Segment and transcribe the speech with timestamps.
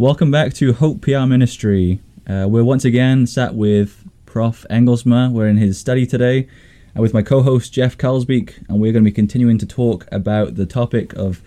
[0.00, 2.00] Welcome back to Hope PR Ministry.
[2.26, 4.64] Uh, we're once again sat with Prof.
[4.70, 5.30] Engelsma.
[5.30, 6.48] We're in his study today
[6.96, 10.06] uh, with my co host Jeff Kalsbeek, and we're going to be continuing to talk
[10.10, 11.42] about the topic of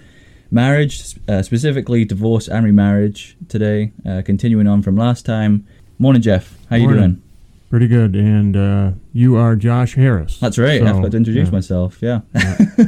[0.51, 5.65] marriage, uh, specifically divorce and remarriage today, uh, continuing on from last time.
[5.97, 6.55] Morning, Jeff.
[6.69, 7.23] How you doing?
[7.71, 8.15] Pretty good.
[8.15, 10.39] And uh, you are Josh Harris.
[10.39, 10.79] That's right.
[10.79, 11.53] I So, forgot to introduce yeah.
[11.53, 11.97] myself.
[12.03, 12.21] Yeah.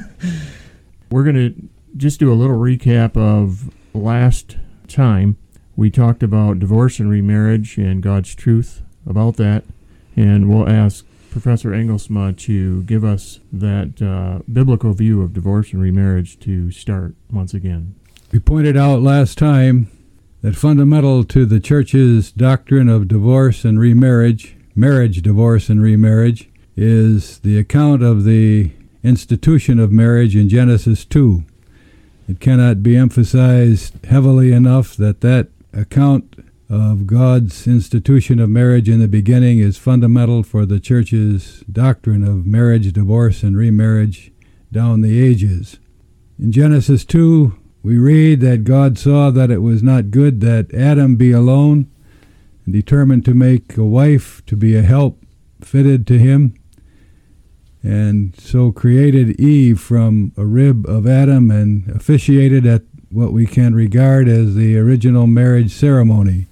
[1.09, 1.55] We're going to
[1.97, 4.57] just do a little recap of last
[4.87, 5.37] time.
[5.75, 9.65] We talked about divorce and remarriage and God's truth about that.
[10.15, 15.81] And we'll ask Professor Engelsma to give us that uh, biblical view of divorce and
[15.81, 17.95] remarriage to start once again.
[18.31, 19.91] We pointed out last time
[20.41, 27.39] that fundamental to the church's doctrine of divorce and remarriage, marriage, divorce, and remarriage, is
[27.39, 28.71] the account of the
[29.03, 31.43] institution of marriage in Genesis 2.
[32.29, 36.35] It cannot be emphasized heavily enough that that account
[36.69, 42.45] of God's institution of marriage in the beginning is fundamental for the church's doctrine of
[42.45, 44.31] marriage, divorce, and remarriage
[44.71, 45.77] down the ages.
[46.39, 51.15] In Genesis 2, we read that God saw that it was not good that Adam
[51.15, 51.89] be alone
[52.65, 55.21] and determined to make a wife to be a help
[55.61, 56.55] fitted to him
[57.85, 62.81] and so created Eve from a rib of Adam and officiated at
[63.15, 66.47] what we can regard as the original marriage ceremony.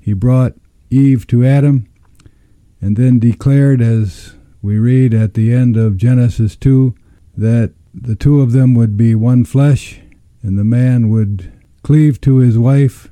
[0.00, 0.54] He brought
[0.88, 1.88] Eve to Adam
[2.80, 6.94] and then declared, as we read at the end of Genesis 2,
[7.36, 10.00] that the two of them would be one flesh,
[10.40, 13.10] and the man would cleave to his wife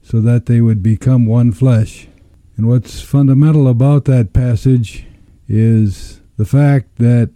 [0.00, 2.08] so that they would become one flesh.
[2.56, 5.06] And what's fundamental about that passage
[5.46, 7.30] is the fact that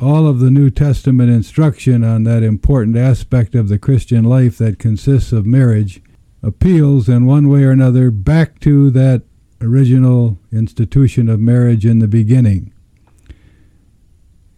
[0.00, 4.78] all of the New Testament instruction on that important aspect of the Christian life that
[4.78, 6.00] consists of marriage
[6.42, 9.22] appeals in one way or another back to that
[9.60, 12.72] original institution of marriage in the beginning.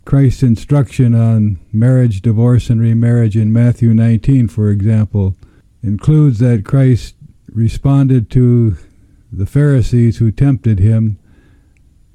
[0.05, 5.37] Christ's instruction on marriage, divorce, and remarriage in Matthew 19, for example,
[5.83, 7.15] includes that Christ
[7.49, 8.77] responded to
[9.33, 11.19] the Pharisees who tempted him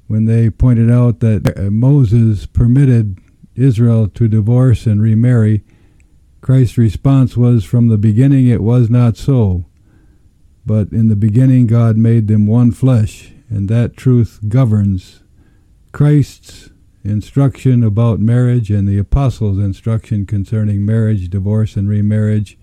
[0.06, 3.18] when they pointed out that uh, Moses permitted
[3.54, 5.64] Israel to divorce and remarry.
[6.40, 9.66] Christ's response was, From the beginning it was not so,
[10.64, 15.22] but in the beginning God made them one flesh, and that truth governs
[15.92, 16.70] Christ's
[17.02, 22.58] instruction about marriage and the apostles' instruction concerning marriage, divorce, and remarriage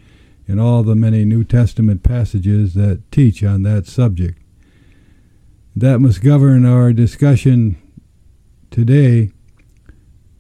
[0.48, 4.43] and all the many New Testament passages that teach on that subject.
[5.76, 7.78] That must govern our discussion
[8.70, 9.32] today,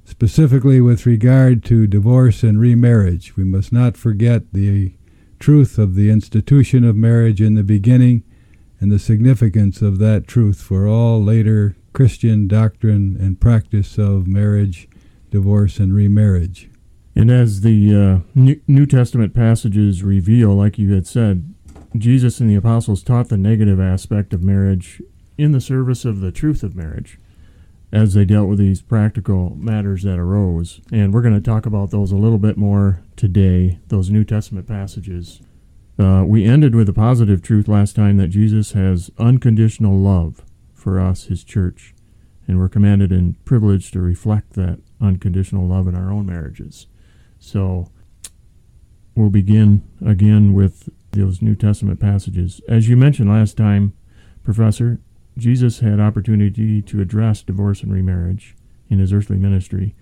[0.05, 3.35] specifically with regard to divorce and remarriage.
[3.35, 4.94] We must not forget the
[5.39, 8.23] truth of the institution of marriage in the beginning
[8.79, 14.88] and the significance of that truth for all later Christian doctrine and practice of marriage,
[15.31, 16.69] divorce, and remarriage.
[17.15, 21.53] And as the uh, New New Testament passages reveal, like you had said,
[21.95, 25.01] Jesus and the apostles taught the negative aspect of marriage
[25.38, 27.19] in the service of the truth of marriage
[27.91, 30.81] as they dealt with these practical matters that arose.
[30.91, 34.67] And we're going to talk about those a little bit more today, those New Testament
[34.67, 35.41] passages.
[35.99, 40.99] Uh, we ended with the positive truth last time that Jesus has unconditional love for
[40.99, 41.94] us, his church,
[42.47, 46.88] and we're commanded and privileged to reflect that unconditional love in our own marriages.
[47.38, 47.91] So
[49.13, 52.59] we'll begin again with those New Testament passages.
[52.67, 53.94] As you mentioned last time,
[54.44, 55.00] Professor,
[55.38, 58.55] Jesus had opportunity to address divorce and remarriage
[58.89, 59.95] in his earthly ministry.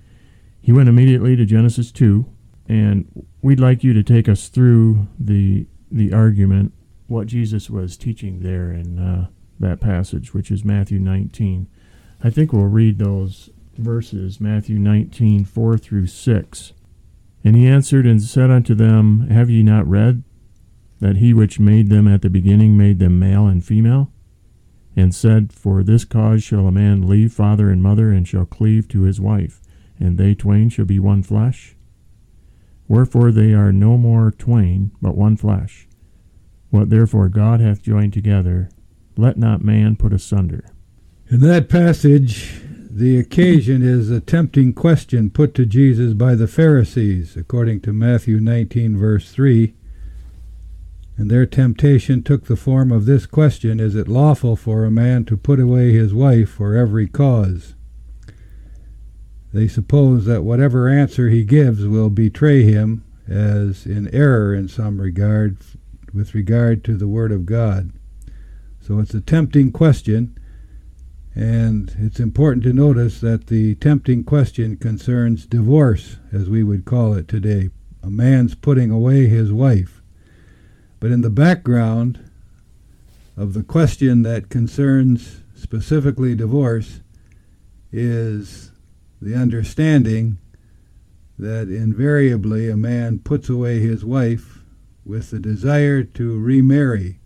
[0.62, 2.26] He went immediately to Genesis 2,
[2.68, 6.74] and we'd like you to take us through the the argument,
[7.08, 9.28] what Jesus was teaching there in uh,
[9.60, 11.68] that passage, which is Matthew 19.
[12.24, 16.74] I think we'll read those verses, Matthew 19, 4 through 6.
[17.44, 20.24] And he answered and said unto them, Have ye not read
[21.00, 24.11] that he which made them at the beginning made them male and female?
[24.96, 28.88] And said, For this cause shall a man leave father and mother, and shall cleave
[28.90, 29.62] to his wife,
[30.00, 31.76] and they twain shall be one flesh?
[32.88, 35.88] Wherefore they are no more twain, but one flesh.
[36.72, 38.70] What therefore God hath joined together,
[39.16, 40.66] let not man put asunder.
[41.30, 47.38] In that passage, the occasion is a tempting question put to Jesus by the Pharisees,
[47.38, 49.74] according to Matthew 19, verse 3.
[51.22, 55.24] And their temptation took the form of this question Is it lawful for a man
[55.26, 57.76] to put away his wife for every cause?
[59.54, 65.00] They suppose that whatever answer he gives will betray him as in error in some
[65.00, 65.58] regard
[66.12, 67.92] with regard to the Word of God.
[68.80, 70.36] So it's a tempting question,
[71.36, 77.14] and it's important to notice that the tempting question concerns divorce, as we would call
[77.14, 77.70] it today.
[78.02, 80.01] A man's putting away his wife.
[81.02, 82.20] But in the background
[83.36, 87.00] of the question that concerns specifically divorce
[87.92, 88.72] is
[89.20, 90.38] the understanding
[91.40, 94.60] that invariably a man puts away his wife
[95.04, 97.20] with the desire to remarry.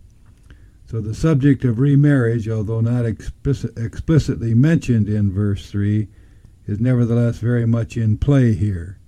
[0.86, 6.08] So the subject of remarriage, although not explicit, explicitly mentioned in verse 3,
[6.66, 8.98] is nevertheless very much in play here.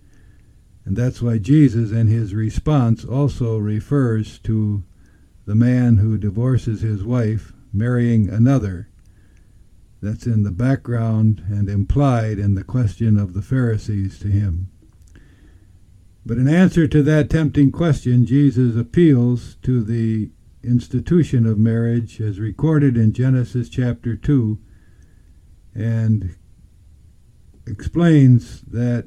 [0.89, 4.85] And that's why Jesus, in his response, also refers to
[5.45, 8.89] the man who divorces his wife marrying another.
[10.01, 14.71] That's in the background and implied in the question of the Pharisees to him.
[16.25, 20.31] But in answer to that tempting question, Jesus appeals to the
[20.65, 24.59] institution of marriage as recorded in Genesis chapter 2
[25.75, 26.35] and
[27.67, 29.07] explains that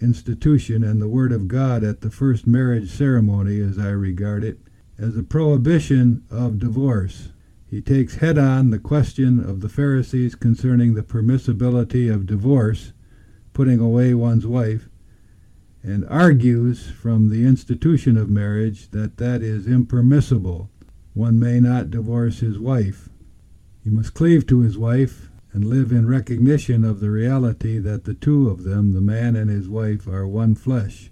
[0.00, 4.58] institution and the Word of God at the first marriage ceremony, as I regard it,
[4.98, 7.30] as a prohibition of divorce.
[7.68, 12.92] He takes head on the question of the Pharisees concerning the permissibility of divorce,
[13.52, 14.88] putting away one's wife,
[15.82, 20.70] and argues from the institution of marriage that that is impermissible.
[21.14, 23.08] One may not divorce his wife.
[23.82, 28.12] He must cleave to his wife and live in recognition of the reality that the
[28.12, 31.10] two of them, the man and his wife, are one flesh.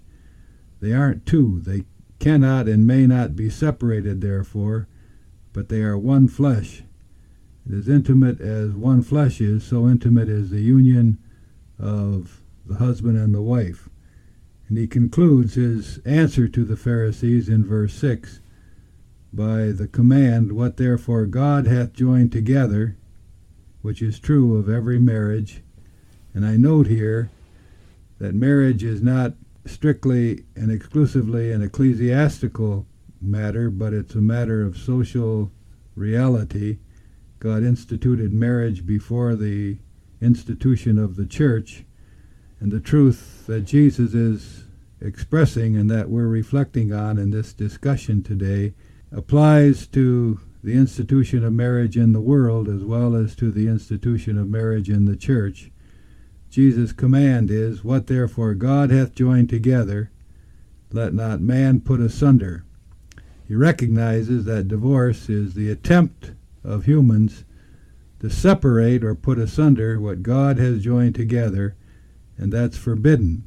[0.79, 1.61] They aren't two.
[1.61, 1.85] They
[2.19, 4.87] cannot and may not be separated, therefore,
[5.51, 6.83] but they are one flesh.
[7.65, 11.17] And as intimate as one flesh is, so intimate is the union
[11.79, 13.89] of the husband and the wife.
[14.67, 18.41] And he concludes his answer to the Pharisees in verse 6
[19.33, 22.95] by the command, What therefore God hath joined together,
[23.85, 25.61] which is true of every marriage.
[26.33, 27.29] And I note here
[28.17, 29.33] that marriage is not
[29.63, 32.87] strictly and exclusively an ecclesiastical
[33.21, 35.51] matter, but it's a matter of social
[35.95, 36.79] reality.
[37.37, 39.77] God instituted marriage before the
[40.19, 41.83] institution of the church,
[42.59, 44.63] and the truth that Jesus is
[44.99, 48.73] expressing and that we're reflecting on in this discussion today
[49.11, 54.35] applies to the institution of marriage in the world as well as to the institution
[54.35, 55.69] of marriage in the church.
[56.49, 60.09] Jesus' command is, What therefore God hath joined together,
[60.91, 62.65] let not man put asunder.
[63.47, 66.31] He recognizes that divorce is the attempt
[66.63, 67.45] of humans
[68.21, 71.75] to separate or put asunder what God has joined together
[72.39, 73.43] and that's forbidden.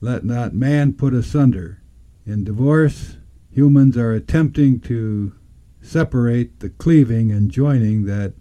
[0.00, 1.80] Let not man put asunder.
[2.26, 3.18] In divorce,
[3.52, 5.34] humans are attempting to
[5.82, 8.32] separate the cleaving and joining that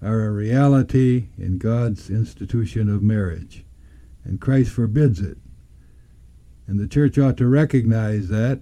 [0.00, 3.64] are a reality in God's institution of marriage.
[4.24, 5.38] And Christ forbids it.
[6.66, 8.60] And the church ought to recognize that,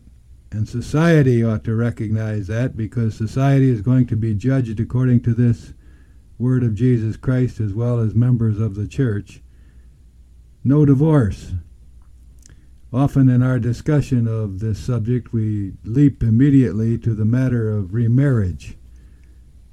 [0.50, 5.34] and society ought to recognize that, because society is going to be judged according to
[5.34, 5.75] this
[6.38, 9.43] word of Jesus Christ as well as members of the church
[10.64, 11.55] no divorce.
[12.93, 18.77] Often in our discussion of this subject, we leap immediately to the matter of remarriage.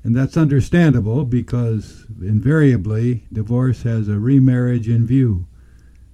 [0.04, 5.48] And that's understandable because invariably divorce has a remarriage in view,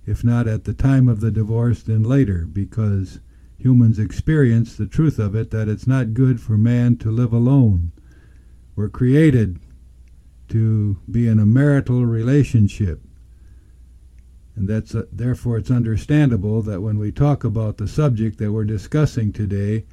[0.07, 3.19] if not at the time of the divorce, then later, because
[3.55, 7.91] humans experience the truth of it that it's not good for man to live alone.
[8.75, 9.59] We're created
[10.49, 13.04] to be in a marital relationship.
[14.55, 18.63] And that's uh, therefore it's understandable that when we talk about the subject that we're
[18.63, 19.85] discussing today,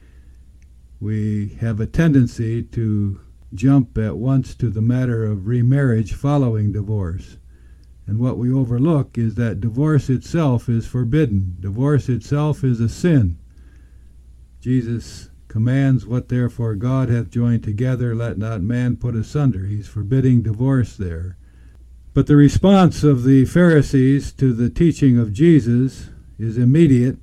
[1.01, 3.21] we have a tendency to
[3.55, 7.39] jump at once to the matter of remarriage following divorce.
[8.07, 11.57] And what we overlook is that divorce itself is forbidden.
[11.61, 13.39] Divorce itself is a sin.
[14.61, 19.67] Jesus commands, What therefore God hath joined together, let not man put asunder.
[19.67, 21.37] He's forbidding divorce there.
[22.15, 27.17] But the response of the Pharisees to the teaching of Jesus is immediate.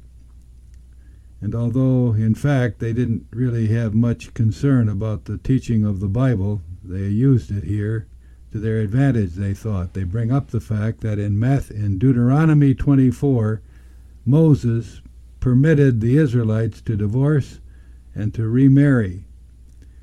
[1.41, 6.07] And although, in fact, they didn't really have much concern about the teaching of the
[6.07, 8.07] Bible, they used it here
[8.51, 9.93] to their advantage, they thought.
[9.93, 13.61] They bring up the fact that in, Math- in Deuteronomy 24,
[14.25, 15.01] Moses
[15.39, 17.59] permitted the Israelites to divorce
[18.15, 19.25] and to remarry.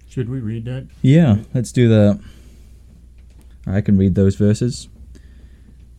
[0.09, 0.87] Should we read that?
[1.03, 2.21] Yeah, let's do that.
[3.67, 4.89] I can read those verses.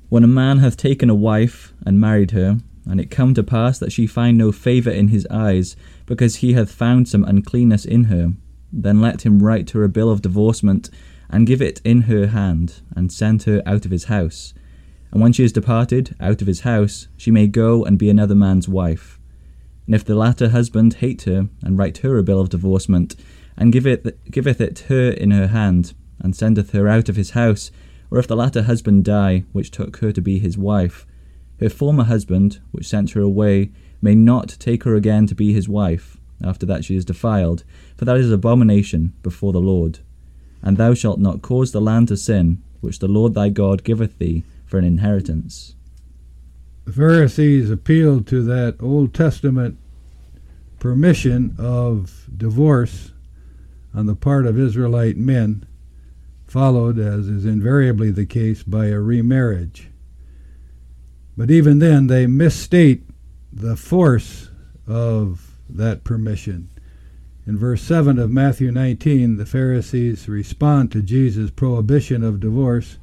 [0.09, 3.77] When a man hath taken a wife and married her, and it come to pass
[3.79, 8.05] that she find no favour in his eyes, because he hath found some uncleanness in
[8.05, 8.33] her,
[8.71, 10.89] then let him write her a bill of divorcement,
[11.29, 14.53] and give it in her hand, and send her out of his house.
[15.12, 18.36] And when she is departed out of his house, she may go and be another
[18.36, 19.19] man's wife.
[19.86, 23.17] And if the latter husband hate her, and write her a bill of divorcement,
[23.57, 27.71] and giveth, giveth it her in her hand, and sendeth her out of his house,
[28.09, 31.05] or if the latter husband die, which took her to be his wife,
[31.59, 33.71] her former husband, which sent her away,
[34.01, 37.63] may not take her again to be his wife, after that she is defiled,
[37.95, 40.00] for that is abomination before the Lord.
[40.62, 44.17] And thou shalt not cause the land to sin, which the Lord thy God giveth
[44.17, 45.75] thee for an inheritance.
[46.86, 49.77] The Pharisees appealed to that Old Testament
[50.79, 53.12] permission of divorce
[53.93, 55.65] on the part of Israelite men,
[56.48, 59.89] followed, as is invariably the case, by a remarriage.
[61.36, 63.04] But even then, they misstate
[63.51, 64.50] the force
[64.88, 66.70] of that permission.
[67.46, 72.98] In verse 7 of Matthew 19, the Pharisees respond to Jesus' prohibition of divorce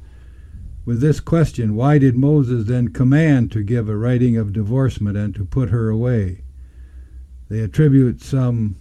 [0.85, 5.33] with this question Why did Moses then command to give a writing of divorcement and
[5.35, 6.43] to put her away?
[7.49, 8.75] They attribute some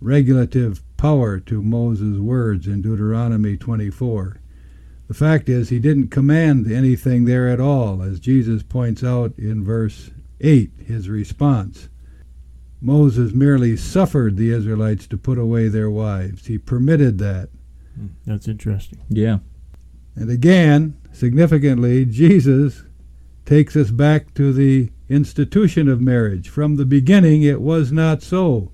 [0.00, 4.40] regulative power to Moses' words in Deuteronomy 24.
[5.08, 9.64] The fact is, he didn't command anything there at all, as Jesus points out in
[9.64, 10.10] verse
[10.40, 11.88] 8, his response.
[12.80, 16.46] Moses merely suffered the Israelites to put away their wives.
[16.46, 17.48] He permitted that.
[17.94, 19.00] Hmm, that's interesting.
[19.08, 19.38] Yeah.
[20.14, 22.82] And again, significantly, Jesus
[23.44, 26.48] takes us back to the institution of marriage.
[26.48, 28.72] From the beginning, it was not so.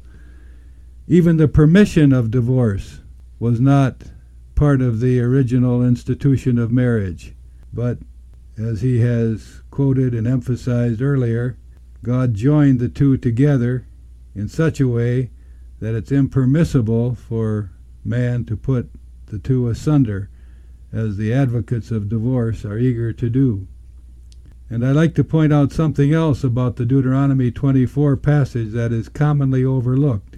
[1.08, 3.00] Even the permission of divorce
[3.38, 4.04] was not
[4.54, 7.34] part of the original institution of marriage.
[7.72, 7.98] But
[8.56, 11.56] as he has quoted and emphasized earlier,
[12.04, 13.86] God joined the two together
[14.34, 15.30] in such a way
[15.80, 17.70] that it's impermissible for
[18.04, 18.90] man to put
[19.26, 20.28] the two asunder,
[20.92, 23.66] as the advocates of divorce are eager to do.
[24.68, 29.08] And I'd like to point out something else about the Deuteronomy 24 passage that is
[29.08, 30.31] commonly overlooked.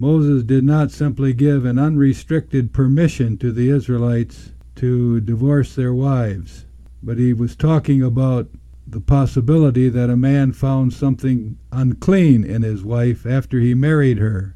[0.00, 6.66] Moses did not simply give an unrestricted permission to the Israelites to divorce their wives,
[7.02, 8.48] but he was talking about
[8.86, 14.54] the possibility that a man found something unclean in his wife after he married her.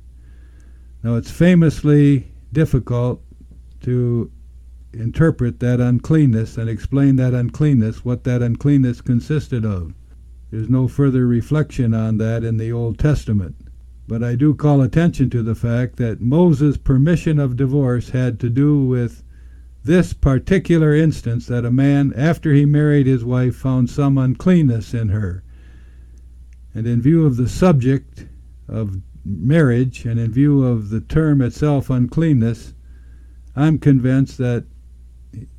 [1.02, 3.20] Now, it's famously difficult
[3.80, 4.30] to
[4.92, 9.92] interpret that uncleanness and explain that uncleanness, what that uncleanness consisted of.
[10.50, 13.56] There's no further reflection on that in the Old Testament.
[14.08, 18.50] But I do call attention to the fact that Moses' permission of divorce had to
[18.50, 19.22] do with
[19.84, 25.10] this particular instance that a man, after he married his wife, found some uncleanness in
[25.10, 25.42] her.
[26.74, 28.26] And in view of the subject
[28.68, 32.74] of marriage and in view of the term itself, uncleanness,
[33.54, 34.64] I'm convinced that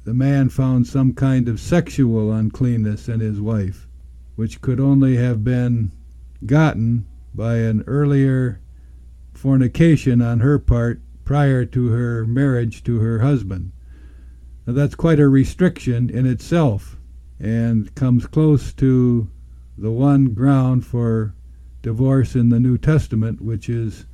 [0.03, 3.88] the man found some kind of sexual uncleanness in his wife,
[4.35, 5.91] which could only have been
[6.45, 8.60] gotten by an earlier
[9.34, 13.72] fornication on her part prior to her marriage to her husband.
[14.66, 16.98] Now, that's quite a restriction in itself
[17.40, 19.30] and comes close to
[19.78, 21.34] the one ground for
[21.82, 24.06] divorce in the New Testament, which is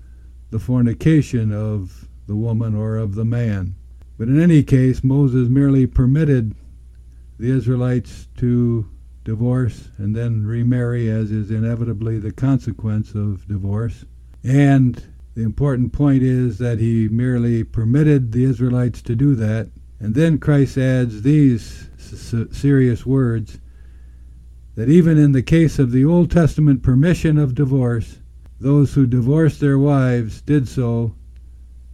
[0.49, 3.75] the fornication of the woman or of the man.
[4.17, 6.55] But in any case, Moses merely permitted
[7.37, 8.89] the Israelites to
[9.29, 14.03] divorce and then remarry, as is inevitably the consequence of divorce.
[14.43, 14.95] And
[15.35, 19.69] the important point is that he merely permitted the Israelites to do that.
[19.99, 21.89] And then Christ adds these
[22.51, 23.59] serious words
[24.73, 28.17] that even in the case of the Old Testament permission of divorce,
[28.59, 31.13] those who divorced their wives did so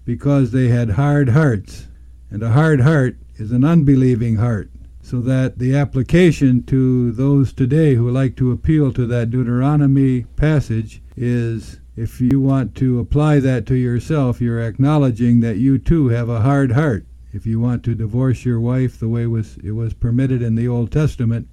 [0.06, 1.90] because they had hard hearts.
[2.30, 4.70] And a hard heart is an unbelieving heart
[5.06, 11.00] so that the application to those today who like to appeal to that Deuteronomy passage
[11.16, 16.28] is if you want to apply that to yourself, you're acknowledging that you too have
[16.28, 17.06] a hard heart.
[17.32, 20.68] If you want to divorce your wife the way was, it was permitted in the
[20.68, 21.48] Old Testament,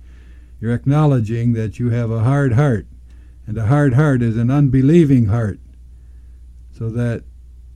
[0.58, 2.86] you're acknowledging that you have a hard heart.
[3.46, 5.60] And a hard heart is an unbelieving heart.
[6.70, 7.24] So that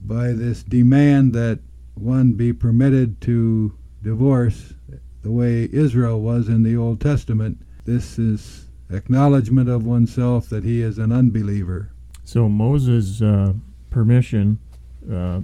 [0.01, 1.59] by this demand that
[1.93, 4.73] one be permitted to divorce,
[5.27, 7.57] the way Israel was in the Old Testament.
[7.83, 11.91] This is acknowledgement of oneself that he is an unbeliever.
[12.23, 13.51] So Moses' uh,
[13.89, 14.57] permission,
[15.11, 15.41] uh,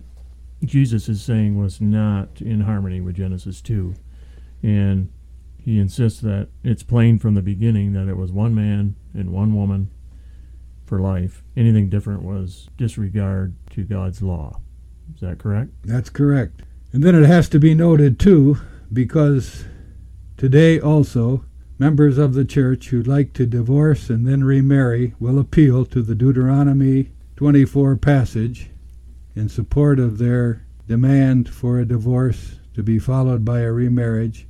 [0.63, 3.94] Jesus is saying, was not in harmony with Genesis 2.
[4.62, 5.12] And
[5.58, 9.54] he insists that it's plain from the beginning that it was one man and one
[9.54, 9.92] woman
[10.86, 11.44] for life.
[11.58, 14.62] Anything different was disregard to God's law.
[15.13, 15.72] Is that correct?
[15.84, 16.62] That's correct.
[16.94, 18.60] And then it has to be noted, too,
[18.94, 19.66] because
[20.44, 21.46] today also
[21.80, 26.16] members of the church who'd like to divorce and then remarry will appeal to the
[26.16, 28.70] Deuteronomy 24 passage
[29.38, 34.46] in support of their demand for a divorce to be followed by a remarriage.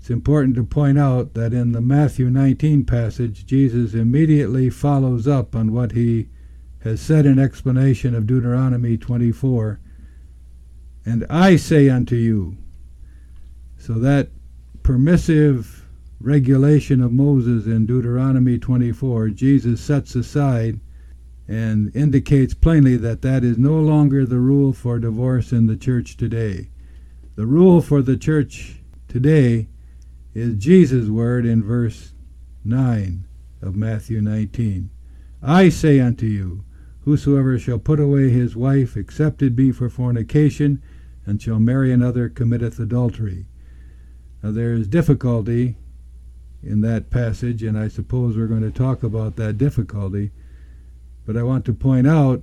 [0.00, 5.54] It's important to point out that in the Matthew 19 passage, Jesus immediately follows up
[5.54, 6.28] on what he
[6.80, 9.78] has said in explanation of Deuteronomy 24.
[11.06, 12.56] And I say unto you,
[13.76, 14.30] so that
[14.88, 15.86] permissive
[16.18, 20.80] regulation of Moses in Deuteronomy 24, Jesus sets aside
[21.46, 26.16] and indicates plainly that that is no longer the rule for divorce in the church
[26.16, 26.70] today.
[27.34, 29.68] The rule for the church today
[30.32, 32.14] is Jesus' word in verse
[32.64, 33.28] 9
[33.60, 34.88] of Matthew 19.
[35.42, 36.64] I say unto you,
[37.00, 40.82] Whosoever shall put away his wife, except it be for fornication,
[41.26, 43.47] and shall marry another, committeth adultery.
[44.42, 45.76] Now there is difficulty
[46.62, 50.30] in that passage, and I suppose we're going to talk about that difficulty.
[51.26, 52.42] But I want to point out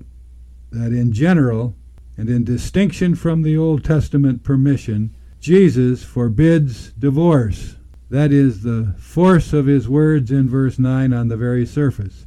[0.72, 1.76] that in general,
[2.18, 7.76] and in distinction from the Old Testament permission, Jesus forbids divorce.
[8.10, 12.26] That is the force of his words in verse 9 on the very surface.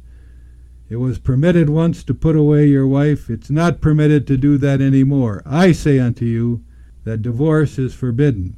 [0.89, 3.29] It was permitted once to put away your wife.
[3.29, 5.43] It's not permitted to do that anymore.
[5.45, 6.63] I say unto you
[7.03, 8.55] that divorce is forbidden.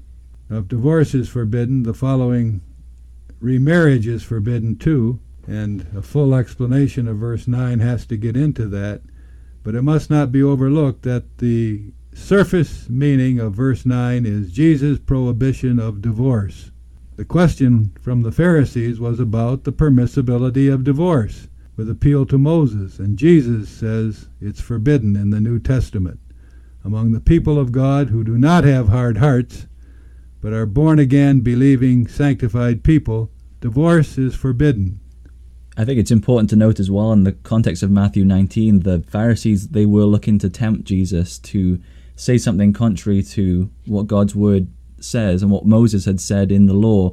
[0.54, 2.60] If divorce is forbidden, the following
[3.40, 8.66] remarriage is forbidden too, and a full explanation of verse 9 has to get into
[8.66, 9.02] that.
[9.64, 15.00] But it must not be overlooked that the surface meaning of verse 9 is Jesus'
[15.00, 16.72] prohibition of divorce.
[17.16, 23.00] The question from the Pharisees was about the permissibility of divorce with appeal to Moses,
[23.00, 26.20] and Jesus says it's forbidden in the New Testament.
[26.84, 29.68] Among the people of God who do not have hard hearts,
[30.42, 35.00] but are born again, believing, sanctified people, divorce is forbidden.
[35.78, 39.04] I think it's important to note as well in the context of Matthew 19, the
[39.08, 41.80] Pharisees, they were looking to tempt Jesus to
[42.16, 44.68] say something contrary to what God's word
[45.00, 47.12] says and what Moses had said in the law.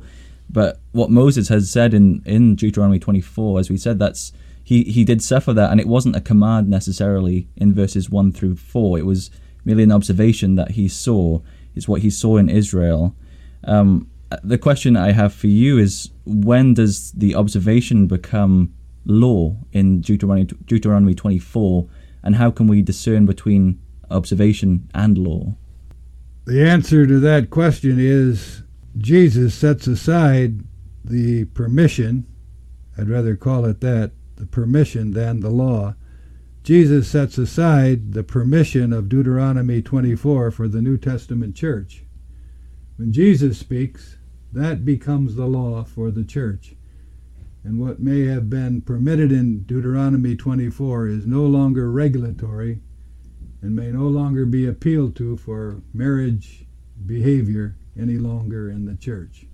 [0.51, 4.33] But what Moses has said in, in Deuteronomy 24, as we said, that's
[4.65, 8.57] he, he did suffer that, and it wasn't a command necessarily in verses 1 through
[8.57, 8.99] 4.
[8.99, 9.31] It was
[9.65, 11.41] merely an observation that he saw.
[11.79, 13.15] It's what he saw in Israel.
[13.63, 14.11] Um,
[14.43, 18.75] the question I have for you is when does the observation become
[19.07, 21.89] law in Deuteronomy, Deuteronomy 24,
[22.25, 25.55] and how can we discern between observation and law?
[26.47, 28.65] The answer to that question is
[28.97, 30.65] Jesus sets aside
[31.05, 32.27] the permission,
[32.99, 35.95] I'd rather call it that, the permission than the law.
[36.69, 42.05] Jesus sets aside the permission of Deuteronomy 24 for the New Testament church.
[42.99, 44.19] When Jesus speaks,
[44.53, 46.75] that becomes the law for the church.
[47.65, 52.81] And what may have been permitted in Deuteronomy 24 is no longer regulatory
[53.63, 56.67] and may no longer be appealed to for marriage
[57.07, 59.47] behavior any longer in the church.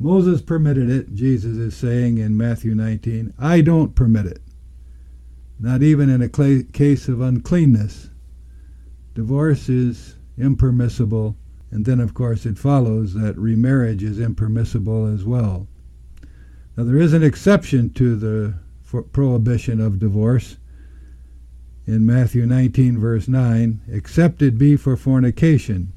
[0.00, 3.32] Moses permitted it, Jesus is saying in Matthew 19.
[3.38, 4.42] I don't permit it.
[5.60, 8.08] Not even in a case of uncleanness.
[9.14, 11.36] Divorce is impermissible,
[11.70, 15.68] and then, of course, it follows that remarriage is impermissible as well.
[16.76, 18.54] Now, there is an exception to the
[19.12, 20.56] prohibition of divorce
[21.86, 25.92] in Matthew 19, verse 9, except it be for fornication.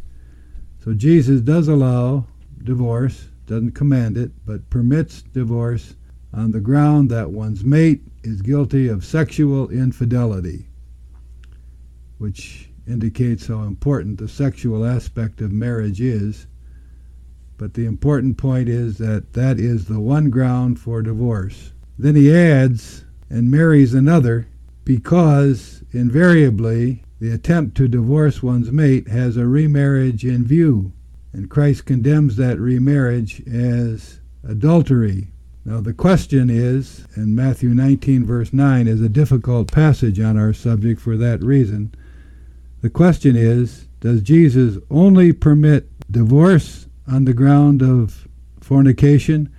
[0.84, 2.26] So Jesus does allow
[2.63, 5.95] divorce doesn't command it, but permits divorce
[6.34, 10.67] on the ground that one's mate is guilty of sexual infidelity,
[12.17, 16.47] which indicates how important the sexual aspect of marriage is.
[17.57, 21.73] But the important point is that that is the one ground for divorce.
[21.97, 24.47] Then he adds, and marries another
[24.86, 30.91] because invariably the attempt to divorce one's mate has a remarriage in view
[31.33, 35.33] and Christ condemns that remarriage as adultery.
[35.65, 40.52] Now, the question is, and Matthew 19, verse 9, is a difficult passage on our
[40.52, 41.93] subject for that reason.
[42.82, 48.28] The question is, does Jesus only permit divorce on the ground of
[48.60, 49.54] fornication,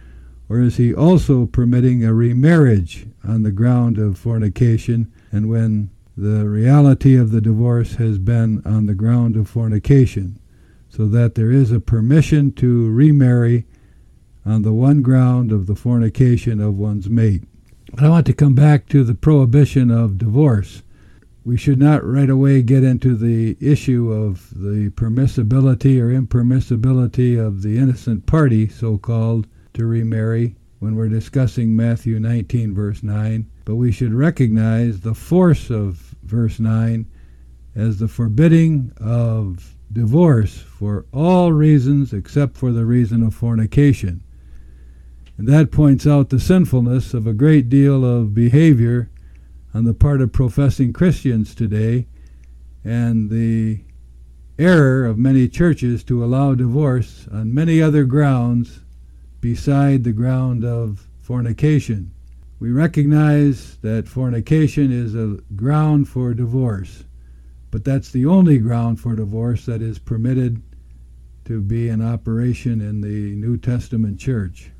[0.50, 6.46] or is he also permitting a remarriage on the ground of fornication, and when the
[6.46, 10.38] reality of the divorce has been on the ground of fornication?
[10.94, 13.66] so that there is a permission to remarry
[14.46, 17.44] on the one ground of the fornication of one's mate.
[17.92, 20.82] But I want to come back to the prohibition of divorce.
[21.44, 27.62] We should not right away get into the issue of the permissibility or impermissibility of
[27.62, 33.46] the innocent party, so called, to remarry when we're discussing Matthew 19, verse 9.
[33.64, 37.06] But we should recognize the force of verse 9
[37.74, 44.22] as the forbidding of divorce for all reasons except for the reason of fornication.
[45.36, 49.10] And that points out the sinfulness of a great deal of behavior
[49.72, 52.06] on the part of professing Christians today
[52.84, 53.80] and the
[54.58, 58.82] error of many churches to allow divorce on many other grounds
[59.40, 62.12] beside the ground of fornication.
[62.60, 67.04] We recognize that fornication is a ground for divorce,
[67.72, 70.62] but that's the only ground for divorce that is permitted
[71.46, 74.70] to be in operation in the New Testament church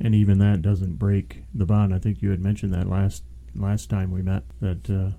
[0.00, 1.94] and even that doesn't break the bond.
[1.94, 5.16] I think you had mentioned that last last time we met that uh,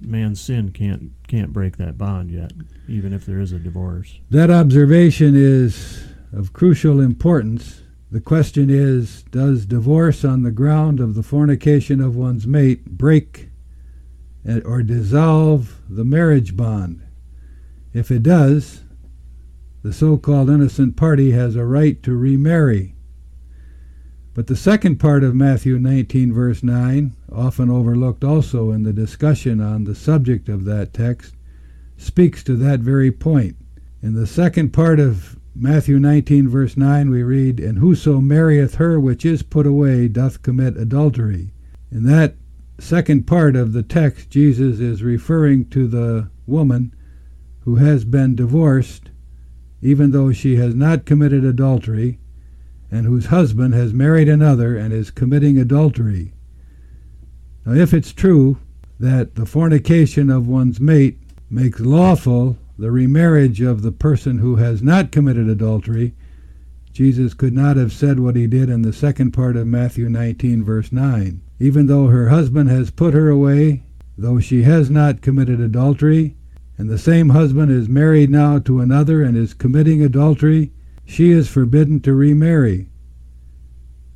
[0.00, 2.52] man's sin can't can't break that bond yet,
[2.88, 4.20] even if there is a divorce.
[4.30, 7.80] That observation is of crucial importance.
[8.10, 13.48] The question is, does divorce on the ground of the fornication of one's mate break
[14.64, 17.02] or dissolve the marriage bond?
[17.94, 18.82] If it does,
[19.82, 22.96] the so-called innocent party has a right to remarry
[24.34, 29.60] but the second part of Matthew 19, verse 9, often overlooked also in the discussion
[29.60, 31.34] on the subject of that text,
[31.98, 33.56] speaks to that very point.
[34.02, 38.98] In the second part of Matthew 19, verse 9, we read, And whoso marrieth her
[38.98, 41.52] which is put away doth commit adultery.
[41.90, 42.36] In that
[42.78, 46.94] second part of the text, Jesus is referring to the woman
[47.60, 49.10] who has been divorced,
[49.82, 52.18] even though she has not committed adultery,
[52.92, 56.34] and whose husband has married another and is committing adultery.
[57.64, 58.58] Now, if it's true
[59.00, 61.18] that the fornication of one's mate
[61.50, 66.12] makes lawful the remarriage of the person who has not committed adultery,
[66.92, 70.62] Jesus could not have said what he did in the second part of Matthew 19,
[70.62, 71.40] verse 9.
[71.58, 73.82] Even though her husband has put her away,
[74.18, 76.36] though she has not committed adultery,
[76.76, 80.72] and the same husband is married now to another and is committing adultery,
[81.04, 82.88] she is forbidden to remarry.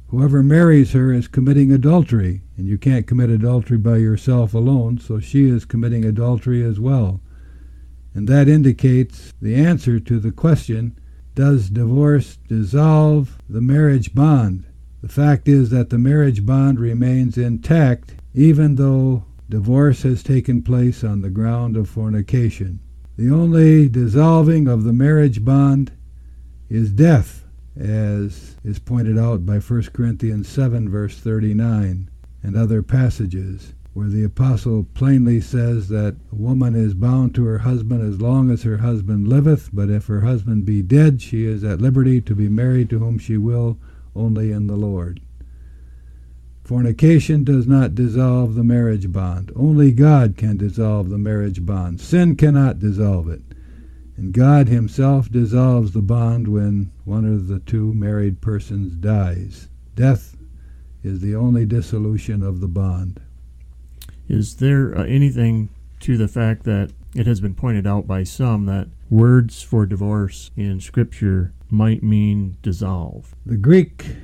[0.09, 5.19] Whoever marries her is committing adultery, and you can't commit adultery by yourself alone, so
[5.19, 7.21] she is committing adultery as well.
[8.15, 10.99] And that indicates the answer to the question
[11.35, 14.65] Does divorce dissolve the marriage bond?
[15.03, 21.03] The fact is that the marriage bond remains intact even though divorce has taken place
[21.03, 22.81] on the ground of fornication.
[23.17, 25.93] The only dissolving of the marriage bond
[26.69, 27.45] is death,
[27.77, 32.11] as is pointed out by 1 Corinthians 7, verse 39,
[32.43, 37.59] and other passages, where the apostle plainly says that a woman is bound to her
[37.59, 41.65] husband as long as her husband liveth, but if her husband be dead, she is
[41.65, 43.79] at liberty to be married to whom she will,
[44.15, 45.21] only in the Lord.
[46.65, 49.53] Fornication does not dissolve the marriage bond.
[49.55, 52.01] Only God can dissolve the marriage bond.
[52.01, 53.43] Sin cannot dissolve it.
[54.17, 59.69] And God Himself dissolves the bond when one of the two married persons dies.
[59.95, 60.37] Death
[61.03, 63.21] is the only dissolution of the bond.
[64.29, 65.69] Is there uh, anything
[66.01, 70.51] to the fact that it has been pointed out by some that words for divorce
[70.57, 73.35] in Scripture might mean dissolve?
[73.45, 74.17] The Greek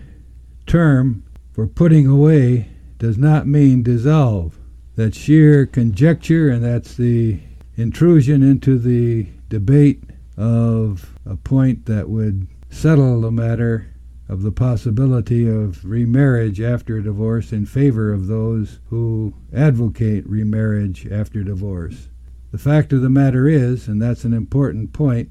[0.66, 4.58] term for putting away does not mean dissolve.
[4.96, 7.40] That's sheer conjecture, and that's the
[7.76, 10.02] intrusion into the debate
[10.38, 13.86] of a point that would settle the matter
[14.26, 21.44] of the possibility of remarriage after divorce in favor of those who advocate remarriage after
[21.44, 22.08] divorce.
[22.50, 25.30] The fact of the matter is, and that's an important point,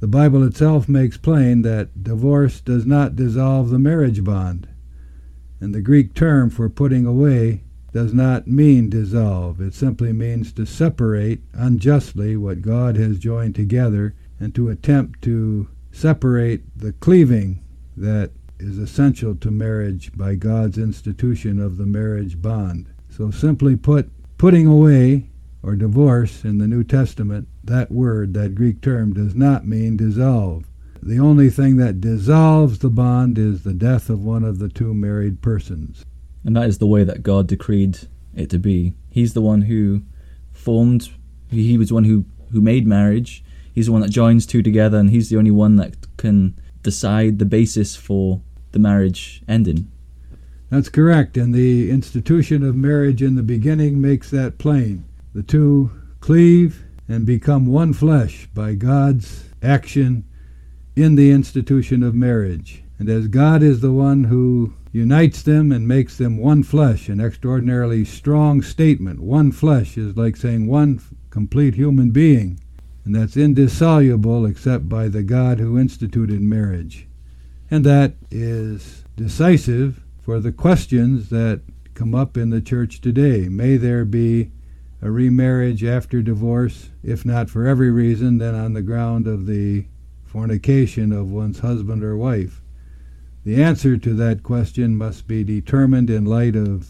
[0.00, 4.68] the Bible itself makes plain that divorce does not dissolve the marriage bond.
[5.60, 9.60] And the Greek term for putting away does not mean dissolve.
[9.60, 15.68] It simply means to separate unjustly what God has joined together and to attempt to
[15.90, 17.64] separate the cleaving
[17.96, 22.88] that is essential to marriage by God's institution of the marriage bond.
[23.08, 25.30] So, simply put, putting away
[25.62, 30.64] or divorce in the New Testament, that word, that Greek term, does not mean dissolve.
[31.02, 34.94] The only thing that dissolves the bond is the death of one of the two
[34.94, 36.04] married persons.
[36.48, 37.98] And that is the way that God decreed
[38.34, 38.94] it to be.
[39.10, 40.00] He's the one who
[40.54, 41.10] formed,
[41.50, 43.44] he was the one who, who made marriage.
[43.74, 47.38] He's the one that joins two together, and he's the only one that can decide
[47.38, 48.40] the basis for
[48.72, 49.92] the marriage ending.
[50.70, 55.04] That's correct, and the institution of marriage in the beginning makes that plain.
[55.34, 60.24] The two cleave and become one flesh by God's action
[60.96, 62.84] in the institution of marriage.
[62.98, 67.20] And as God is the one who unites them and makes them one flesh, an
[67.20, 69.20] extraordinarily strong statement.
[69.20, 72.60] One flesh is like saying one complete human being,
[73.04, 77.06] and that's indissoluble except by the God who instituted marriage.
[77.70, 81.60] And that is decisive for the questions that
[81.94, 83.48] come up in the church today.
[83.48, 84.50] May there be
[85.02, 89.86] a remarriage after divorce, if not for every reason, then on the ground of the
[90.24, 92.62] fornication of one's husband or wife.
[93.48, 96.86] The answer to that question must be determined in light of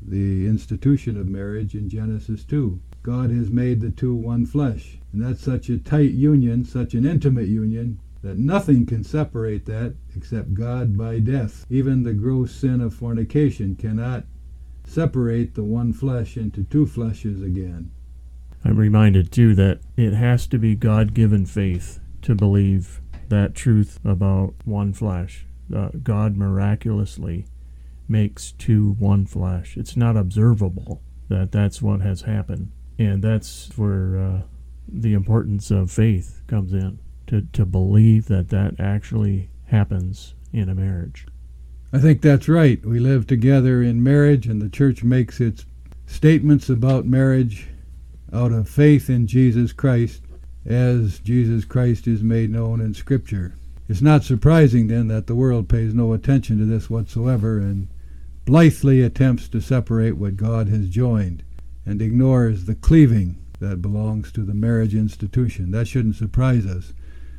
[0.00, 2.80] the institution of marriage in Genesis 2.
[3.02, 7.04] God has made the two one flesh, and that's such a tight union, such an
[7.04, 11.66] intimate union, that nothing can separate that except God by death.
[11.68, 14.24] Even the gross sin of fornication cannot
[14.86, 17.90] separate the one flesh into two fleshes again.
[18.64, 24.00] I'm reminded, too, that it has to be God given faith to believe that truth
[24.06, 27.46] about one flesh uh, God miraculously
[28.08, 29.76] makes two one flesh.
[29.76, 34.40] It's not observable that that's what has happened, and that's where uh,
[34.88, 40.74] the importance of faith comes in to to believe that that actually happens in a
[40.74, 41.26] marriage.
[41.92, 42.84] I think that's right.
[42.84, 45.64] We live together in marriage, and the church makes its
[46.06, 47.68] statements about marriage
[48.32, 50.22] out of faith in Jesus Christ
[50.66, 53.57] as Jesus Christ is made known in Scripture.
[53.88, 57.88] It's not surprising, then, that the world pays no attention to this whatsoever and
[58.44, 61.42] blithely attempts to separate what God has joined
[61.86, 65.70] and ignores the cleaving that belongs to the marriage institution.
[65.70, 66.92] That shouldn't surprise us.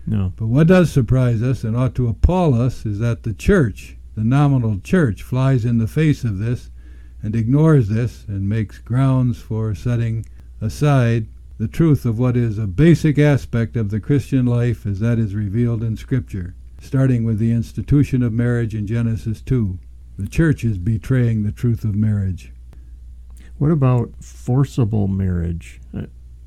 [0.07, 0.33] No.
[0.35, 4.23] But what does surprise us and ought to appall us is that the church, the
[4.23, 6.71] nominal church, flies in the face of this
[7.21, 10.25] and ignores this and makes grounds for setting
[10.62, 11.27] aside
[11.60, 15.36] the truth of what is a basic aspect of the Christian life as that is
[15.36, 19.78] revealed in Scripture, starting with the institution of marriage in Genesis 2.
[20.17, 22.54] The church is betraying the truth of marriage.
[23.58, 25.82] What about forcible marriage?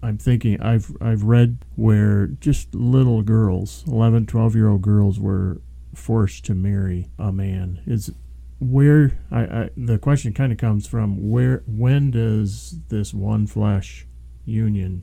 [0.03, 5.61] I'm thinking I've I've read where just little girls, 11, 12 year old girls were
[5.95, 7.83] forced to marry a man.
[7.87, 8.11] Is
[8.59, 14.07] where I, I the question kind of comes from where when does this one flesh
[14.45, 15.03] union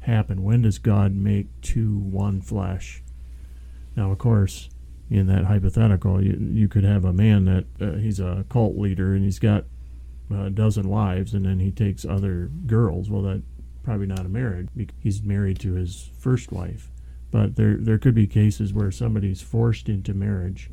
[0.00, 0.42] happen?
[0.42, 3.02] When does God make two one flesh?
[3.96, 4.68] Now, of course,
[5.10, 9.14] in that hypothetical, you, you could have a man that uh, he's a cult leader
[9.14, 9.64] and he's got
[10.34, 13.10] a dozen wives, and then he takes other girls.
[13.10, 13.42] Well, that
[13.82, 14.68] probably not a marriage.
[14.98, 16.90] He's married to his first wife,
[17.30, 20.70] but there there could be cases where somebody's forced into marriage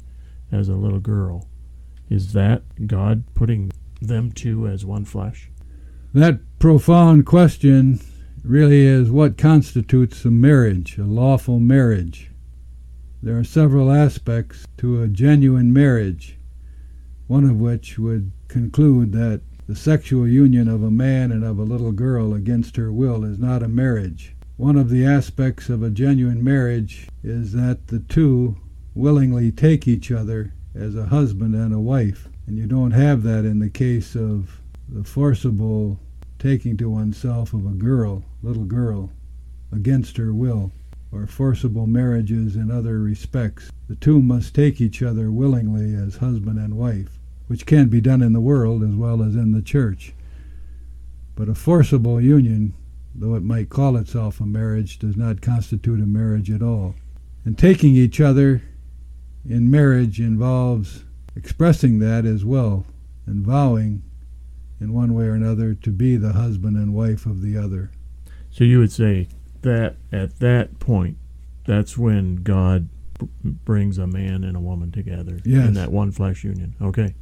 [0.51, 1.47] as a little girl.
[2.09, 5.49] Is that God putting them two as one flesh?
[6.13, 7.99] That profound question
[8.43, 12.29] really is what constitutes a marriage, a lawful marriage.
[13.23, 16.37] There are several aspects to a genuine marriage,
[17.25, 21.63] one of which would conclude that the sexual union of a man and of a
[21.63, 24.35] little girl against her will is not a marriage.
[24.57, 28.55] One of the aspects of a genuine marriage is that the two
[28.93, 32.29] willingly take each other as a husband and a wife.
[32.45, 35.99] And you don't have that in the case of the forcible
[36.41, 39.11] taking to oneself of a girl, little girl,
[39.71, 40.71] against her will,
[41.11, 43.71] or forcible marriages in other respects.
[43.87, 48.23] The two must take each other willingly as husband and wife, which can be done
[48.23, 50.13] in the world as well as in the church.
[51.35, 52.73] But a forcible union,
[53.13, 56.95] though it might call itself a marriage, does not constitute a marriage at all.
[57.45, 58.63] And taking each other
[59.47, 61.03] in marriage involves
[61.35, 62.85] expressing that as well
[63.27, 64.01] and vowing
[64.81, 67.91] in one way or another to be the husband and wife of the other.
[68.49, 69.27] So you would say
[69.61, 71.17] that at that point,
[71.65, 72.89] that's when God
[73.19, 75.67] b- brings a man and a woman together yes.
[75.67, 76.75] in that one flesh union.
[76.81, 77.13] Okay.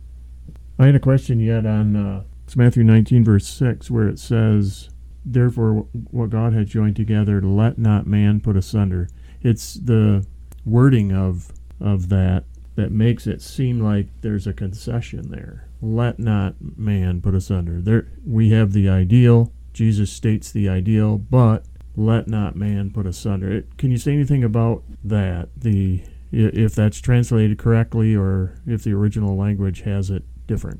[0.80, 4.90] I had a question yet on uh, it's Matthew 19 verse 6 where it says,
[5.26, 9.10] "Therefore, what God has joined together, let not man put asunder."
[9.42, 10.26] It's the
[10.66, 12.46] wording of of that
[12.76, 15.69] that makes it seem like there's a concession there.
[15.82, 17.82] Let not man put asunder.
[17.82, 19.54] There we have the ideal.
[19.74, 21.66] Jesus states the ideal, but
[21.96, 23.64] let not man put asunder.
[23.78, 25.50] Can you say anything about that?
[25.56, 30.80] The if that's translated correctly or if the original language has it different.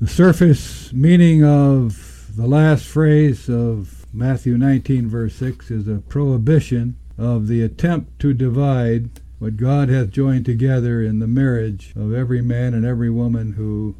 [0.00, 6.96] The surface meaning of the last phrase of Matthew 19 verse 6 is a prohibition
[7.18, 12.40] of the attempt to divide what God hath joined together in the marriage of every
[12.40, 13.96] man and every woman who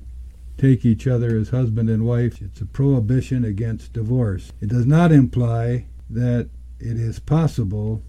[0.59, 2.43] take each other as husband and wife.
[2.43, 4.53] It's a prohibition against divorce.
[4.61, 8.03] It does not imply that it is possible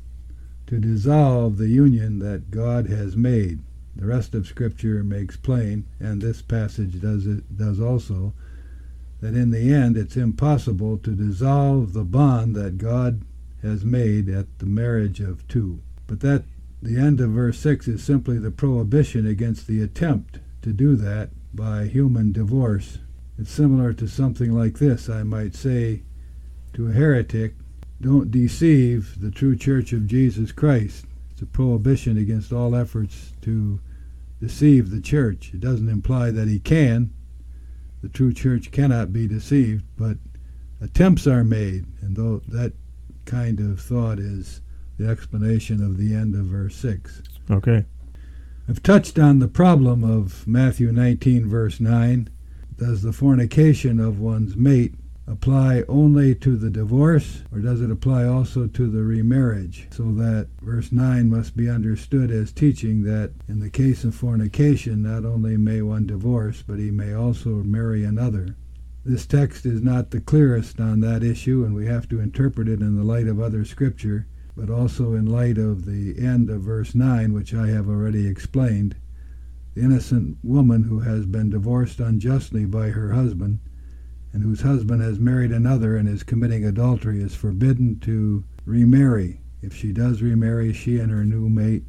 [0.68, 3.60] to dissolve the union that God has made.
[3.96, 8.34] The rest of Scripture makes plain, and this passage does it does also,
[9.22, 13.24] that in the end it's impossible to dissolve the bond that God
[13.62, 15.82] has made at the marriage of two.
[16.08, 16.46] But that
[16.82, 21.30] the end of verse 6 is simply the prohibition against the attempt to do that
[21.54, 23.00] by human divorce.
[23.38, 26.04] It's similar to something like this, I might say
[26.74, 27.56] to a heretic,
[28.02, 31.06] don't deceive the true church of Jesus Christ.
[31.32, 33.80] It's a prohibition against all efforts to
[34.40, 35.52] deceive the church.
[35.54, 37.14] It doesn't imply that he can.
[38.02, 40.18] The true church cannot be deceived, but
[40.80, 42.74] attempts are made, and though that
[43.26, 44.62] kind of thought is
[44.98, 47.22] the explanation of the end of verse 6.
[47.52, 47.86] Okay.
[48.70, 52.30] I've touched on the problem of Matthew 19, verse 9.
[52.78, 54.94] Does the fornication of one's mate
[55.26, 59.88] apply only to the divorce, or does it apply also to the remarriage?
[59.90, 65.02] So that verse 9 must be understood as teaching that in the case of fornication,
[65.02, 68.56] not only may one divorce, but he may also marry another.
[69.04, 72.82] This text is not the clearest on that issue, and we have to interpret it
[72.82, 74.28] in the light of other scripture
[74.60, 78.94] but also in light of the end of verse 9, which I have already explained.
[79.74, 83.60] The innocent woman who has been divorced unjustly by her husband,
[84.34, 89.40] and whose husband has married another and is committing adultery, is forbidden to remarry.
[89.62, 91.86] If she does remarry, she and her new mate,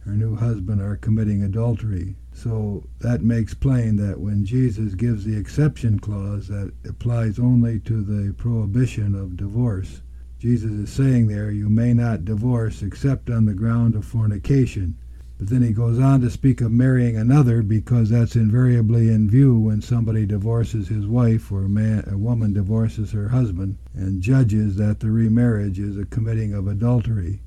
[0.00, 2.16] her new husband, are committing adultery.
[2.34, 8.02] So that makes plain that when Jesus gives the exception clause that applies only to
[8.02, 10.02] the prohibition of divorce,
[10.44, 14.94] Jesus is saying there, you may not divorce except on the ground of fornication.
[15.38, 19.58] But then he goes on to speak of marrying another because that's invariably in view
[19.58, 24.76] when somebody divorces his wife or a, man, a woman divorces her husband and judges
[24.76, 27.40] that the remarriage is a committing of adultery.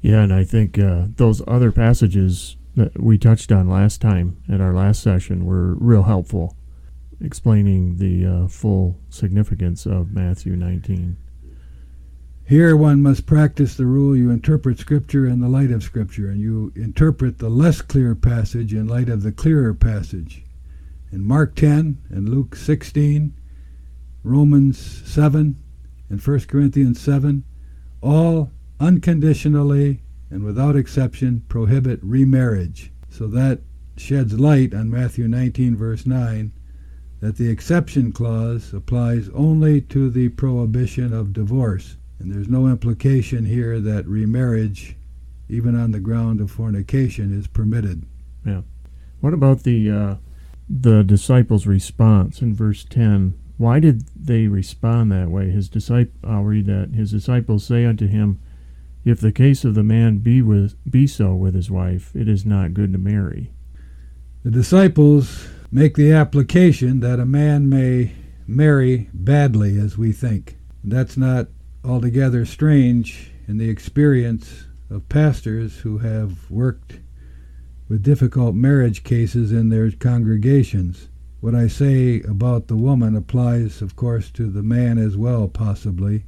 [0.00, 4.62] Yeah, and I think uh, those other passages that we touched on last time at
[4.62, 6.56] our last session were real helpful,
[7.20, 11.18] explaining the uh, full significance of Matthew 19.
[12.50, 16.40] Here one must practice the rule you interpret Scripture in the light of Scripture, and
[16.40, 20.44] you interpret the less clear passage in light of the clearer passage.
[21.12, 23.32] In Mark 10 and Luke 16,
[24.24, 25.62] Romans 7
[26.08, 27.44] and 1 Corinthians 7,
[28.00, 32.90] all unconditionally and without exception prohibit remarriage.
[33.10, 33.60] So that
[33.96, 36.50] sheds light on Matthew 19, verse 9,
[37.20, 41.96] that the exception clause applies only to the prohibition of divorce.
[42.20, 44.96] And there's no implication here that remarriage,
[45.48, 48.04] even on the ground of fornication, is permitted.
[48.46, 48.60] Yeah.
[49.20, 50.14] What about the uh,
[50.68, 53.38] the disciples' response in verse ten?
[53.56, 55.50] Why did they respond that way?
[55.50, 56.90] His disciple, I'll read that.
[56.94, 58.38] His disciples say unto him,
[59.04, 62.46] If the case of the man be with be so with his wife, it is
[62.46, 63.50] not good to marry.
[64.44, 68.12] The disciples make the application that a man may
[68.46, 70.56] marry badly, as we think.
[70.82, 71.48] That's not
[71.84, 76.98] altogether strange in the experience of pastors who have worked
[77.88, 81.08] with difficult marriage cases in their congregations.
[81.40, 86.24] What I say about the woman applies, of course, to the man as well, possibly.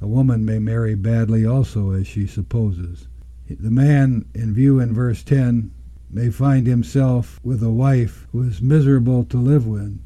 [0.00, 3.06] A woman may marry badly also, as she supposes.
[3.48, 5.70] The man, in view in verse 10,
[6.08, 10.00] may find himself with a wife who is miserable to live with,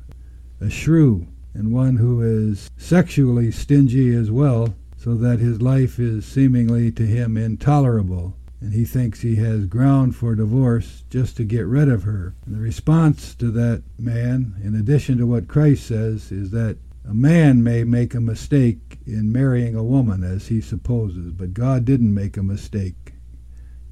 [0.61, 6.27] a shrew, and one who is sexually stingy as well, so that his life is
[6.27, 11.67] seemingly to him intolerable, and he thinks he has ground for divorce just to get
[11.67, 12.35] rid of her.
[12.45, 17.15] And the response to that man, in addition to what Christ says, is that a
[17.15, 22.15] man may make a mistake in marrying a woman, as he supposes, but God didn't
[22.15, 23.13] make a mistake.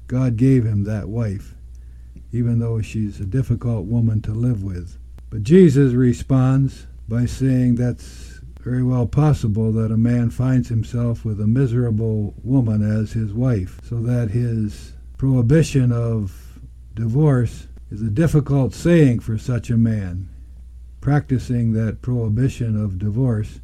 [0.07, 1.55] God gave him that wife,
[2.31, 4.97] even though she's a difficult woman to live with.
[5.29, 11.41] But Jesus responds by saying that's very well possible that a man finds himself with
[11.41, 16.59] a miserable woman as his wife, so that his prohibition of
[16.95, 20.29] divorce is a difficult saying for such a man.
[21.01, 23.59] Practicing that prohibition of divorce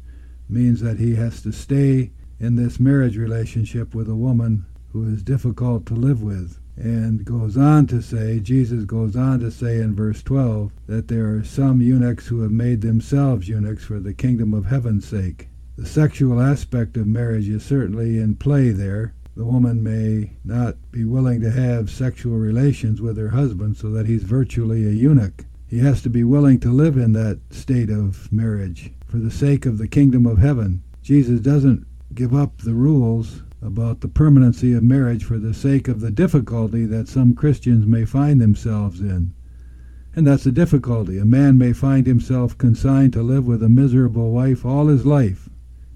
[0.48, 5.22] means that he has to stay in this marriage relationship with a woman who is
[5.22, 9.94] difficult to live with and goes on to say, Jesus goes on to say in
[9.94, 14.54] verse 12, that there are some eunuchs who have made themselves eunuchs for the kingdom
[14.54, 15.48] of heaven's sake.
[15.76, 21.04] The sexual aspect of marriage is certainly in play there, the woman may not be
[21.04, 25.44] willing to have sexual relations with her husband so that he's virtually a eunuch.
[25.66, 29.66] He has to be willing to live in that state of marriage for the sake
[29.66, 30.82] of the kingdom of heaven.
[31.02, 36.00] Jesus doesn't give up the rules about the permanency of marriage for the sake of
[36.00, 39.32] the difficulty that some Christians may find themselves in.
[40.14, 41.18] And that's the difficulty.
[41.18, 45.48] A man may find himself consigned to live with a miserable wife all his life,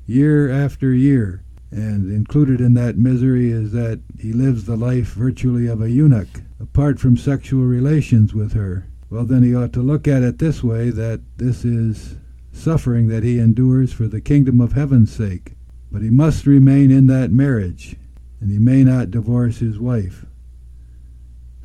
[0.07, 1.43] year after year.
[1.71, 6.43] And included in that misery is that he lives the life virtually of a eunuch,
[6.61, 8.87] apart from sexual relations with her.
[9.11, 12.17] Well, then he ought to look at it this way that this is
[12.53, 15.55] suffering that he endures for the kingdom of heaven's sake.
[15.95, 17.95] But he must remain in that marriage,
[18.41, 20.27] and he may not divorce his wife.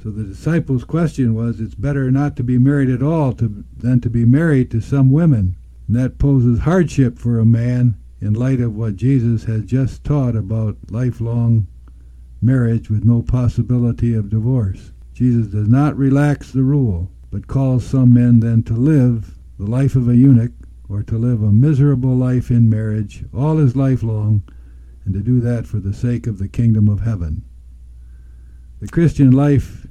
[0.03, 4.01] So the disciples' question was, it's better not to be married at all to, than
[4.01, 5.55] to be married to some women.
[5.87, 10.35] And that poses hardship for a man in light of what Jesus has just taught
[10.35, 11.65] about lifelong
[12.39, 14.91] marriage with no possibility of divorce.
[15.11, 19.95] Jesus does not relax the rule, but calls some men then to live the life
[19.95, 20.51] of a eunuch
[20.89, 24.43] or to live a miserable life in marriage all his life long
[25.05, 27.43] and to do that for the sake of the kingdom of heaven.
[28.81, 29.87] The Christian life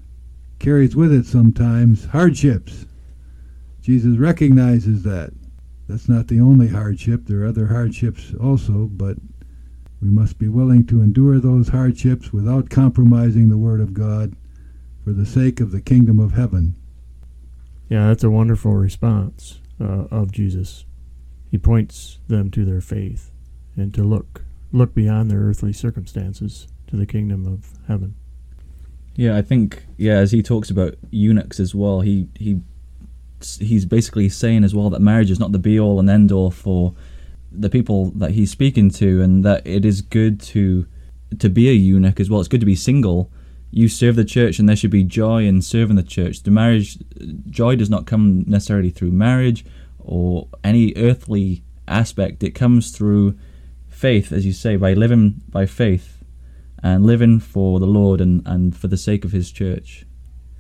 [0.59, 2.86] carries with it sometimes hardships.
[3.80, 5.32] Jesus recognizes that.
[5.88, 7.22] That's not the only hardship.
[7.24, 9.16] There are other hardships also, but
[10.03, 14.36] we must be willing to endure those hardships without compromising the Word of God
[15.03, 16.76] for the sake of the kingdom of heaven.
[17.88, 20.84] Yeah, that's a wonderful response uh, of Jesus.
[21.51, 23.30] He points them to their faith
[23.76, 28.14] and to look look beyond their earthly circumstances to the kingdom of heaven.
[29.14, 32.61] Yeah, I think yeah, as he talks about eunuchs as well, he he
[33.59, 36.51] he's basically saying as well that marriage is not the be all and end all
[36.51, 36.94] for
[37.51, 40.86] the people that he's speaking to, and that it is good to
[41.38, 42.40] to be a eunuch as well.
[42.40, 43.30] It's good to be single.
[43.70, 46.42] You serve the church, and there should be joy in serving the church.
[46.42, 46.99] The marriage
[47.51, 49.64] joy does not come necessarily through marriage
[50.09, 52.42] or any earthly aspect.
[52.42, 53.38] It comes through
[53.88, 56.24] faith, as you say, by living by faith
[56.82, 60.06] and living for the Lord and, and for the sake of his church.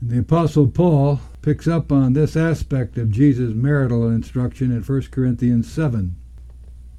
[0.02, 5.72] The Apostle Paul picks up on this aspect of Jesus' marital instruction in 1 Corinthians
[5.72, 6.14] 7.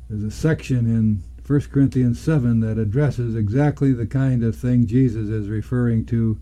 [0.10, 5.30] There's a section in 1 Corinthians 7 that addresses exactly the kind of thing Jesus
[5.30, 6.40] is referring to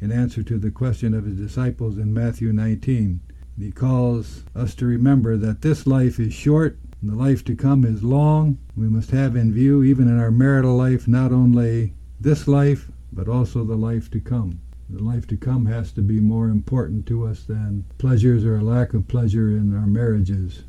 [0.00, 3.20] in answer to the question of his disciples in Matthew 19.
[3.60, 7.84] He calls us to remember that this life is short and the life to come
[7.84, 8.58] is long.
[8.76, 13.28] We must have in view, even in our marital life, not only this life, but
[13.28, 14.60] also the life to come.
[14.88, 18.62] The life to come has to be more important to us than pleasures or a
[18.62, 20.64] lack of pleasure in our marriages.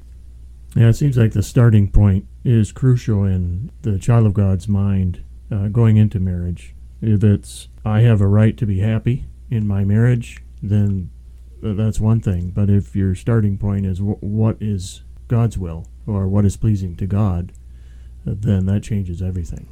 [0.75, 5.23] Yeah, it seems like the starting point is crucial in the child of God's mind
[5.51, 6.75] uh, going into marriage.
[7.01, 11.09] If it's, I have a right to be happy in my marriage, then
[11.62, 12.49] that's one thing.
[12.49, 16.95] But if your starting point is w- what is God's will or what is pleasing
[16.97, 17.51] to God,
[18.26, 19.68] then that changes everything.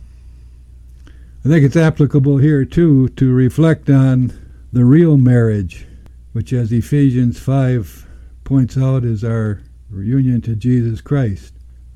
[1.43, 4.33] I think it's applicable here too to reflect on
[4.71, 5.87] the real marriage,
[6.33, 8.07] which, as Ephesians 5
[8.43, 9.61] points out, is our
[9.91, 11.53] union to Jesus Christ.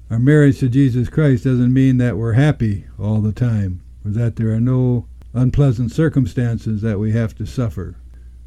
[0.10, 4.36] Our marriage to Jesus Christ doesn't mean that we're happy all the time, or that
[4.36, 7.96] there are no unpleasant circumstances that we have to suffer.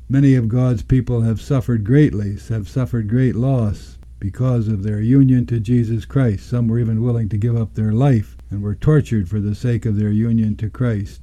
[0.09, 5.47] Many of God's people have suffered greatly, have suffered great loss because of their union
[5.47, 6.49] to Jesus Christ.
[6.49, 9.85] Some were even willing to give up their life and were tortured for the sake
[9.85, 11.23] of their union to Christ.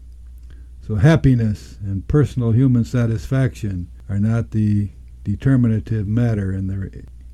[0.86, 4.90] So happiness and personal human satisfaction are not the
[5.24, 6.92] determinative matter in, their,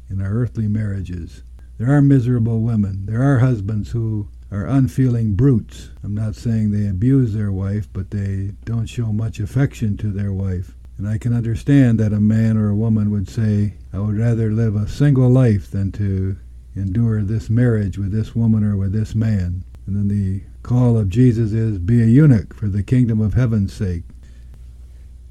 [0.07, 1.41] in our earthly marriages.
[1.79, 3.07] There are miserable women.
[3.07, 5.89] There are husbands who are unfeeling brutes.
[6.03, 10.31] I'm not saying they abuse their wife, but they don't show much affection to their
[10.31, 10.75] wife.
[10.99, 14.51] And I can understand that a man or a woman would say, I would rather
[14.51, 16.35] live a single life than to
[16.75, 19.63] endure this marriage with this woman or with this man.
[19.87, 23.71] And then the call of Jesus is, Be a eunuch for the kingdom of heaven's
[23.71, 24.03] sake.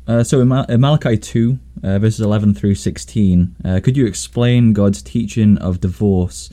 [0.07, 4.07] Uh, so in, Mal- in, Malachi 2, uh, verses 11 through 16, uh, could you
[4.07, 6.49] explain God's teaching of divorce?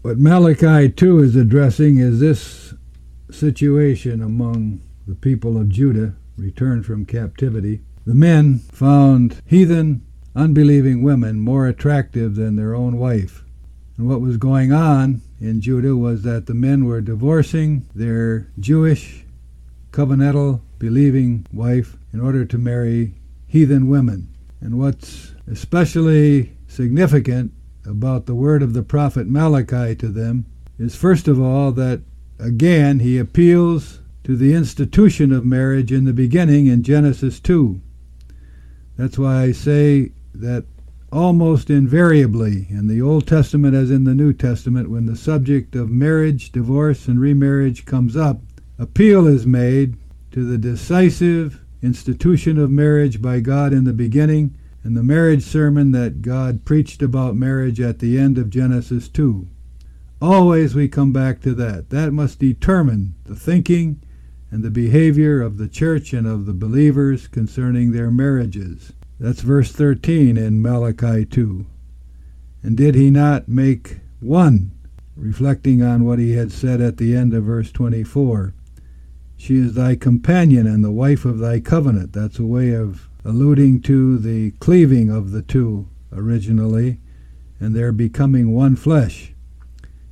[0.00, 2.72] What Malachi 2 is addressing is this
[3.30, 7.80] situation among the people of Judah returned from captivity.
[8.06, 10.02] The men found heathen,
[10.34, 13.44] unbelieving women more attractive than their own wife.
[13.96, 19.24] And what was going on in Judah was that the men were divorcing their Jewish,
[19.90, 23.14] covenantal, believing wife in order to marry
[23.46, 24.28] heathen women.
[24.60, 27.52] And what's especially significant
[27.84, 30.46] about the word of the prophet Malachi to them
[30.78, 32.02] is, first of all, that
[32.38, 37.80] again he appeals to the institution of marriage in the beginning in Genesis 2.
[38.98, 40.66] That's why I say that
[41.10, 45.88] almost invariably in the Old Testament as in the New Testament, when the subject of
[45.88, 48.42] marriage, divorce, and remarriage comes up,
[48.78, 49.96] appeal is made
[50.32, 54.54] to the decisive institution of marriage by God in the beginning
[54.84, 59.48] and the marriage sermon that God preached about marriage at the end of Genesis 2.
[60.20, 61.88] Always we come back to that.
[61.88, 64.02] That must determine the thinking
[64.50, 68.92] and the behavior of the church and of the believers concerning their marriages.
[69.20, 71.66] That's verse 13 in Malachi 2.
[72.62, 74.72] And did he not make one,
[75.16, 78.54] reflecting on what he had said at the end of verse 24?
[79.36, 82.12] She is thy companion and the wife of thy covenant.
[82.12, 86.98] That's a way of alluding to the cleaving of the two originally,
[87.60, 89.34] and their becoming one flesh.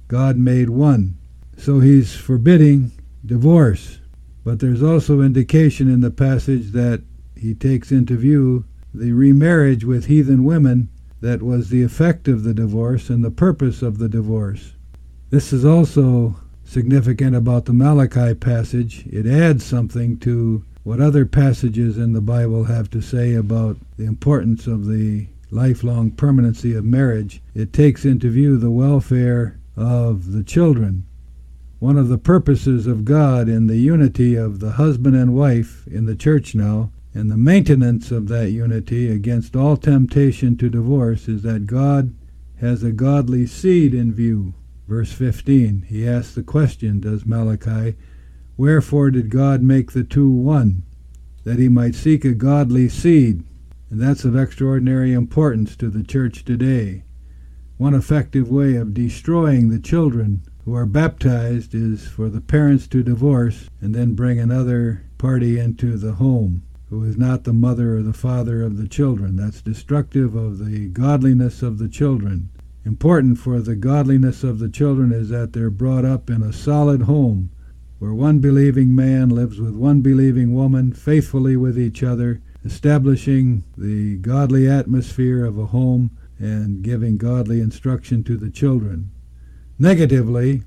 [0.08, 1.16] God made one.
[1.56, 2.92] So he's forbidding
[3.24, 3.98] divorce.
[4.46, 7.02] But there's also indication in the passage that
[7.34, 10.88] he takes into view the remarriage with heathen women
[11.20, 14.74] that was the effect of the divorce and the purpose of the divorce.
[15.30, 19.04] This is also significant about the Malachi passage.
[19.10, 24.04] It adds something to what other passages in the Bible have to say about the
[24.04, 27.42] importance of the lifelong permanency of marriage.
[27.56, 31.04] It takes into view the welfare of the children.
[31.78, 36.06] One of the purposes of God in the unity of the husband and wife in
[36.06, 41.42] the church now, and the maintenance of that unity against all temptation to divorce, is
[41.42, 42.14] that God
[42.60, 44.54] has a godly seed in view.
[44.88, 47.94] Verse 15, he asks the question, does Malachi,
[48.56, 50.82] Wherefore did God make the two one?
[51.44, 53.44] That he might seek a godly seed.
[53.90, 57.04] And that's of extraordinary importance to the church today.
[57.76, 63.00] One effective way of destroying the children who are baptized is for the parents to
[63.00, 66.60] divorce and then bring another party into the home
[66.90, 69.36] who is not the mother or the father of the children.
[69.36, 72.48] That's destructive of the godliness of the children.
[72.84, 77.02] Important for the godliness of the children is that they're brought up in a solid
[77.02, 77.50] home
[78.00, 84.16] where one believing man lives with one believing woman faithfully with each other, establishing the
[84.18, 86.10] godly atmosphere of a home
[86.40, 89.12] and giving godly instruction to the children.
[89.78, 90.62] Negatively,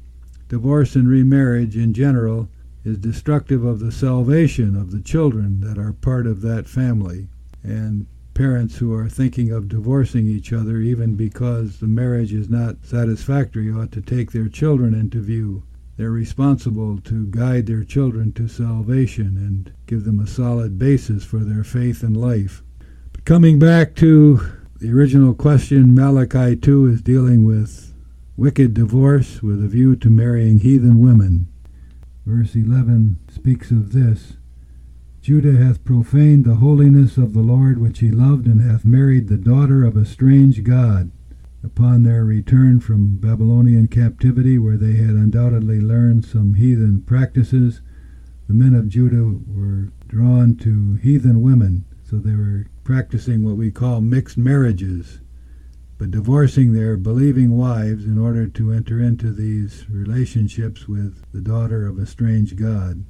[0.49, 2.47] divorce and remarriage in general
[2.85, 7.27] is destructive of the salvation of the children that are part of that family.
[7.63, 8.05] And
[8.35, 13.71] parents who are thinking of divorcing each other, even because the marriage is not satisfactory,
[13.71, 15.63] ought to take their children into view.
[15.97, 21.39] They're responsible to guide their children to salvation and give them a solid basis for
[21.39, 22.63] their faith and life.
[23.11, 24.39] But coming back to
[24.79, 27.93] the original question, Malachi 2 is dealing with
[28.39, 31.45] wicked divorce with a view to marrying heathen women.
[32.25, 34.37] Verse 11 speaks of this.
[35.21, 39.35] Judah hath profaned the holiness of the Lord which he loved, and hath married the
[39.35, 41.11] daughter of a strange God.
[41.65, 47.81] Upon their return from Babylonian captivity, where they had undoubtedly learned some heathen practices,
[48.47, 53.69] the men of Judah were drawn to heathen women, so they were practicing what we
[53.69, 55.19] call mixed marriages,
[55.99, 61.85] but divorcing their believing wives in order to enter into these relationships with the daughter
[61.85, 63.03] of a strange God.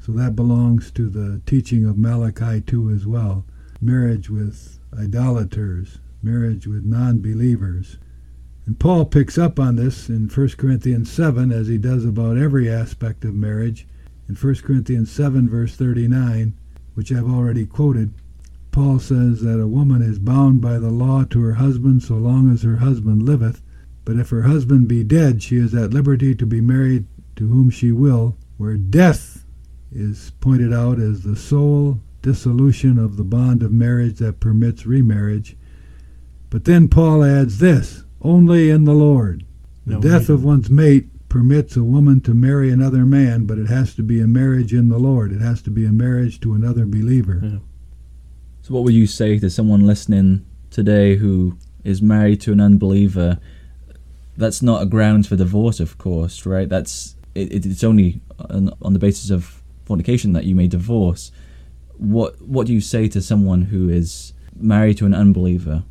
[0.00, 3.46] So that belongs to the teaching of Malachi 2 as well.
[3.80, 7.96] Marriage with idolaters, marriage with non believers.
[8.66, 12.68] And Paul picks up on this in 1 Corinthians 7, as he does about every
[12.70, 13.86] aspect of marriage.
[14.28, 16.52] In 1 Corinthians 7, verse 39,
[16.94, 18.12] which I've already quoted,
[18.74, 22.50] Paul says that a woman is bound by the law to her husband so long
[22.50, 23.62] as her husband liveth,
[24.04, 27.06] but if her husband be dead, she is at liberty to be married
[27.36, 29.44] to whom she will, where death
[29.92, 35.56] is pointed out as the sole dissolution of the bond of marriage that permits remarriage.
[36.50, 39.44] But then Paul adds this only in the Lord.
[39.86, 43.68] The No, death of one's mate permits a woman to marry another man, but it
[43.68, 45.30] has to be a marriage in the Lord.
[45.30, 47.40] It has to be a marriage to another believer.
[47.40, 47.58] Yeah.
[48.64, 53.38] So, what would you say to someone listening today who is married to an unbeliever?
[54.38, 56.66] That's not a grounds for divorce, of course, right?
[56.66, 61.30] That's it, it- it's only on, on the basis of fornication that you may divorce.
[61.98, 65.84] What What do you say to someone who is married to an unbeliever?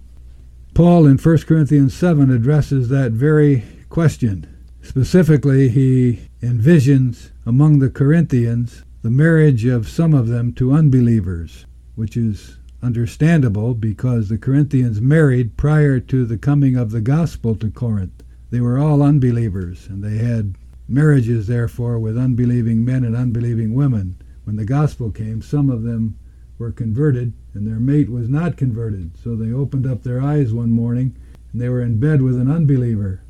[0.73, 4.47] Paul in 1 Corinthians 7 addresses that very question.
[4.81, 12.17] Specifically, he envisions among the Corinthians the marriage of some of them to unbelievers, which
[12.17, 18.23] is understandable because the Corinthians married prior to the coming of the gospel to Corinth.
[18.51, 20.55] They were all unbelievers and they had
[20.87, 24.17] marriages, therefore, with unbelieving men and unbelieving women.
[24.43, 26.19] When the gospel came, some of them
[26.57, 29.17] were converted, and their mate was not converted.
[29.23, 31.15] So they opened up their eyes one morning,
[31.51, 33.21] and they were in bed with an unbeliever.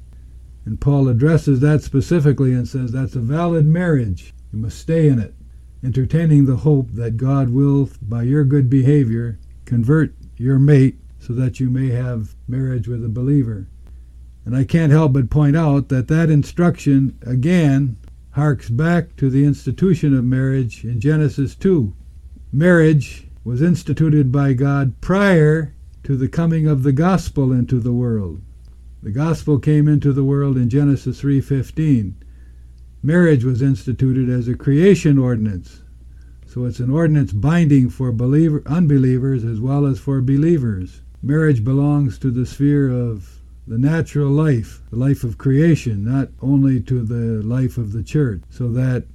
[0.65, 4.33] And Paul addresses that specifically and says that's a valid marriage.
[4.51, 5.35] You must stay in it,
[5.83, 11.59] entertaining the hope that God will, by your good behavior, convert your mate so that
[11.59, 13.67] you may have marriage with a believer.
[14.45, 17.97] And I can't help but point out that that instruction, again,
[18.31, 21.93] harks back to the institution of marriage in Genesis 2.
[22.51, 28.41] Marriage was instituted by God prior to the coming of the gospel into the world.
[29.01, 32.15] The gospel came into the world in Genesis 3:15.
[33.01, 35.82] Marriage was instituted as a creation ordinance.
[36.53, 41.01] So it's an ordinance binding for believer, unbelievers as well as for believers.
[41.23, 46.79] Marriage belongs to the sphere of the natural life, the life of creation, not only
[46.81, 48.43] to the life of the church.
[48.51, 49.07] So that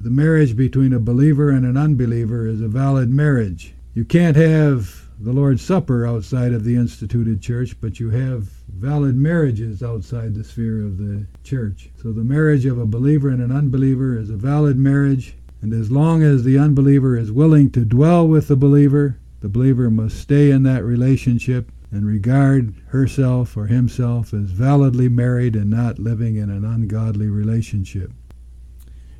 [0.00, 3.74] the marriage between a believer and an unbeliever is a valid marriage.
[3.92, 9.16] You can't have the Lord's Supper outside of the instituted church, but you have valid
[9.16, 11.90] marriages outside the sphere of the church.
[12.00, 15.34] So the marriage of a believer and an unbeliever is a valid marriage,
[15.66, 19.90] and as long as the unbeliever is willing to dwell with the believer, the believer
[19.90, 25.98] must stay in that relationship and regard herself or himself as validly married and not
[25.98, 28.12] living in an ungodly relationship.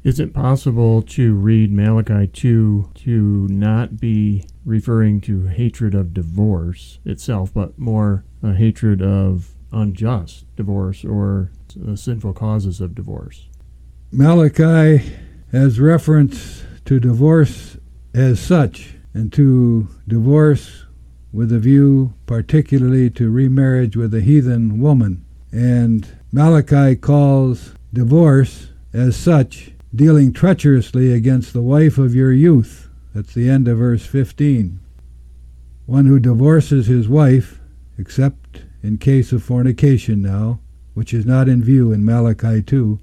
[0.04, 7.00] Is it possible to read Malachi 2 to not be referring to hatred of divorce
[7.04, 13.48] itself, but more a hatred of unjust divorce or the uh, sinful causes of divorce?
[14.12, 15.02] Malachi
[15.52, 17.76] has reference to divorce
[18.14, 20.84] as such and to divorce
[21.32, 25.24] with a view particularly to remarriage with a heathen woman.
[25.52, 32.88] And Malachi calls divorce as such dealing treacherously against the wife of your youth.
[33.14, 34.80] That's the end of verse 15.
[35.86, 37.60] One who divorces his wife,
[37.96, 40.60] except in case of fornication now,
[40.94, 42.98] which is not in view in Malachi 2,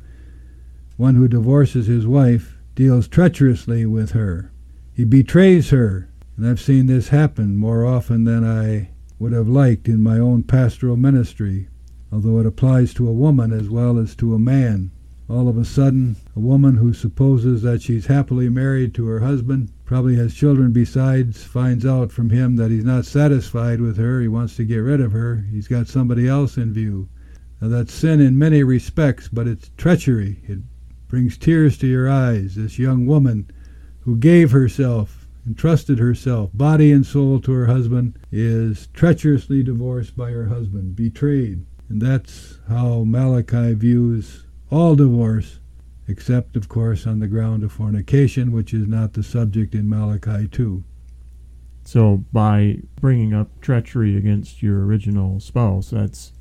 [1.04, 4.49] one who divorces his wife deals treacherously with her.
[4.93, 9.89] He betrays her, and I've seen this happen more often than I would have liked
[9.89, 11.68] in my own pastoral ministry,
[12.10, 14.91] although it applies to a woman as well as to a man.
[15.28, 19.74] All of a sudden, a woman who supposes that she's happily married to her husband,
[19.84, 24.30] probably has children besides, finds out from him that he's not satisfied with her, he
[24.30, 27.10] wants to get rid of her, he's got somebody else in view.
[27.60, 30.39] Now that's sin in many respects, but it's treachery.
[30.47, 30.60] It
[31.14, 32.55] brings tears to your eyes.
[32.55, 33.47] This young woman
[33.99, 40.32] who gave herself, entrusted herself, body and soul to her husband, is treacherously divorced by
[40.32, 41.64] her husband, betrayed.
[41.88, 45.59] And that's how Malachi views all divorce,
[46.07, 50.47] except, of course, on the ground of fornication, which is not the subject in Malachi
[50.47, 50.84] 2.
[51.84, 56.33] So, by bringing up treachery against your original spouse, that's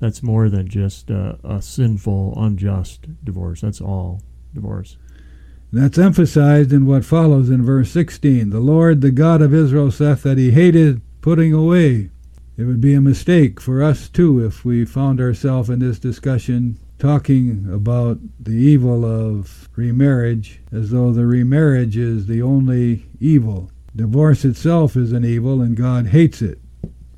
[0.00, 3.60] that's more than just a, a sinful, unjust divorce.
[3.62, 4.22] That's all
[4.54, 4.96] divorce.
[5.72, 8.50] That's emphasized in what follows in verse 16.
[8.50, 12.10] The Lord, the God of Israel, saith that he hated putting away.
[12.56, 16.78] It would be a mistake for us, too, if we found ourselves in this discussion
[16.98, 23.70] talking about the evil of remarriage as though the remarriage is the only evil.
[23.94, 26.58] Divorce itself is an evil, and God hates it.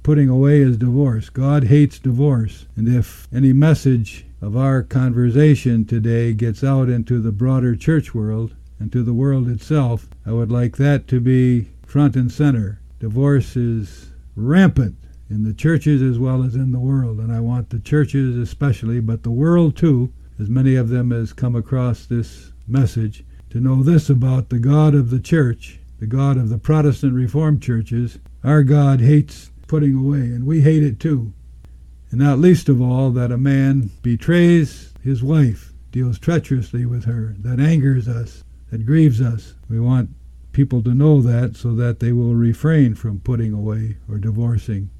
[0.02, 1.28] Putting away is divorce.
[1.28, 2.66] God hates divorce.
[2.74, 8.54] And if any message of our conversation today gets out into the broader church world
[8.78, 12.80] and to the world itself, I would like that to be front and center.
[12.98, 14.96] Divorce is rampant
[15.28, 17.18] in the churches as well as in the world.
[17.18, 21.34] And I want the churches especially, but the world too, as many of them as
[21.34, 26.38] come across this message, to know this about the God of the church, the God
[26.38, 28.18] of the Protestant Reformed churches.
[28.42, 31.32] Our God hates putting away, and we hate it too.
[32.10, 37.36] And not least of all, that a man betrays his wife, deals treacherously with her.
[37.38, 38.42] That angers us,
[38.72, 39.54] that grieves us.
[39.68, 40.10] We want
[40.50, 44.90] people to know that so that they will refrain from putting away or divorcing.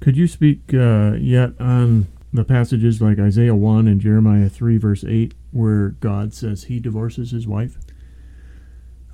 [0.00, 5.02] Could you speak uh, yet on the passages like Isaiah 1 and Jeremiah 3, verse
[5.02, 7.78] 8, where God says he divorces his wife?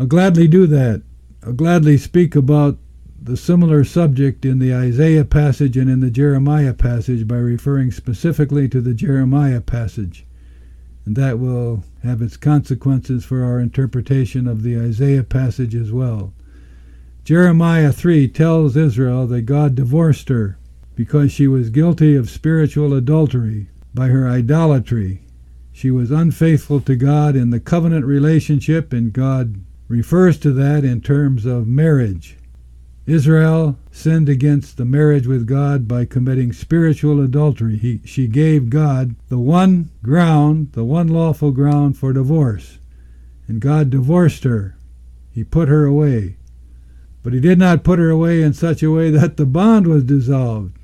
[0.00, 1.04] I'll gladly do that.
[1.44, 2.78] I'll gladly speak about
[3.24, 8.68] the similar subject in the Isaiah passage and in the Jeremiah passage by referring specifically
[8.68, 10.26] to the Jeremiah passage.
[11.06, 16.34] And that will have its consequences for our interpretation of the Isaiah passage as well.
[17.24, 20.58] Jeremiah 3 tells Israel that God divorced her
[20.94, 25.22] because she was guilty of spiritual adultery by her idolatry.
[25.72, 31.00] She was unfaithful to God in the covenant relationship, and God refers to that in
[31.00, 32.36] terms of marriage.
[33.06, 37.76] Israel sinned against the marriage with God by committing spiritual adultery.
[37.76, 42.78] He, she gave God the one ground, the one lawful ground for divorce,
[43.46, 44.76] and God divorced her.
[45.30, 46.36] He put her away.
[47.22, 50.04] But he did not put her away in such a way that the bond was
[50.04, 50.76] dissolved.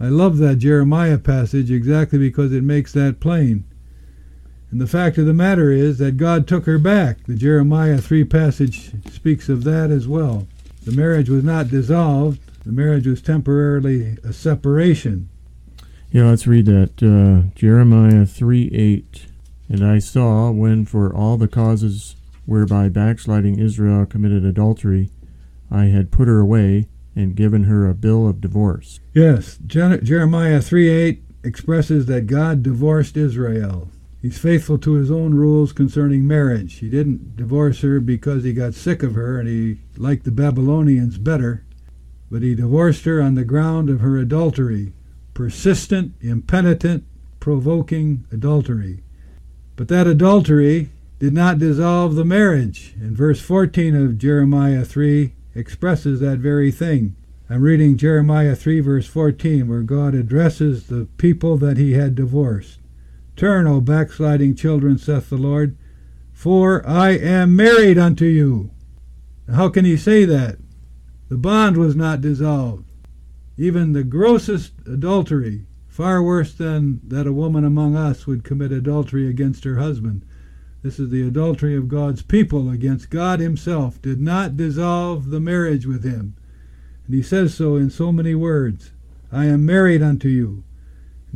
[0.00, 3.64] I love that Jeremiah passage exactly because it makes that plain.
[4.70, 7.24] And the fact of the matter is that God took her back.
[7.24, 10.46] The Jeremiah 3 passage speaks of that as well.
[10.88, 15.28] The marriage was not dissolved, the marriage was temporarily a separation.
[16.10, 17.02] Yeah, let's read that.
[17.02, 19.26] Uh, Jeremiah 3 8.
[19.68, 22.16] And I saw when for all the causes
[22.46, 25.10] whereby backsliding Israel committed adultery,
[25.70, 29.00] I had put her away and given her a bill of divorce.
[29.12, 33.90] Yes, Jeremiah 3 8 expresses that God divorced Israel.
[34.20, 36.78] He's faithful to his own rules concerning marriage.
[36.78, 41.18] He didn't divorce her because he got sick of her and he liked the Babylonians
[41.18, 41.64] better,
[42.30, 44.92] but he divorced her on the ground of her adultery
[45.38, 47.04] persistent, impenitent,
[47.38, 49.04] provoking adultery.
[49.76, 50.90] But that adultery
[51.20, 52.94] did not dissolve the marriage.
[53.00, 57.14] And verse 14 of Jeremiah 3 expresses that very thing.
[57.48, 62.77] I'm reading Jeremiah 3, verse 14, where God addresses the people that he had divorced.
[63.38, 65.78] Turn, O backsliding children, saith the Lord,
[66.32, 68.72] for I am married unto you.
[69.48, 70.58] How can he say that?
[71.28, 72.90] The bond was not dissolved.
[73.56, 79.28] Even the grossest adultery, far worse than that a woman among us would commit adultery
[79.28, 80.24] against her husband.
[80.82, 85.86] This is the adultery of God's people against God Himself, did not dissolve the marriage
[85.86, 86.34] with Him.
[87.06, 88.90] And He says so in so many words
[89.30, 90.64] I am married unto you.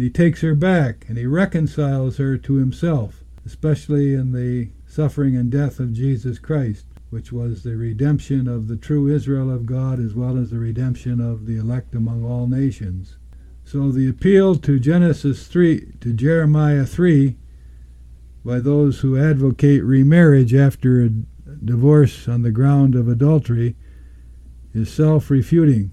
[0.02, 5.36] And he takes her back and he reconciles her to himself, especially in the suffering
[5.36, 10.00] and death of Jesus Christ, which was the redemption of the true Israel of God
[10.00, 13.16] as well as the redemption of the elect among all nations.
[13.62, 17.36] So the appeal to Genesis 3 to Jeremiah 3
[18.44, 21.10] by those who advocate remarriage after a
[21.64, 23.76] divorce on the ground of adultery
[24.74, 25.92] is self-refuting.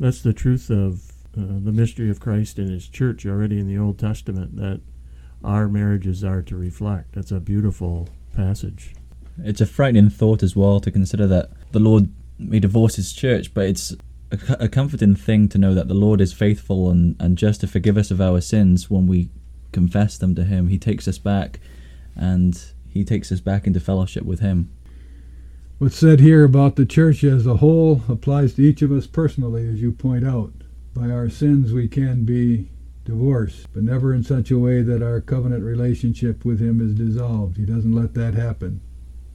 [0.00, 1.07] That's the truth of
[1.38, 4.80] uh, the mystery of Christ and His church already in the Old Testament that
[5.44, 7.12] our marriages are to reflect.
[7.12, 8.94] That's a beautiful passage.
[9.44, 12.08] It's a frightening thought as well to consider that the Lord
[12.38, 13.92] may divorce His church, but it's
[14.32, 17.66] a, a comforting thing to know that the Lord is faithful and, and just to
[17.66, 19.30] forgive us of our sins when we
[19.72, 20.68] confess them to Him.
[20.68, 21.60] He takes us back
[22.16, 24.70] and He takes us back into fellowship with Him.
[25.78, 29.68] What's said here about the church as a whole applies to each of us personally,
[29.68, 30.52] as you point out.
[30.98, 32.70] By our sins we can be
[33.04, 37.56] divorced, but never in such a way that our covenant relationship with Him is dissolved.
[37.56, 38.80] He doesn't let that happen.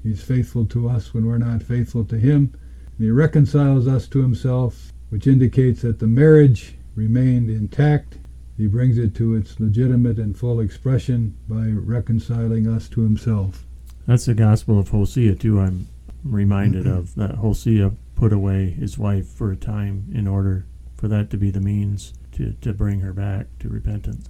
[0.04, 2.54] He's faithful to us when we're not faithful to Him.
[2.98, 8.18] And He reconciles us to Himself, which indicates that the marriage remained intact.
[8.58, 13.66] He brings it to its legitimate and full expression by reconciling us to Himself.
[14.06, 15.62] That's the gospel of Hosea, too.
[15.62, 15.88] I'm
[16.26, 20.66] reminded of that Hosea put away his wife for a time in order
[21.04, 24.30] for that to be the means to, to bring her back to repentance.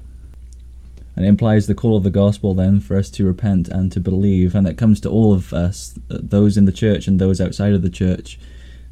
[1.16, 4.00] And it implies the call of the gospel then for us to repent and to
[4.00, 7.40] believe, and that comes to all of us, uh, those in the church and those
[7.40, 8.40] outside of the church,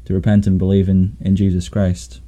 [0.04, 2.20] to repent and believe in, in Jesus Christ.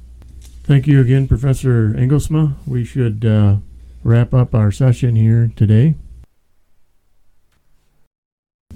[0.63, 2.55] Thank you again, Professor Engelsma.
[2.67, 3.59] We should uh,
[4.03, 5.95] wrap up our session here today.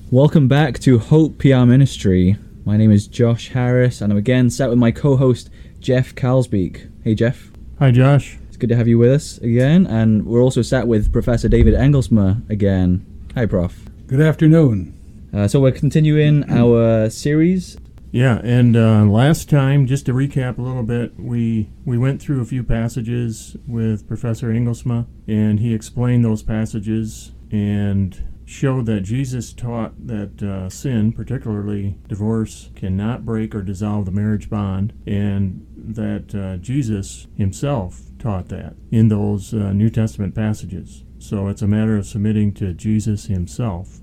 [0.10, 2.38] Welcome back to Hope PR Ministry.
[2.64, 5.50] My name is Josh Harris, and I'm again sat with my co host,
[5.80, 6.92] Jeff Kalsbeek.
[7.04, 7.52] Hey, Jeff.
[7.80, 8.38] Hi, Josh.
[8.48, 9.88] It's good to have you with us again.
[9.88, 13.06] And we're also sat with Professor David Engelsma again.
[13.36, 13.86] Hi, Prof.
[14.08, 14.96] Good afternoon.
[15.34, 17.78] Uh, so we're continuing our series.
[18.12, 22.42] Yeah, and uh, last time, just to recap a little bit, we we went through
[22.42, 29.54] a few passages with Professor Engelsma, and he explained those passages and showed that Jesus
[29.54, 36.34] taught that uh, sin, particularly divorce, cannot break or dissolve the marriage bond, and that
[36.34, 41.04] uh, Jesus himself taught that in those uh, New Testament passages.
[41.20, 44.00] So it's a matter of submitting to Jesus himself.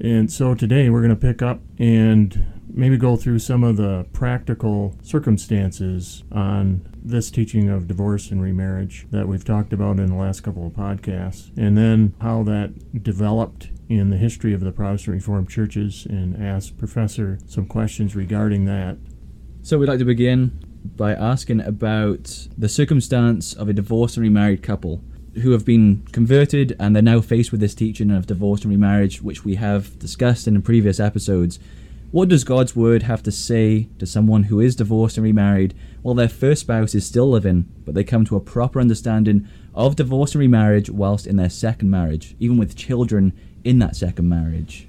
[0.00, 4.06] And so today we're going to pick up and maybe go through some of the
[4.14, 10.14] practical circumstances on this teaching of divorce and remarriage that we've talked about in the
[10.14, 13.68] last couple of podcasts, and then how that developed
[13.98, 18.96] in the history of the Protestant Reformed churches, and ask Professor some questions regarding that.
[19.62, 20.58] So we'd like to begin
[20.96, 25.02] by asking about the circumstance of a divorced and remarried couple.
[25.40, 29.22] who have been converted and they're now faced with this teaching of divorce and remarriage,
[29.22, 31.58] which we have discussed in previous episodes.
[32.10, 36.14] What does God's word have to say to someone who is divorced and remarried while
[36.14, 40.34] their first spouse is still living, but they come to a proper understanding of divorce
[40.34, 43.32] and remarriage whilst in their second marriage, even with children
[43.64, 44.86] in that second marriage?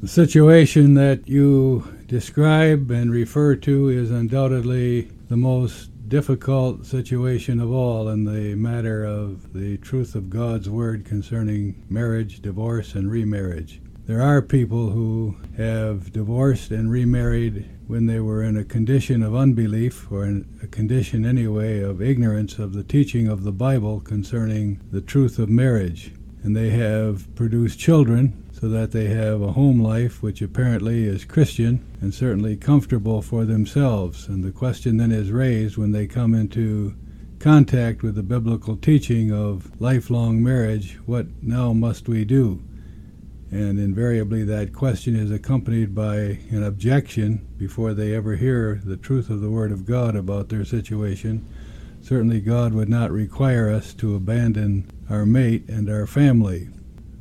[0.00, 7.70] The situation that you describe and refer to is undoubtedly the most difficult situation of
[7.70, 13.80] all in the matter of the truth of God's Word concerning marriage, divorce, and remarriage.
[14.06, 19.34] There are people who have divorced and remarried when they were in a condition of
[19.34, 24.80] unbelief, or in a condition anyway of ignorance of the teaching of the Bible concerning
[24.92, 26.12] the truth of marriage.
[26.42, 31.24] And they have produced children so that they have a home life which apparently is
[31.24, 34.26] Christian and certainly comfortable for themselves.
[34.26, 36.94] And the question then is raised when they come into
[37.38, 42.62] contact with the biblical teaching of lifelong marriage what now must we do?
[43.50, 49.30] And invariably, that question is accompanied by an objection before they ever hear the truth
[49.30, 51.46] of the Word of God about their situation.
[52.08, 56.70] Certainly, God would not require us to abandon our mate and our family.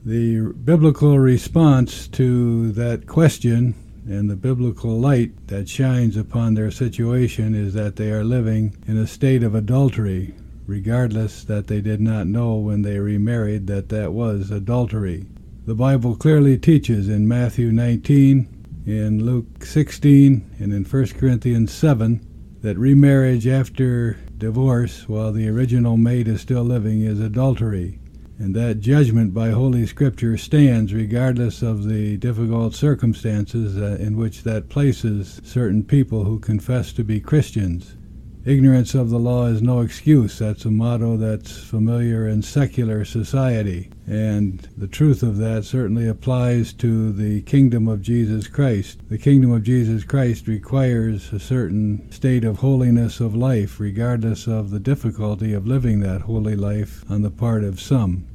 [0.05, 3.75] The biblical response to that question
[4.07, 8.95] and the biblical light that shines upon their situation is that they are living in
[8.95, 10.33] a state of adultery,
[10.65, 15.25] regardless that they did not know when they remarried that that was adultery.
[15.65, 22.25] The Bible clearly teaches in Matthew 19, in Luke 16, and in 1 Corinthians 7
[22.61, 27.99] that remarriage after divorce while the original mate is still living is adultery,
[28.37, 34.43] and that judgment by Holy Scripture stands regardless of the difficult circumstances uh, in which
[34.43, 37.95] that places certain people who confess to be Christians.
[38.45, 40.39] Ignorance of the law is no excuse.
[40.39, 43.89] That's a motto that's familiar in secular society.
[44.07, 49.01] And the truth of that certainly applies to the kingdom of Jesus Christ.
[49.09, 54.69] The kingdom of Jesus Christ requires a certain state of holiness of life, regardless of
[54.69, 58.25] the difficulty of living that holy life on the part of some.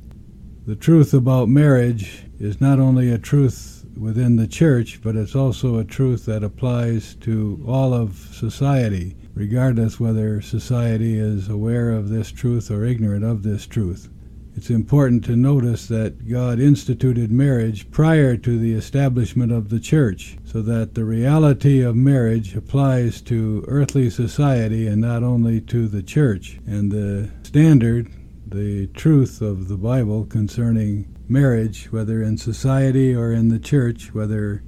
[0.66, 5.78] The truth about marriage is not only a truth within the church, but it's also
[5.78, 12.30] a truth that applies to all of society regardless whether society is aware of this
[12.30, 14.10] truth or ignorant of this truth.
[14.54, 20.36] It's important to notice that God instituted marriage prior to the establishment of the church,
[20.44, 26.02] so that the reality of marriage applies to earthly society and not only to the
[26.02, 26.60] church.
[26.66, 28.10] And the standard,
[28.46, 34.62] the truth of the Bible concerning marriage, whether in society or in the church, whether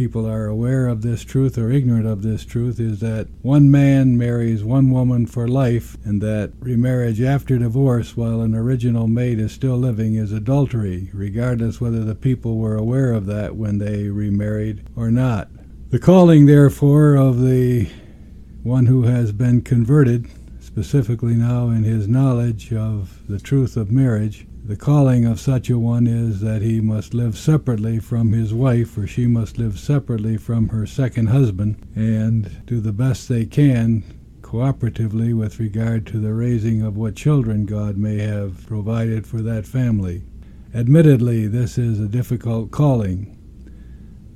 [0.00, 4.16] people are aware of this truth or ignorant of this truth is that one man
[4.16, 9.52] marries one woman for life, and that remarriage after divorce while an original mate is
[9.52, 14.82] still living is adultery, regardless whether the people were aware of that when they remarried
[14.96, 15.50] or not.
[15.90, 17.90] The calling, therefore, of the
[18.62, 20.30] one who has been converted,
[20.60, 25.76] specifically now in his knowledge of the truth of marriage, the calling of such a
[25.76, 30.36] one is that he must live separately from his wife, or she must live separately
[30.36, 34.04] from her second husband, and do the best they can
[34.42, 39.66] cooperatively with regard to the raising of what children God may have provided for that
[39.66, 40.22] family.
[40.72, 43.36] Admittedly, this is a difficult calling,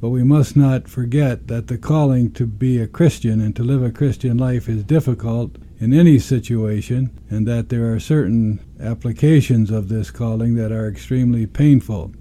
[0.01, 3.85] but we must not forget that the calling to be a Christian and to live
[3.85, 9.89] a Christian life is difficult in any situation, and that there are certain applications of
[9.89, 12.13] this calling that are extremely painful.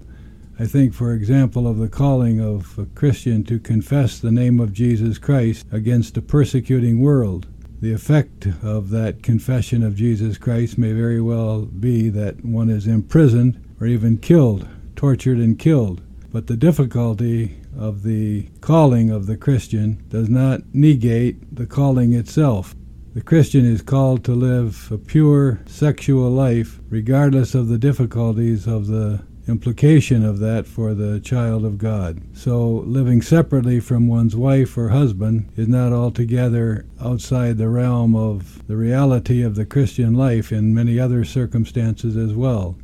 [0.58, 4.72] I think, for example, of the calling of a Christian to confess the name of
[4.72, 7.46] Jesus Christ against a persecuting world.
[7.80, 12.86] The effect of that confession of Jesus Christ may very well be that one is
[12.86, 16.02] imprisoned or even killed, tortured and killed.
[16.32, 22.74] But the difficulty of the calling of the Christian does not negate the calling itself.
[23.14, 28.88] The Christian is called to live a pure sexual life, regardless of the difficulties of
[28.88, 32.22] the implication of that for the child of God.
[32.32, 38.66] So, living separately from one's wife or husband is not altogether outside the realm of
[38.66, 42.74] the reality of the Christian life in many other circumstances as well.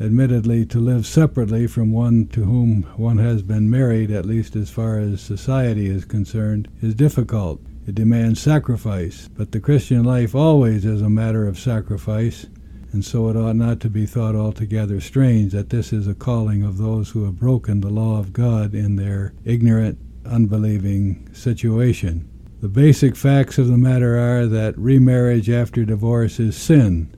[0.00, 4.68] Admittedly, to live separately from one to whom one has been married, at least as
[4.68, 7.60] far as society is concerned, is difficult.
[7.86, 12.46] It demands sacrifice, but the Christian life always is a matter of sacrifice,
[12.92, 16.64] and so it ought not to be thought altogether strange that this is a calling
[16.64, 22.28] of those who have broken the law of God in their ignorant, unbelieving situation.
[22.60, 27.12] The basic facts of the matter are that remarriage after divorce is sin.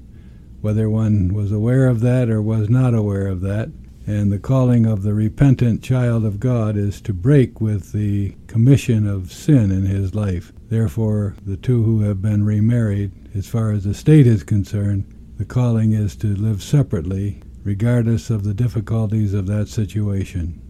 [0.61, 3.71] whether one was aware of that or was not aware of that.
[4.07, 9.07] And the calling of the repentant child of God is to break with the commission
[9.07, 10.53] of sin in his life.
[10.69, 15.07] Therefore, the two who have been remarried, as far as the state is concerned,
[15.39, 20.61] the calling is to live separately, regardless of the difficulties of that situation.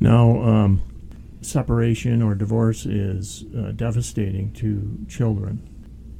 [0.00, 0.82] Now, um,
[1.42, 5.68] separation or divorce is uh, devastating to children.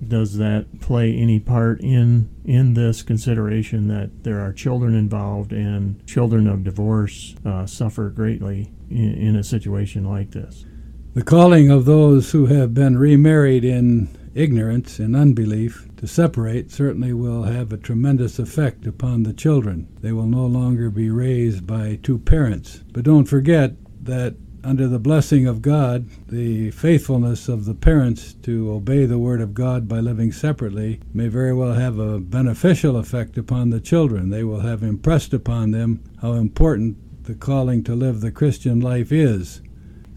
[0.07, 6.07] Does that play any part in in this consideration that there are children involved and
[6.07, 10.67] children of divorce uh, suffer greatly in, in a situation like this?
[11.15, 17.13] The calling of those who have been remarried in ignorance and unbelief to separate certainly
[17.13, 19.87] will have a tremendous effect upon the children.
[20.01, 22.83] They will no longer be raised by two parents.
[22.93, 24.35] But don't forget that
[24.65, 29.55] under the blessing of God, the faithfulness of the parents to obey the Word of
[29.55, 34.31] God by living separately may very well have a beneficial effect upon the children.
[34.31, 39.13] They will have impressed upon them how important the calling to live the Christian life
[39.13, 39.61] is,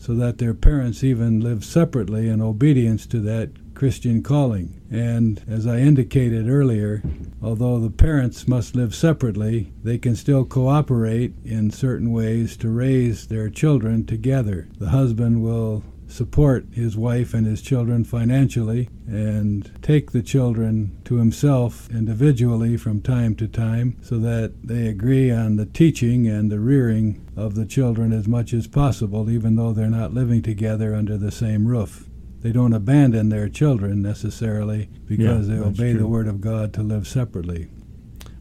[0.07, 4.79] so that their parents even live separately in obedience to that Christian calling.
[4.89, 7.03] And as I indicated earlier,
[7.43, 13.27] although the parents must live separately, they can still cooperate in certain ways to raise
[13.27, 14.69] their children together.
[14.79, 21.15] The husband will support his wife and his children financially and take the children to
[21.15, 26.59] himself individually from time to time so that they agree on the teaching and the
[26.59, 31.17] rearing of the children as much as possible, even though they're not living together under
[31.17, 32.07] the same roof
[32.41, 35.99] they don't abandon their children necessarily because yeah, they obey true.
[35.99, 37.67] the word of God to live separately.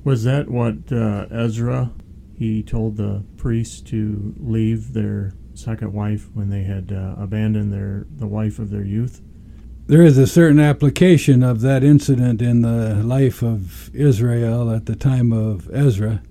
[0.04, 1.90] Was that what uh, Ezra
[2.38, 8.06] he told the priests to leave their second wife when they had uh, abandoned their
[8.10, 9.22] the wife of their youth?
[9.86, 14.96] There is a certain application of that incident in the life of Israel at the
[14.96, 16.22] time of Ezra.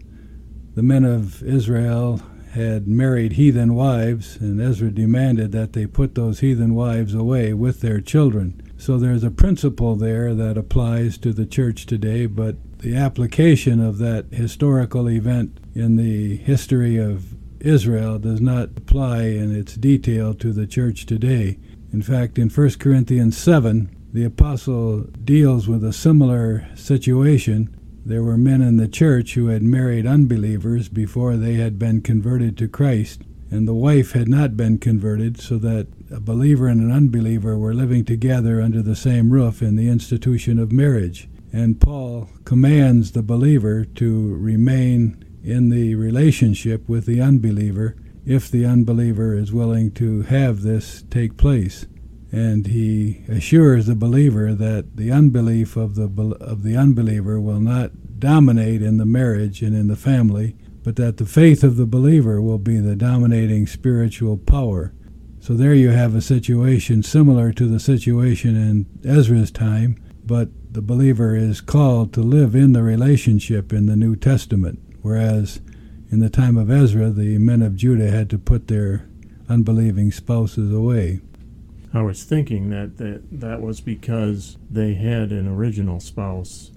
[0.76, 2.22] The men of Israel
[2.52, 7.82] had married heathen wives, and Ezra demanded that they put those heathen wives away with
[7.82, 8.62] their children.
[8.78, 13.98] So there's a principle there that applies to the church today, but the application of
[14.00, 17.35] that historical event in the history of
[17.66, 21.58] Israel does not apply in its detail to the church today.
[21.92, 28.38] In fact, in 1 Corinthians 7, the apostle deals with a similar situation there were
[28.38, 33.24] men in the church who had married unbelievers before they had been converted to Christ,
[33.50, 37.74] and the wife had not been converted, so that a believer and an unbeliever were
[37.74, 41.28] living together under the same roof in the institution of marriage.
[41.52, 48.66] And Paul commands the believer to remain in the relationship with the unbeliever if the
[48.66, 51.86] unbeliever is willing to have this take place
[52.32, 57.92] and he assures the believer that the unbelief of the of the unbeliever will not
[58.20, 62.42] dominate in the marriage and in the family, but that the faith of the believer
[62.42, 64.94] will be the dominating spiritual power.
[65.40, 70.82] So there you have a situation similar to the situation in Ezra's time, but the
[70.82, 75.60] believer is called to live in the relationship in the New Testament, whereas
[76.10, 79.08] in the time of Ezra, the men of Judah had to put their
[79.48, 81.22] unbelieving spouses away.
[81.94, 86.72] I was thinking that, that that was because they had an original spouse.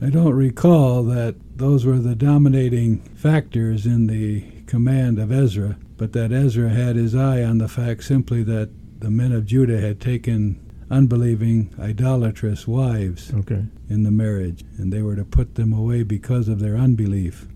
[0.00, 6.12] I don't recall that those were the dominating factors in the command of Ezra, but
[6.12, 10.00] that Ezra had his eye on the fact simply that the men of Judah had
[10.00, 13.64] taken unbelieving, idolatrous wives okay.
[13.88, 17.48] in the marriage, and they were to put them away because of their unbelief.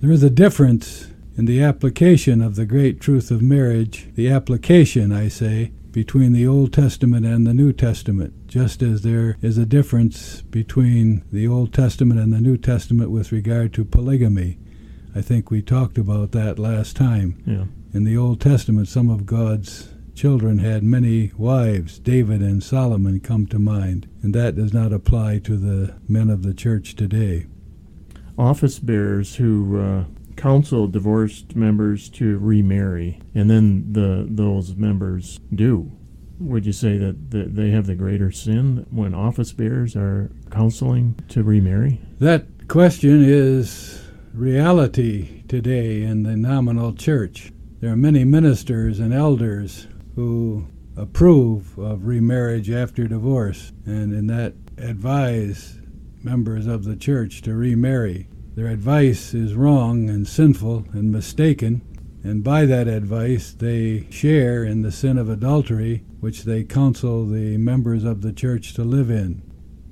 [0.00, 5.10] There is a difference in the application of the great truth of marriage, the application,
[5.10, 9.66] I say, between the Old Testament and the New Testament, just as there is a
[9.66, 14.56] difference between the Old Testament and the New Testament with regard to polygamy.
[15.16, 17.42] I think we talked about that last time.
[17.44, 17.64] Yeah.
[17.92, 21.98] In the Old Testament, some of God's children had many wives.
[21.98, 26.44] David and Solomon come to mind, and that does not apply to the men of
[26.44, 27.46] the church today.
[28.38, 30.04] Office bearers who uh,
[30.36, 35.90] counsel divorced members to remarry, and then the those members do.
[36.38, 41.16] Would you say that, that they have the greater sin when office bearers are counseling
[41.30, 42.00] to remarry?
[42.20, 44.00] That question is
[44.32, 47.52] reality today in the nominal church.
[47.80, 54.54] There are many ministers and elders who approve of remarriage after divorce and in that
[54.76, 55.77] advise
[56.28, 58.28] members of the church to remarry.
[58.54, 61.80] Their advice is wrong and sinful and mistaken,
[62.22, 67.56] and by that advice they share in the sin of adultery which they counsel the
[67.56, 69.40] members of the church to live in.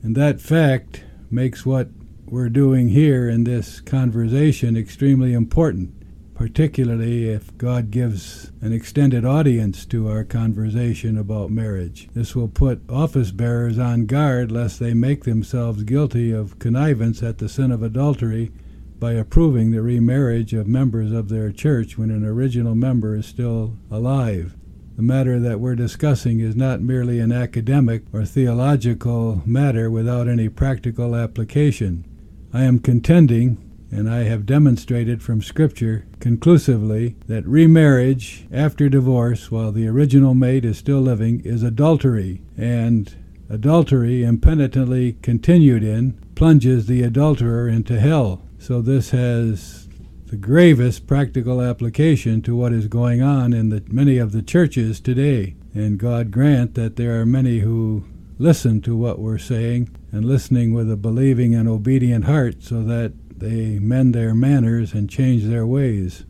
[0.03, 1.89] And that fact makes what
[2.27, 5.95] we're doing here in this conversation extremely important,
[6.37, 12.09] particularly if God gives an extended audience to our conversation about marriage.
[12.13, 17.39] This will put office bearers on guard lest they make themselves guilty of connivance at
[17.39, 18.53] the sin of adultery
[18.99, 23.79] by approving the remarriage of members of their church when an original member is still
[23.91, 24.55] alive.
[24.97, 30.51] The matter that we're discussing is not merely an academic or theological matter without any
[30.51, 32.05] practical application.
[32.53, 39.73] I am contending, and I have demonstrated from Scripture conclusively, that remarriage after divorce while
[39.73, 43.15] the original mate is still living is adultery, and
[43.49, 48.43] adultery impenitently continued in plunges the adulterer into hell.
[48.59, 49.89] So this has
[50.27, 54.99] the gravest practical application to what is going on in the, many of the churches
[55.01, 55.55] today.
[55.73, 58.05] And God grant that there are many who
[58.39, 63.13] listen to what we're saying and listening with a believing and obedient heart so that
[63.39, 66.25] they mend their manners and change their ways.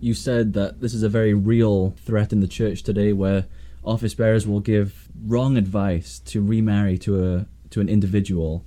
[0.00, 3.46] You said that this is a very real threat in the church today where
[3.84, 8.64] office bearers will give wrong advice to remarry to a to an individual.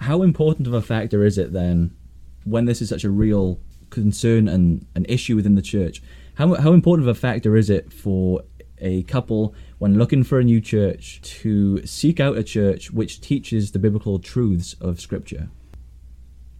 [0.00, 1.94] How important of a factor is it then
[2.44, 6.02] when this is such a real concern and an issue within the church,
[6.34, 8.42] how, how important of a factor is it for
[8.78, 13.72] a couple when looking for a new church to seek out a church which teaches
[13.72, 15.50] the biblical truths of Scripture?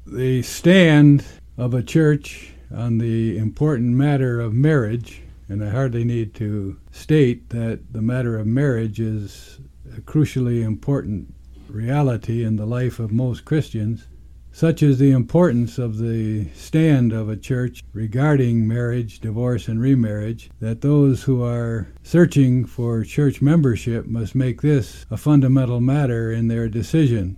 [0.06, 1.24] The stand
[1.56, 7.50] of a church on the important matter of marriage, and I hardly need to state
[7.50, 9.60] that the matter of marriage is
[9.96, 11.32] a crucially important
[11.68, 14.08] reality in the life of most Christians,
[14.50, 20.50] such is the importance of the stand of a church regarding marriage, divorce, and remarriage
[20.58, 26.48] that those who are searching for church membership must make this a fundamental matter in
[26.48, 27.36] their decision.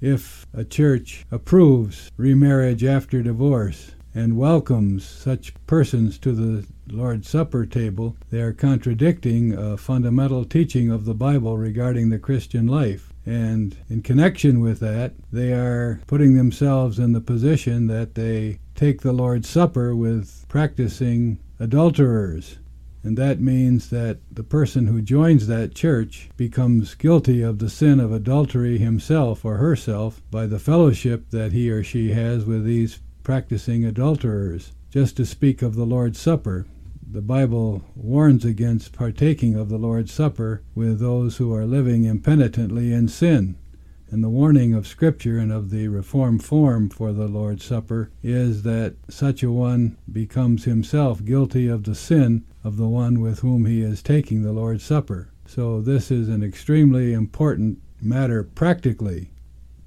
[0.00, 7.66] If a church approves remarriage after divorce and welcomes such persons to the Lord's Supper
[7.66, 13.12] table, they are contradicting a fundamental teaching of the Bible regarding the Christian life.
[13.26, 19.00] And in connection with that, they are putting themselves in the position that they take
[19.00, 22.58] the Lord's Supper with practicing adulterers.
[23.04, 28.00] And that means that the person who joins that church becomes guilty of the sin
[28.00, 33.00] of adultery himself or herself by the fellowship that he or she has with these
[33.22, 34.72] practicing adulterers.
[34.90, 36.66] Just to speak of the Lord's Supper,
[37.06, 42.90] the Bible warns against partaking of the Lord's Supper with those who are living impenitently
[42.90, 43.56] in sin.
[44.10, 48.62] And the warning of Scripture and of the Reformed form for the Lord's Supper is
[48.62, 53.66] that such a one becomes himself guilty of the sin of the one with whom
[53.66, 55.30] he is taking the Lord's Supper.
[55.46, 59.30] So this is an extremely important matter practically.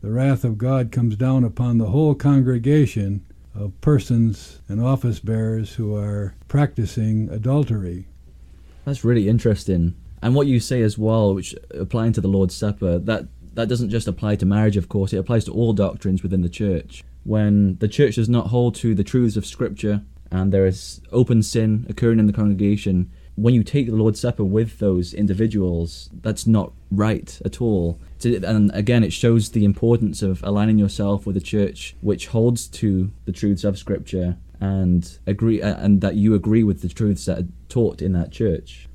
[0.02, 5.74] The wrath of God comes down upon the whole congregation of persons and office bearers
[5.76, 8.08] who are practicing adultery.
[8.86, 9.96] That's really interesting.
[10.22, 13.90] And what you say as well, which applying to the Lord's Supper, that that doesn't
[13.90, 17.04] just apply to marriage, of course, it applies to all doctrines within the church.
[17.24, 21.42] When the church does not hold to the truths of Scripture and there is open
[21.42, 26.46] sin occurring in the congregation, when you take the Lord's Supper with those individuals, that's
[26.46, 28.00] not right at all.
[28.24, 33.12] And again, it shows the importance of aligning yourself with a church which holds to
[33.26, 37.40] the truths of Scripture and agree, uh, and that you agree with the truths that
[37.40, 38.88] are taught in that church.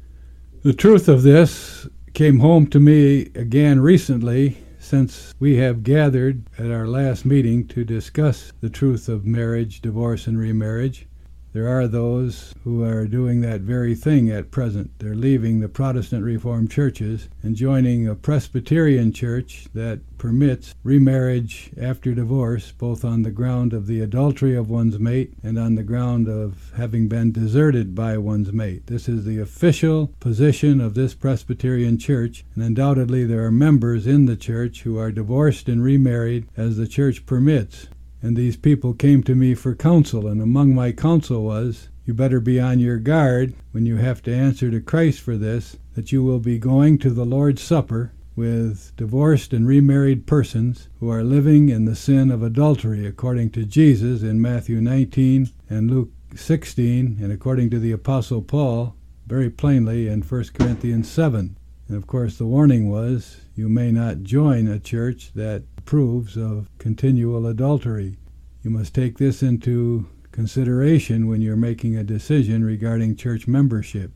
[0.62, 6.70] The truth of this came home to me again recently since we have gathered at
[6.70, 11.06] our last meeting to discuss the truth of marriage, divorce, and remarriage.
[11.53, 14.91] There are those who are doing that very thing at present.
[14.99, 22.15] They're leaving the Protestant Reformed churches and joining a Presbyterian church that permits remarriage after
[22.15, 26.27] divorce, both on the ground of the adultery of one's mate and on the ground
[26.27, 28.87] of having been deserted by one's mate.
[28.87, 34.24] This is the official position of this Presbyterian church, and undoubtedly there are members in
[34.24, 37.89] the church who are divorced and remarried as the church permits.
[38.23, 42.40] And these people came to me for counsel, and among my counsel was, You better
[42.40, 46.23] be on your guard when you have to answer to Christ for this, that you
[46.23, 51.69] will be going to the Lord's Supper with divorced and remarried persons who are living
[51.69, 57.32] in the sin of adultery, according to Jesus in Matthew 19 and Luke 16, and
[57.32, 58.94] according to the Apostle Paul
[59.27, 61.57] very plainly in 1 Corinthians 7.
[61.89, 66.68] And of course, the warning was you may not join a church that approves of
[66.78, 68.16] continual adultery.
[68.62, 74.12] You must take this into consideration when you're making a decision regarding church membership.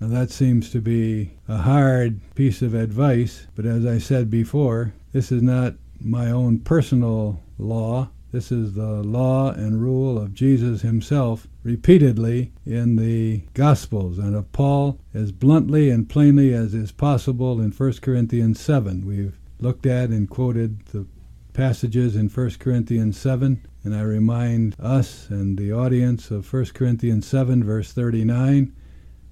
[0.00, 4.94] Now, that seems to be a hard piece of advice, but as I said before,
[5.12, 8.08] this is not my own personal law.
[8.32, 14.50] This is the law and rule of Jesus himself repeatedly in the Gospels and of
[14.52, 19.04] Paul as bluntly and plainly as is possible in 1 Corinthians 7.
[19.06, 21.06] We've looked at and quoted the
[21.52, 27.26] passages in 1 Corinthians 7, and I remind us and the audience of 1 Corinthians
[27.26, 28.74] 7, verse 39,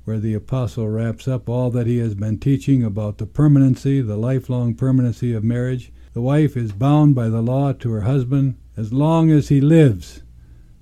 [0.04, 4.16] where the apostle wraps up all that he has been teaching about the permanency, the
[4.16, 5.92] lifelong permanency of marriage.
[6.12, 10.22] The wife is bound by the law to her husband as long as he lives.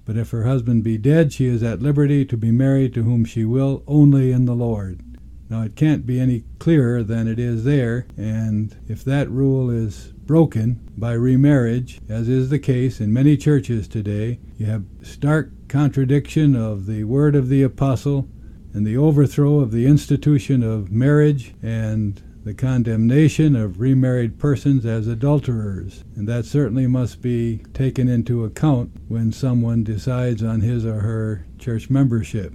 [0.04, 3.24] But if her husband be dead, she is at liberty to be married to whom
[3.24, 5.02] she will, only in the Lord.
[5.50, 10.12] Now, it can't be any clearer than it is there, and if that rule is
[10.26, 16.54] broken by remarriage, as is the case in many churches today, you have stark contradiction
[16.54, 18.28] of the word of the apostle
[18.74, 25.06] and the overthrow of the institution of marriage and the condemnation of remarried persons as
[25.06, 26.04] adulterers.
[26.14, 31.46] And that certainly must be taken into account when someone decides on his or her
[31.58, 32.54] church membership.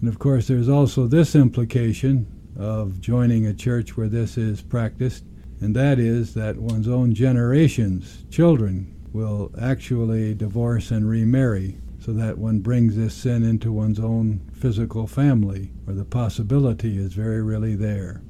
[0.00, 2.26] And of course, there's also this implication
[2.58, 5.24] of joining a church where this is practiced,
[5.60, 12.38] and that is that one's own generations, children, will actually divorce and remarry so that
[12.38, 17.74] one brings this sin into one's own physical family, where the possibility is very really
[17.74, 18.22] there.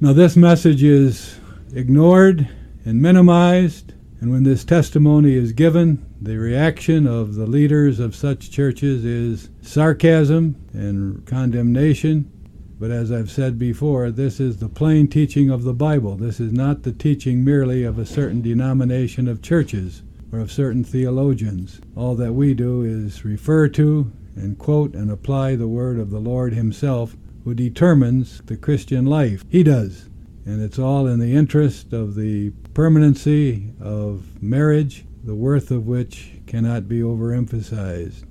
[0.00, 1.36] Now, this message is
[1.74, 2.48] ignored
[2.84, 8.50] and minimized, and when this testimony is given, the reaction of the leaders of such
[8.50, 12.30] churches is sarcasm and condemnation.
[12.78, 16.16] But as I've said before, this is the plain teaching of the Bible.
[16.16, 20.02] This is not the teaching merely of a certain denomination of churches
[20.32, 21.80] or of certain theologians.
[21.94, 26.20] All that we do is refer to and quote and apply the word of the
[26.20, 29.44] Lord Himself who determines the Christian life.
[29.48, 30.08] He does.
[30.46, 36.30] And it's all in the interest of the permanency of marriage, the worth of which
[36.46, 38.24] cannot be overemphasized.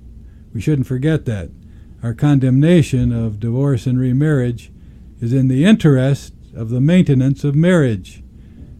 [0.54, 1.50] We shouldn't forget that.
[2.02, 4.72] Our condemnation of divorce and remarriage
[5.20, 8.22] is in the interest of the maintenance of marriage.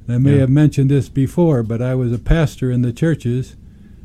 [0.08, 0.40] I may yeah.
[0.40, 3.56] have mentioned this before, but I was a pastor in the churches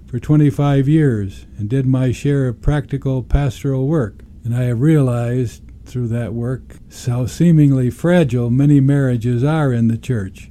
[0.07, 4.23] for 25 years and did my share of practical pastoral work.
[4.43, 9.97] And I have realized through that work how seemingly fragile many marriages are in the
[9.97, 10.49] church.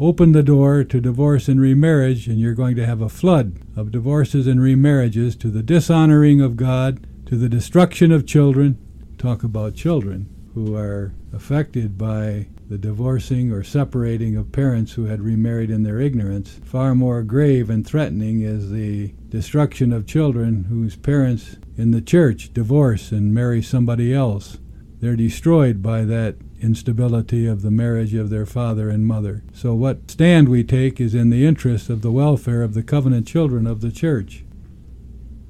[0.00, 3.92] Open the door to divorce and remarriage, and you're going to have a flood of
[3.92, 8.76] divorces and remarriages to the dishonoring of God, to the destruction of children.
[9.18, 15.20] Talk about children who are affected by the divorcing or separating of parents who had
[15.20, 16.58] remarried in their ignorance.
[16.64, 22.52] Far more grave and threatening is the destruction of children whose parents in the church
[22.52, 24.58] divorce and marry somebody else
[25.02, 29.42] they're destroyed by that instability of the marriage of their father and mother.
[29.52, 33.26] So, what stand we take is in the interest of the welfare of the covenant
[33.26, 34.44] children of the church.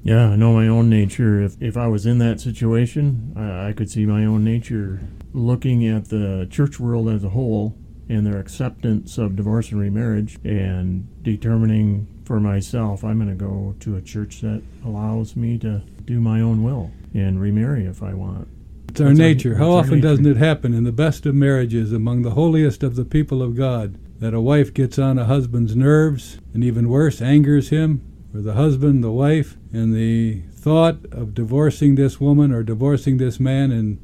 [0.01, 1.39] Yeah, I know my own nature.
[1.39, 5.01] If, if I was in that situation, I, I could see my own nature
[5.33, 7.77] looking at the church world as a whole
[8.09, 13.75] and their acceptance of divorce and remarriage and determining for myself I'm going to go
[13.81, 18.15] to a church that allows me to do my own will and remarry if I
[18.15, 18.47] want.
[18.89, 19.55] It's our nature.
[19.55, 23.05] How often doesn't it happen in the best of marriages among the holiest of the
[23.05, 27.69] people of God that a wife gets on a husband's nerves and even worse, angers
[27.69, 28.01] him,
[28.33, 33.39] or the husband, the wife, and the thought of divorcing this woman or divorcing this
[33.39, 33.99] man and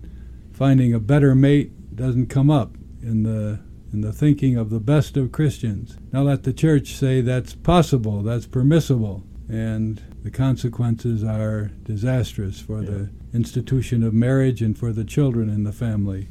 [0.51, 3.59] finding a better mate doesn't come up in the
[3.91, 5.97] in the thinking of the best of Christians.
[6.11, 12.81] Now let the church say that's possible, that's permissible, and the consequences are disastrous for
[12.81, 12.89] yeah.
[12.89, 16.27] the institution of marriage and for the children in the family.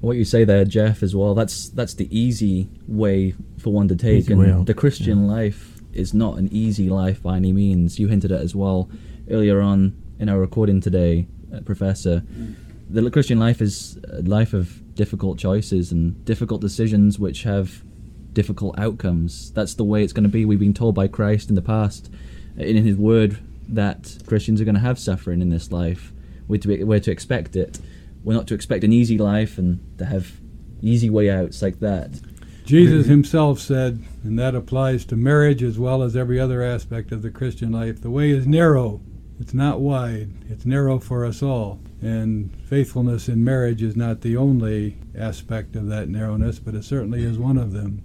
[0.00, 3.96] What you say there, Jeff, as well, that's that's the easy way for one to
[3.96, 4.24] take.
[4.24, 5.32] Easy and the Christian yeah.
[5.32, 7.98] life is not an easy life by any means.
[7.98, 8.88] You hinted at as well
[9.28, 12.22] earlier on in our recording today, uh, Professor.
[12.90, 17.82] The Christian life is a life of difficult choices and difficult decisions which have
[18.32, 19.50] difficult outcomes.
[19.52, 20.44] That's the way it's going to be.
[20.44, 22.10] We've been told by Christ in the past,
[22.58, 26.12] in His Word, that Christians are going to have suffering in this life
[26.48, 27.78] we're to, we're to expect it.
[28.24, 30.40] We're not to expect an easy life and to have
[30.82, 32.20] easy way outs like that.
[32.64, 37.22] Jesus himself said, and that applies to marriage as well as every other aspect of
[37.22, 39.00] the Christian life the way is narrow,
[39.40, 41.80] it's not wide, it's narrow for us all.
[42.02, 47.24] And faithfulness in marriage is not the only aspect of that narrowness, but it certainly
[47.24, 48.02] is one of them.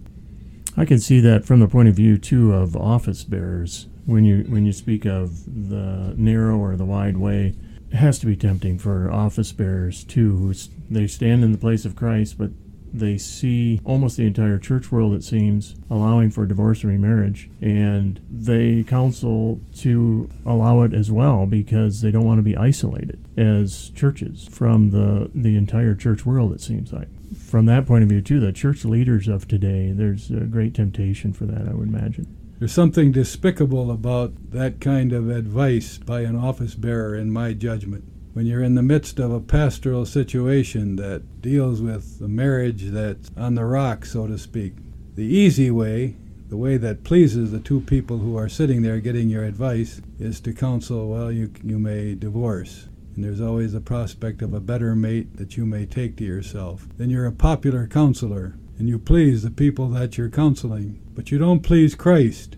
[0.78, 3.88] I can see that from the point of view too of office bearers.
[4.06, 7.56] When you when you speak of the narrow or the wide way,
[7.92, 10.38] it has to be tempting for office bearers too.
[10.38, 10.54] Who
[10.90, 12.52] they stand in the place of Christ, but
[12.94, 18.20] they see almost the entire church world, it seems, allowing for divorce and remarriage, and
[18.30, 23.90] they counsel to allow it as well because they don't want to be isolated as
[23.96, 26.54] churches from the the entire church world.
[26.54, 27.08] It seems like.
[27.36, 31.34] From that point of view, too, the church leaders of today, there's a great temptation
[31.34, 32.28] for that, I would imagine.
[32.60, 38.06] There's something despicable about that kind of advice by an office bearer, in my judgment.
[38.34, 43.30] When you're in the midst of a pastoral situation that deals with a marriage that's
[43.36, 44.74] on the rock, so to speak,
[45.16, 46.16] the easy way,
[46.50, 50.40] the way that pleases the two people who are sitting there getting your advice, is
[50.42, 52.88] to counsel, well, you, you may divorce.
[53.16, 56.88] And there's always the prospect of a better mate that you may take to yourself.
[56.98, 61.38] Then you're a popular counselor, and you please the people that you're counseling, but you
[61.38, 62.58] don't please Christ.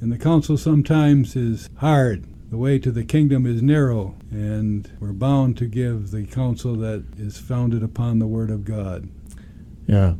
[0.00, 2.26] And the counsel sometimes is hard.
[2.50, 7.04] The way to the kingdom is narrow, and we're bound to give the counsel that
[7.16, 9.08] is founded upon the Word of God.
[9.86, 10.14] Yeah,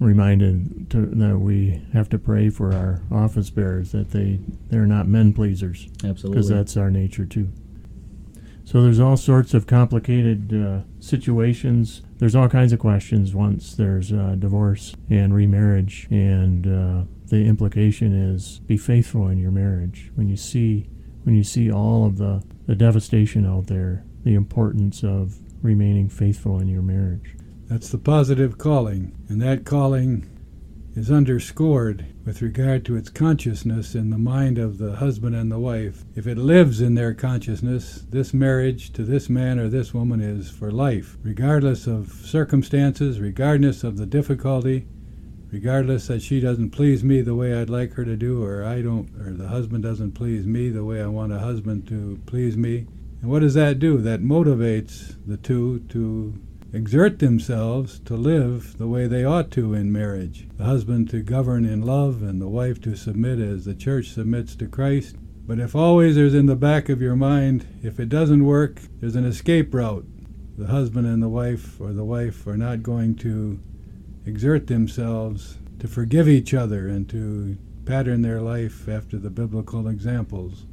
[0.00, 4.40] reminded to, that we have to pray for our office bearers that they
[4.70, 6.30] they're not men pleasers Absolutely.
[6.30, 7.50] because that's our nature too.
[8.64, 12.00] So there's all sorts of complicated uh, situations.
[12.18, 18.58] There's all kinds of questions once there's divorce and remarriage, and uh, the implication is
[18.60, 20.10] be faithful in your marriage.
[20.16, 20.88] When you see
[21.24, 26.58] when you see all of the, the devastation out there, the importance of remaining faithful
[26.58, 27.36] in your marriage.
[27.66, 30.26] That's the positive calling, and that calling
[30.94, 35.58] is underscored with regard to its consciousness in the mind of the husband and the
[35.58, 36.04] wife.
[36.14, 40.50] If it lives in their consciousness, this marriage to this man or this woman is
[40.50, 44.86] for life, regardless of circumstances, regardless of the difficulty,
[45.50, 48.82] regardless that she doesn't please me the way I'd like her to do, or I
[48.82, 52.58] don't, or the husband doesn't please me the way I want a husband to please
[52.58, 52.86] me.
[53.22, 54.02] And what does that do?
[54.02, 56.38] That motivates the two to
[56.72, 60.46] exert themselves to live the way they ought to in marriage.
[60.56, 64.54] The husband to govern in love, and the wife to submit as the church submits
[64.56, 65.16] to Christ.
[65.46, 69.16] But if always there's in the back of your mind, if it doesn't work, there's
[69.16, 70.06] an escape route.
[70.58, 73.58] The husband and the wife, or the wife, are not going to
[74.26, 80.66] exert themselves to forgive each other and to pattern their life after the biblical examples.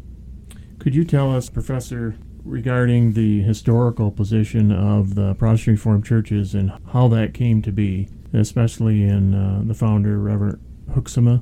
[0.80, 6.72] Could you tell us, Professor, regarding the historical position of the Protestant Reformed churches and
[6.94, 10.60] how that came to be, especially in uh, the founder, Reverend
[10.92, 11.42] Hoeksema?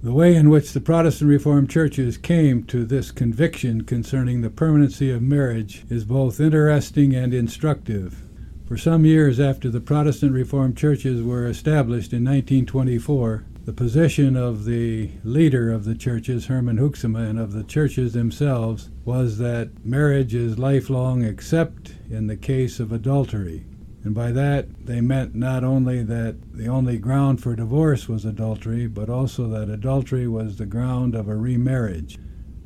[0.00, 5.10] The way in which the Protestant Reformed churches came to this conviction concerning the permanency
[5.10, 8.22] of marriage is both interesting and instructive.
[8.64, 14.64] For some years after the Protestant Reformed churches were established in 1924, the position of
[14.64, 20.34] the leader of the churches, Herman Hoeksema, and of the churches themselves was that marriage
[20.34, 23.66] is lifelong except in the case of adultery.
[24.04, 28.86] And by that, they meant not only that the only ground for divorce was adultery,
[28.86, 32.18] but also that adultery was the ground of a remarriage.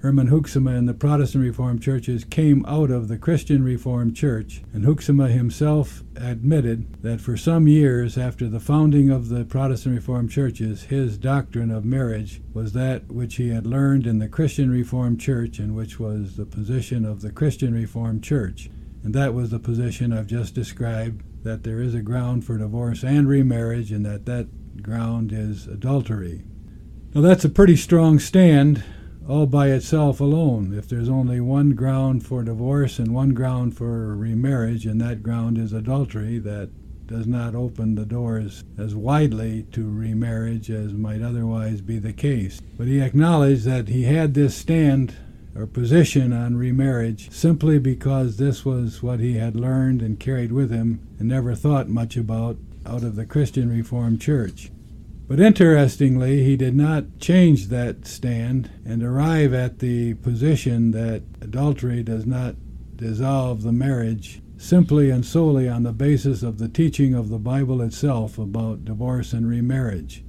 [0.02, 4.84] Herman Hoeksema and the Protestant Reformed churches came out of the Christian Reformed Church, and
[4.84, 10.82] Hoeksema himself admitted that for some years after the founding of the Protestant Reformed churches,
[10.82, 15.60] his doctrine of marriage was that which he had learned in the Christian Reformed Church,
[15.60, 18.68] and which was the position of the Christian Reformed Church.
[19.04, 23.04] And that was the position I've just described that there is a ground for divorce
[23.04, 26.42] and remarriage, and that that ground is adultery.
[27.14, 28.82] Now, that's a pretty strong stand
[29.32, 30.74] all by itself alone.
[30.76, 35.56] If there's only one ground for divorce and one ground for remarriage, and that ground
[35.56, 36.68] is adultery, that
[37.06, 42.60] does not open the doors as widely to remarriage as might otherwise be the case.
[42.76, 45.14] But he acknowledged that he had this stand
[45.56, 50.70] or position on remarriage simply because this was what he had learned and carried with
[50.70, 54.70] him and never thought much about out of the Christian Reformed Church.
[55.32, 62.02] But interestingly, he did not change that stand and arrive at the position that adultery
[62.02, 62.56] does not
[62.96, 67.80] dissolve the marriage simply and solely on the basis of the teaching of the Bible
[67.80, 70.22] itself about divorce and remarriage.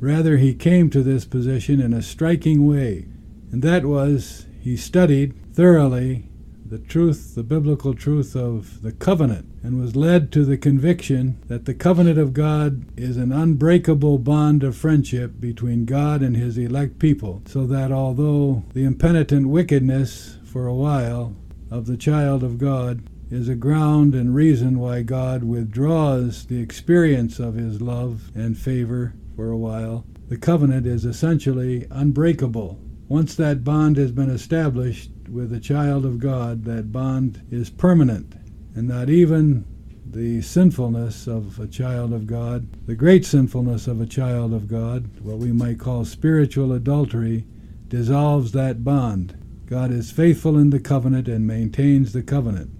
[0.00, 3.08] Rather, he came to this position in a striking way,
[3.52, 6.30] and that was he studied thoroughly
[6.64, 11.64] the truth, the biblical truth of the covenant, and was led to the conviction that
[11.64, 17.00] the covenant of God is an unbreakable bond of friendship between God and his elect
[17.00, 21.34] people, so that although the impenitent wickedness for a while
[21.68, 27.40] of the child of God is a ground and reason why God withdraws the experience
[27.40, 32.78] of his love and favor for a while, the covenant is essentially unbreakable.
[33.08, 38.32] Once that bond has been established with the child of God, that bond is permanent,
[38.76, 39.64] and not even
[40.08, 45.08] the sinfulness of a child of God, the great sinfulness of a child of God,
[45.22, 47.44] what we might call spiritual adultery,
[47.88, 49.36] dissolves that bond.
[49.66, 52.70] God is faithful in the covenant and maintains the covenant.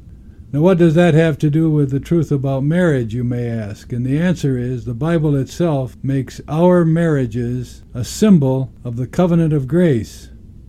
[0.53, 3.93] Now, what does that have to do with the truth about marriage, you may ask?
[3.93, 9.53] And the answer is the Bible itself makes our marriages a symbol of the covenant
[9.53, 10.29] of grace.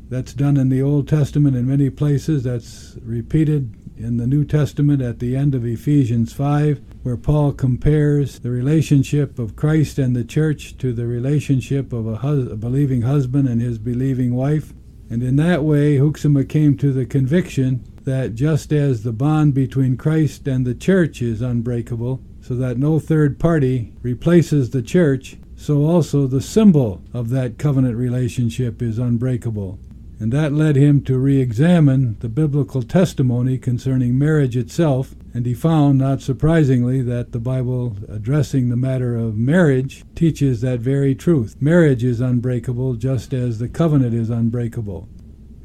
[0.10, 2.44] That's done in the Old Testament in many places.
[2.44, 8.40] That's repeated in the New Testament at the end of Ephesians 5, where Paul compares
[8.40, 13.02] the relationship of Christ and the church to the relationship of a, hus- a believing
[13.02, 14.74] husband and his believing wife.
[15.10, 19.98] And in that way, Hoeksema came to the conviction that just as the bond between
[19.98, 25.86] Christ and the church is unbreakable, so that no third party replaces the church, so
[25.86, 29.80] also the symbol of that covenant relationship is unbreakable
[30.20, 35.54] and that led him to re examine the biblical testimony concerning marriage itself, and he
[35.54, 41.56] found, not surprisingly, that the Bible addressing the matter of marriage teaches that very truth.
[41.62, 45.08] Marriage is unbreakable just as the covenant is unbreakable.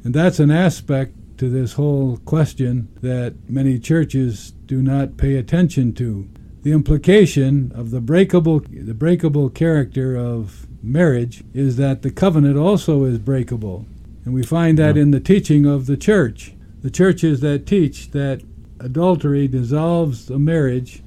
[0.03, 5.93] And that's an aspect to this whole question that many churches do not pay attention
[5.93, 6.29] to.
[6.61, 13.03] The implication of the breakable the breakable character of marriage is that the covenant also
[13.05, 13.85] is breakable.
[14.25, 15.01] And we find that yeah.
[15.01, 16.53] in the teaching of the church.
[16.81, 18.41] The churches that teach that
[18.79, 21.03] adultery dissolves a marriage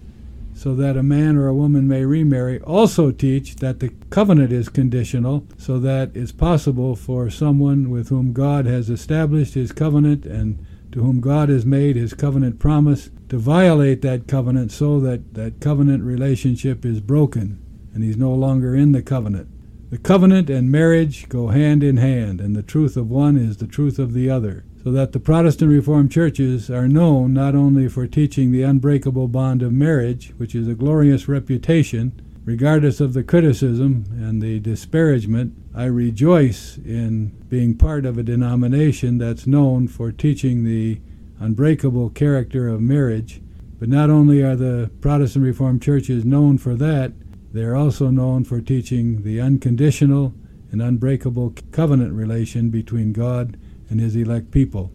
[0.54, 4.70] so that a man or a woman may remarry also teach that the covenant is
[4.70, 10.64] conditional so that it's possible for someone with whom God has established his covenant and
[10.92, 15.60] to whom God has made his covenant promise to violate that covenant so that that
[15.60, 17.62] covenant relationship is broken
[17.92, 19.48] and he's no longer in the covenant.
[19.88, 23.68] The covenant and marriage go hand in hand, and the truth of one is the
[23.68, 28.08] truth of the other, so that the Protestant Reformed churches are known not only for
[28.08, 34.06] teaching the unbreakable bond of marriage, which is a glorious reputation, regardless of the criticism
[34.10, 40.64] and the disparagement, I rejoice in being part of a denomination that's known for teaching
[40.64, 41.00] the
[41.38, 43.40] unbreakable character of marriage.
[43.78, 47.12] But not only are the Protestant Reformed churches known for that,
[47.56, 50.34] they are also known for teaching the unconditional
[50.70, 53.58] and unbreakable covenant relation between God
[53.88, 54.92] and his elect people.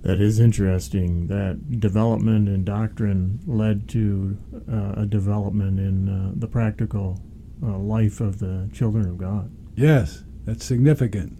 [0.00, 1.26] That is interesting.
[1.26, 4.38] That development in doctrine led to
[4.72, 7.20] uh, a development in uh, the practical
[7.62, 9.50] uh, life of the children of God.
[9.76, 11.38] Yes, that's significant.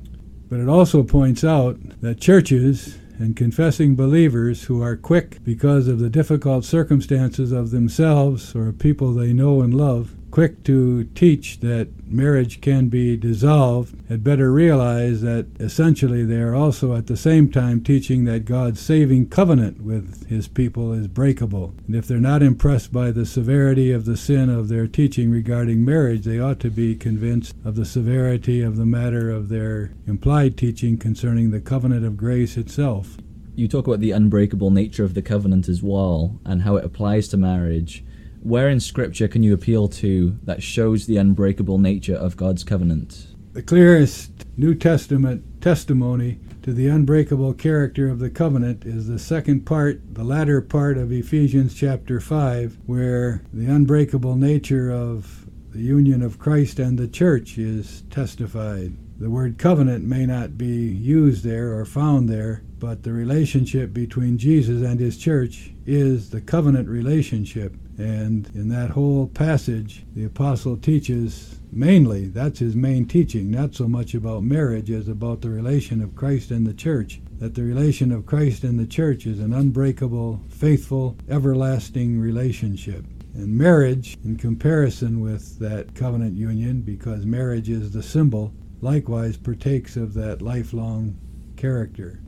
[0.50, 5.98] But it also points out that churches and confessing believers who are quick because of
[5.98, 11.88] the difficult circumstances of themselves or people they know and love quick to teach that
[12.06, 17.50] marriage can be dissolved had better realize that essentially they are also at the same
[17.50, 21.74] time teaching that God's saving covenant with his people is breakable.
[21.86, 25.84] And if they're not impressed by the severity of the sin of their teaching regarding
[25.84, 30.56] marriage, they ought to be convinced of the severity of the matter of their implied
[30.56, 33.18] teaching concerning the covenant of grace itself.
[33.54, 37.28] You talk about the unbreakable nature of the covenant as well and how it applies
[37.28, 38.02] to marriage.
[38.42, 43.28] Where in Scripture can you appeal to that shows the unbreakable nature of God's covenant?
[43.52, 49.64] The clearest New Testament testimony to the unbreakable character of the covenant is the second
[49.64, 56.20] part, the latter part of Ephesians chapter 5, where the unbreakable nature of the union
[56.20, 58.92] of Christ and the church is testified.
[59.22, 64.36] The word covenant may not be used there or found there, but the relationship between
[64.36, 67.72] Jesus and his church is the covenant relationship.
[67.96, 73.86] And in that whole passage, the apostle teaches mainly, that's his main teaching, not so
[73.86, 77.20] much about marriage as about the relation of Christ and the church.
[77.38, 83.04] That the relation of Christ and the church is an unbreakable, faithful, everlasting relationship.
[83.34, 89.96] And marriage, in comparison with that covenant union, because marriage is the symbol, likewise partakes
[89.96, 91.16] of that lifelong
[91.56, 92.20] character.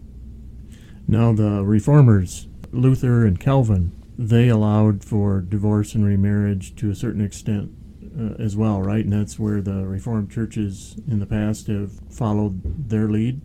[1.07, 7.21] Now, the reformers, Luther and Calvin, they allowed for divorce and remarriage to a certain
[7.21, 7.73] extent
[8.19, 9.05] uh, as well, right?
[9.05, 13.41] And that's where the Reformed churches in the past have followed their lead.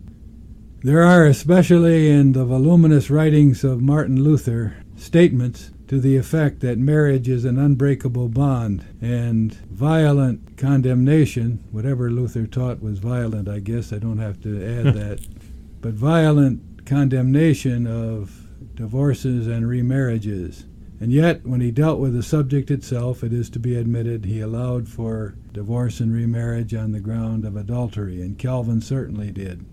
[0.82, 6.78] There are, especially in the voluminous writings of Martin Luther, statements to the effect that
[6.78, 13.92] marriage is an unbreakable bond and violent condemnation, whatever Luther taught was violent, I guess,
[13.92, 15.26] I don't have to add that,
[15.80, 18.46] but violent condemnation of
[18.76, 20.64] divorces, and remarriages.
[21.00, 24.40] And yet, when he dealt with the subject itself, it is to be admitted he
[24.40, 29.66] allowed for divorce and remarriage on the ground of adultery, and Calvin certainly did.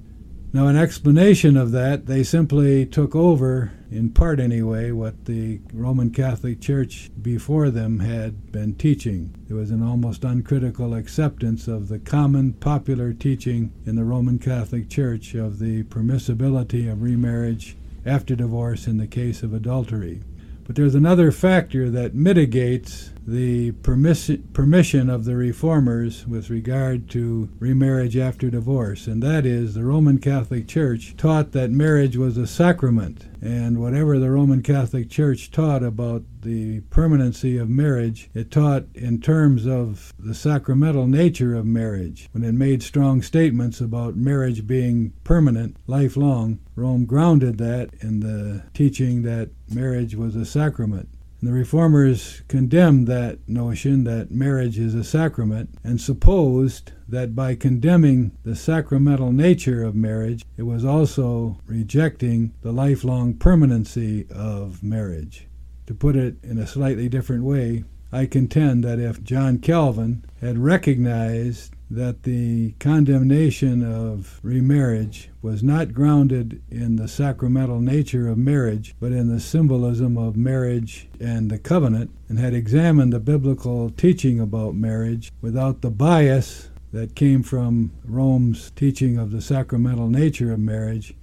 [0.54, 6.10] Now, in explanation of that, they simply took over, in part anyway, what the Roman
[6.10, 9.36] Catholic Church before them had been teaching.
[9.48, 14.90] There was an almost uncritical acceptance of the common popular teaching in the Roman Catholic
[14.90, 17.76] Church of the permissibility of remarriage
[18.06, 20.22] after divorce in the case of adultery.
[20.68, 27.48] But there's another factor that mitigates the permiss- permission of the reformers with regard to
[27.58, 32.48] remarriage after divorce, and that is the Roman Catholic Church taught that marriage was a
[32.48, 38.86] sacrament, and whatever the Roman Catholic Church taught about the permanency of marriage, it taught
[38.94, 42.30] in terms of the sacramental nature of marriage.
[42.34, 48.64] When it made strong statements about marriage being permanent, lifelong, Rome grounded that in the
[48.74, 51.10] teaching that marriage was a sacrament.
[51.40, 57.54] And the reformers condemned that notion that marriage is a sacrament and supposed that by
[57.54, 65.48] condemning the sacramental nature of marriage, it was also rejecting the lifelong permanency of marriage.
[65.86, 70.58] To put it in a slightly different way, I contend that if John Calvin had
[70.58, 78.96] recognized that the condemnation of remarriage was not grounded in the sacramental nature of marriage,
[79.00, 84.40] but in the symbolism of marriage and the covenant, and had examined the biblical teaching
[84.40, 90.60] about marriage without the bias that came from Rome's teaching of the sacramental nature of
[90.60, 91.14] marriage,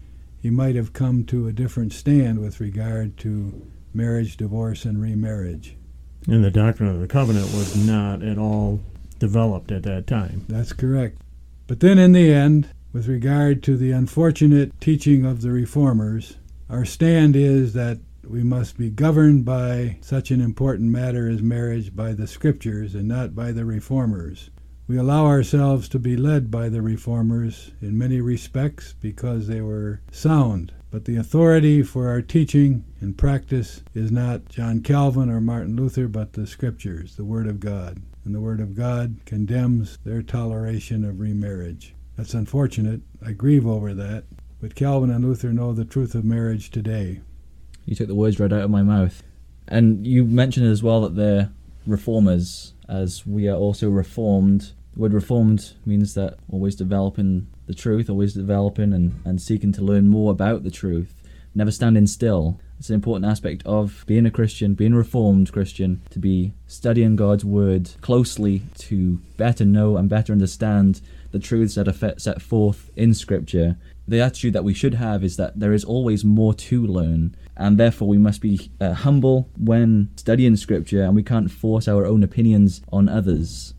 [0.41, 5.77] he might have come to a different stand with regard to marriage, divorce, and remarriage.
[6.27, 8.81] And the doctrine of the covenant was not at all
[9.19, 10.45] developed at that time.
[10.49, 11.19] That's correct.
[11.67, 16.37] But then, in the end, with regard to the unfortunate teaching of the reformers,
[16.69, 21.95] our stand is that we must be governed by such an important matter as marriage
[21.95, 24.51] by the scriptures and not by the reformers.
[24.87, 30.01] We allow ourselves to be led by the reformers in many respects because they were
[30.13, 30.73] sound.
[30.91, 36.07] But the authority for our teaching and practice is not John Calvin or Martin Luther,
[36.07, 41.05] but the scriptures, the Word of God and the Word of God condemns their toleration
[41.05, 41.95] of remarriage.
[42.17, 43.01] That's unfortunate.
[43.25, 44.25] I grieve over that.
[44.61, 47.21] But Calvin and Luther know the truth of marriage today.
[47.85, 49.23] You took the words right out of my mouth.
[49.69, 51.51] And you mentioned as well that they're
[51.87, 54.73] reformers, as we are also reformed.
[54.95, 59.83] The word reformed means that always developing the truth, always developing and, and seeking to
[59.83, 61.15] learn more about the truth,
[61.55, 62.61] never standing still.
[62.79, 67.17] It's an important aspect of being a Christian, being a reformed Christian, to be studying
[67.17, 72.91] God's word closely to better know and better understand the truths that are set forth
[72.97, 73.77] in Scripture.
[74.07, 77.79] The attitude that we should have is that there is always more to learn, and
[77.79, 82.23] therefore we must be uh, humble when studying Scripture, and we can't force our own
[82.23, 83.75] opinions on others.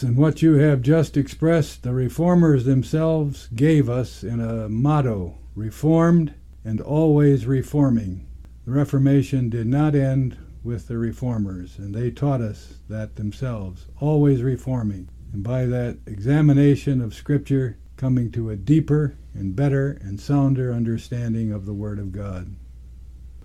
[0.00, 6.34] And what you have just expressed, the reformers themselves gave us in a motto reformed
[6.64, 8.25] and always reforming.
[8.66, 14.42] The Reformation did not end with the reformers, and they taught us that themselves, always
[14.42, 15.08] reforming.
[15.32, 21.52] And by that examination of Scripture, coming to a deeper and better and sounder understanding
[21.52, 22.56] of the Word of God.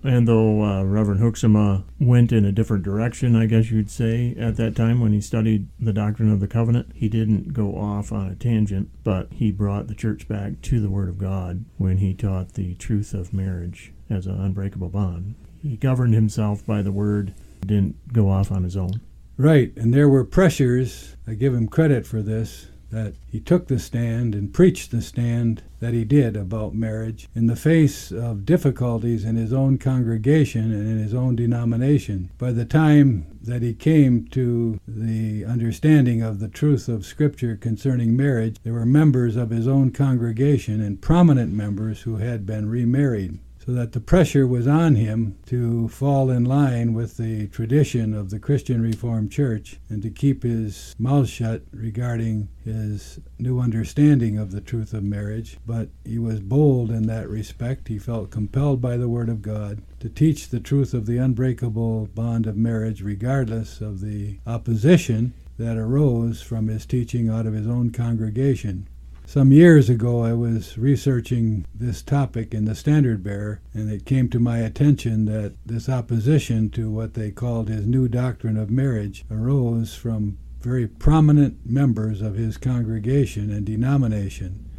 [0.01, 4.55] And though uh, Reverend Hoeksema went in a different direction, I guess you'd say, at
[4.55, 8.27] that time when he studied the doctrine of the covenant, he didn't go off on
[8.27, 12.15] a tangent, but he brought the church back to the Word of God when he
[12.15, 15.35] taught the truth of marriage as an unbreakable bond.
[15.61, 17.33] He governed himself by the Word,
[17.65, 19.01] didn't go off on his own.
[19.37, 23.79] Right, and there were pressures, I give him credit for this, that he took the
[23.79, 29.23] stand and preached the stand that he did about marriage in the face of difficulties
[29.23, 32.29] in his own congregation and in his own denomination.
[32.37, 38.15] By the time that he came to the understanding of the truth of Scripture concerning
[38.15, 43.39] marriage, there were members of his own congregation and prominent members who had been remarried
[43.75, 48.39] that the pressure was on him to fall in line with the tradition of the
[48.39, 54.61] Christian Reformed Church and to keep his mouth shut regarding his new understanding of the
[54.61, 55.57] truth of marriage.
[55.65, 57.87] But he was bold in that respect.
[57.87, 62.07] He felt compelled by the Word of God to teach the truth of the unbreakable
[62.13, 67.67] bond of marriage, regardless of the opposition that arose from his teaching out of his
[67.67, 68.87] own congregation.
[69.31, 74.27] Some years ago, I was researching this topic in the Standard Bearer, and it came
[74.27, 79.23] to my attention that this opposition to what they called his new doctrine of marriage
[79.31, 84.69] arose from very prominent members of his congregation and denomination.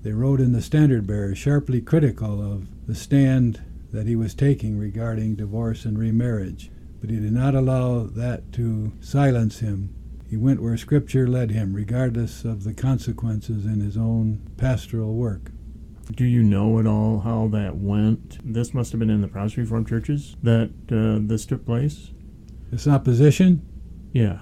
[0.00, 3.60] They wrote in the Standard Bearer sharply critical of the stand
[3.92, 6.70] that he was taking regarding divorce and remarriage,
[7.02, 9.97] but he did not allow that to silence him
[10.28, 15.50] he went where Scripture led him, regardless of the consequences in his own pastoral work.
[16.14, 18.38] Do you know at all how that went?
[18.44, 22.10] This must have been in the Protestant Reformed churches that uh, this took place?
[22.70, 23.66] This opposition?
[24.12, 24.40] Yeah.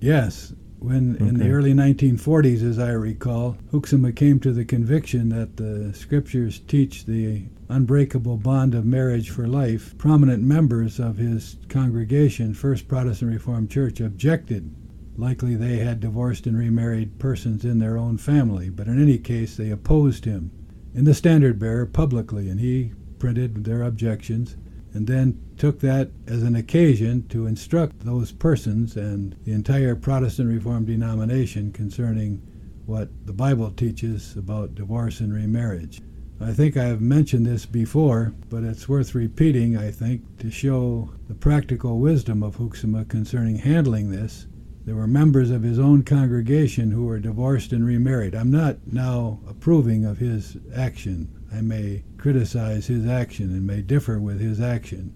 [0.00, 0.52] Yes.
[0.78, 5.92] When in the early 1940s, as I recall, Hoeksema came to the conviction that the
[5.92, 12.88] scriptures teach the unbreakable bond of marriage for life, prominent members of his congregation, First
[12.88, 14.74] Protestant Reformed Church, objected.
[15.16, 19.56] Likely they had divorced and remarried persons in their own family, but in any case,
[19.56, 20.50] they opposed him
[20.94, 24.56] in the Standard Bearer publicly, and he printed their objections
[24.92, 30.48] and then took that as an occasion to instruct those persons and the entire Protestant
[30.48, 32.42] Reformed denomination concerning
[32.86, 36.00] what the Bible teaches about divorce and remarriage.
[36.40, 41.10] I think I have mentioned this before, but it's worth repeating, I think, to show
[41.28, 44.46] the practical wisdom of Hoeksema concerning handling this.
[44.86, 48.34] There were members of his own congregation who were divorced and remarried.
[48.34, 51.28] I'm not now approving of his action.
[51.52, 55.14] I may criticize his action and may differ with his action.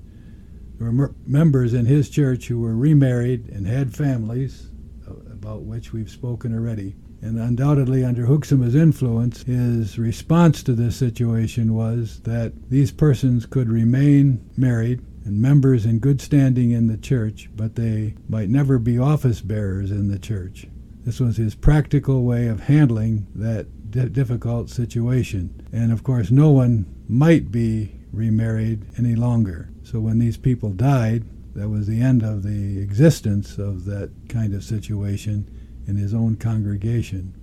[0.78, 4.68] There were members in his church who were remarried and had families,
[5.08, 6.96] uh, about which we've spoken already.
[7.22, 13.70] And undoubtedly, under Hoeksema's influence, his response to this situation was that these persons could
[13.70, 18.98] remain married and members in good standing in the church, but they might never be
[18.98, 20.66] office bearers in the church.
[21.05, 25.66] This was his practical way of handling that di- difficult situation.
[25.72, 29.70] And of course, no one might be remarried any longer.
[29.82, 31.24] So when these people died,
[31.55, 35.48] that was the end of the existence of that kind of situation
[35.86, 37.34] in his own congregation.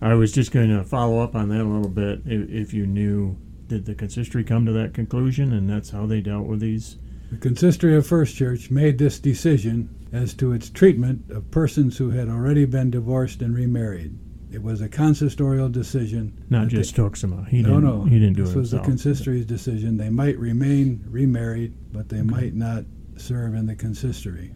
[0.00, 2.20] I was just going to follow up on that a little bit.
[2.24, 3.36] If you knew,
[3.68, 6.96] did the consistory come to that conclusion, and that's how they dealt with these?
[7.30, 12.10] The consistory of First Church made this decision as to its treatment of persons who
[12.10, 14.18] had already been divorced and remarried.
[14.50, 16.32] It was a consistorial decision.
[16.48, 17.46] Not just they- Hoeksema.
[17.48, 17.84] He no, didn't.
[17.84, 18.04] no.
[18.04, 18.86] He didn't do this it was the himself.
[18.86, 19.98] consistory's decision.
[19.98, 22.84] They might remain remarried, but they might not
[23.18, 24.54] serve in the consistory.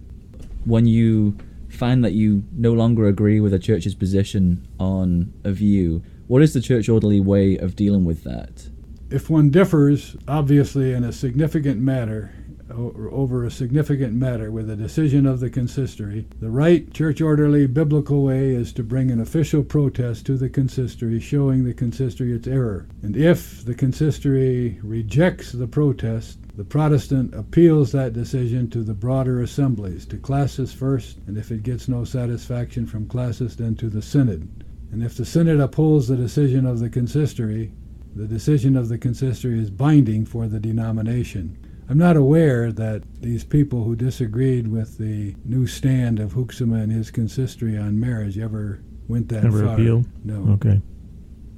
[0.65, 1.37] When you
[1.69, 6.55] find that you no longer agree with a church's position on a view, what is
[6.55, 8.71] the church orderly way of dealing with that?
[9.13, 12.33] If one differs, obviously, in a significant matter,
[12.71, 18.23] over a significant matter with a decision of the consistory, the right church orderly biblical
[18.23, 22.87] way is to bring an official protest to the consistory showing the consistory its error.
[23.03, 29.43] And if the consistory rejects the protest, the Protestant appeals that decision to the broader
[29.43, 34.01] assemblies, to classis first, and if it gets no satisfaction from classis, then to the
[34.01, 34.65] synod.
[34.91, 37.73] And if the synod upholds the decision of the consistory,
[38.15, 41.57] the decision of the consistory is binding for the denomination.
[41.89, 46.93] I'm not aware that these people who disagreed with the new stand of Hoeksema and
[46.93, 49.75] his consistory on marriage ever went that Never far.
[49.75, 50.07] appealed?
[50.25, 50.53] No.
[50.55, 50.81] Okay.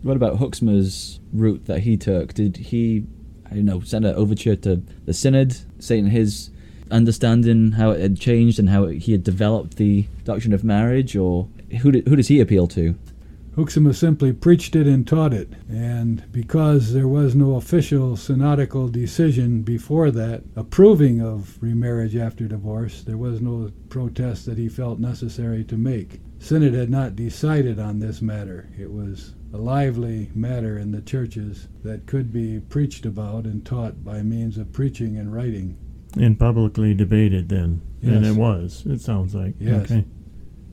[0.03, 2.35] What about Hoeksema's route that he took?
[2.35, 3.05] Did he,
[3.47, 6.51] I don't know, send an overture to the synod, saying his
[6.91, 11.49] understanding how it had changed and how he had developed the doctrine of marriage, or
[11.81, 12.95] who did, who does he appeal to?
[13.57, 19.63] Hoeksema simply preached it and taught it, and because there was no official synodical decision
[19.63, 25.63] before that approving of remarriage after divorce, there was no protest that he felt necessary
[25.65, 26.21] to make.
[26.41, 28.69] Synod had not decided on this matter.
[28.77, 34.05] It was a lively matter in the churches that could be preached about and taught
[34.05, 35.79] by means of preaching and writing.
[36.17, 37.83] And publicly debated then.
[38.03, 38.83] And it was.
[38.85, 39.55] It sounds like.
[39.59, 39.91] Yes.
[39.91, 40.05] Okay.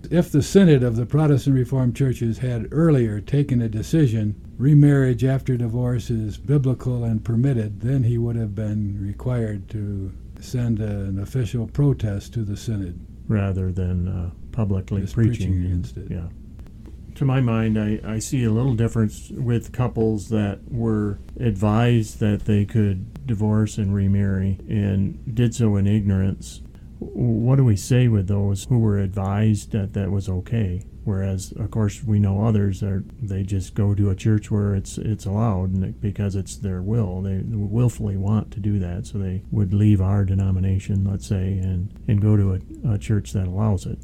[0.09, 5.57] If the Synod of the Protestant Reformed churches had earlier taken a decision, remarriage after
[5.57, 11.67] divorce is biblical and permitted, then he would have been required to send an official
[11.67, 12.99] protest to the Synod.
[13.27, 15.13] Rather than uh, publicly preaching.
[15.13, 16.11] preaching against it.
[16.11, 16.27] Yeah.
[17.15, 22.45] To my mind, I, I see a little difference with couples that were advised that
[22.45, 26.61] they could divorce and remarry and did so in ignorance.
[27.03, 30.83] What do we say with those who were advised that that was okay?
[31.03, 34.99] Whereas, of course, we know others are they just go to a church where it's
[34.99, 39.07] it's allowed, and it, because it's their will, they willfully want to do that.
[39.07, 43.33] So they would leave our denomination, let's say, and and go to a, a church
[43.33, 43.97] that allows it.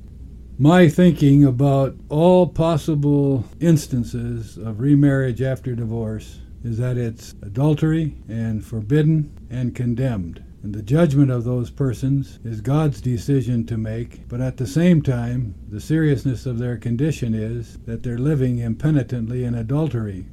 [0.58, 8.66] My thinking about all possible instances of remarriage after divorce is that it's adultery and
[8.66, 10.44] forbidden and condemned.
[10.64, 15.02] And the judgment of those persons is God's decision to make, but at the same
[15.02, 20.26] time, the seriousness of their condition is that they're living impenitently in adultery.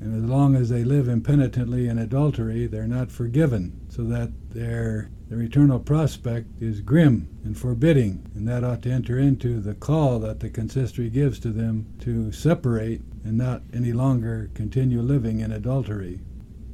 [0.00, 5.10] And as long as they live impenitently in adultery, they're not forgiven, so that their
[5.28, 10.18] their eternal prospect is grim and forbidding, and that ought to enter into the call
[10.20, 15.50] that the consistory gives to them to separate and not any longer continue living in
[15.50, 16.20] adultery.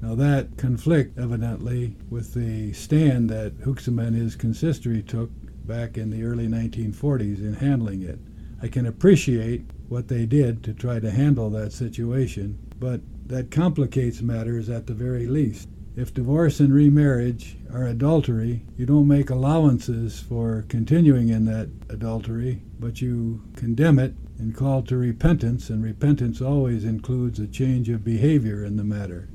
[0.02, 5.30] Now that conflict evidently with the stand that Hoeksema and his consistory took
[5.66, 8.18] back in the early 1940s in handling it.
[8.62, 14.22] I can appreciate what they did to try to handle that situation, but that complicates
[14.22, 15.68] matters at the very least.
[15.96, 22.62] If divorce and remarriage are adultery, you don't make allowances for continuing in that adultery,
[22.78, 28.02] but you condemn it and call to repentance, and repentance always includes a change of
[28.02, 29.28] behavior in the matter.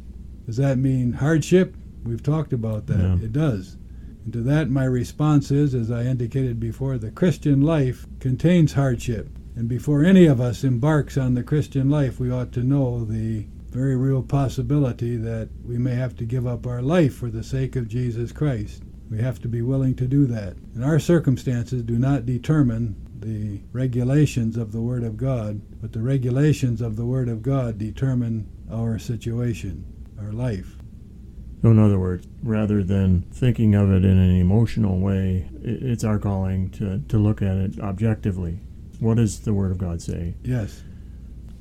[0.45, 1.75] Does that mean hardship?
[2.03, 2.99] We've talked about that.
[2.99, 3.15] Yeah.
[3.15, 3.77] It does.
[4.25, 9.29] And to that, my response is, as I indicated before, the Christian life contains hardship.
[9.55, 13.47] And before any of us embarks on the Christian life, we ought to know the
[13.69, 17.75] very real possibility that we may have to give up our life for the sake
[17.75, 18.83] of Jesus Christ.
[19.09, 20.57] We have to be willing to do that.
[20.75, 26.01] And our circumstances do not determine the regulations of the Word of God, but the
[26.01, 29.85] regulations of the Word of God determine our situation
[30.19, 30.75] our life.
[31.61, 36.19] So, in other words, rather than thinking of it in an emotional way, it's our
[36.19, 38.59] calling to, to look at it objectively.
[38.99, 40.35] What does the Word of God say?
[40.43, 40.83] Yes.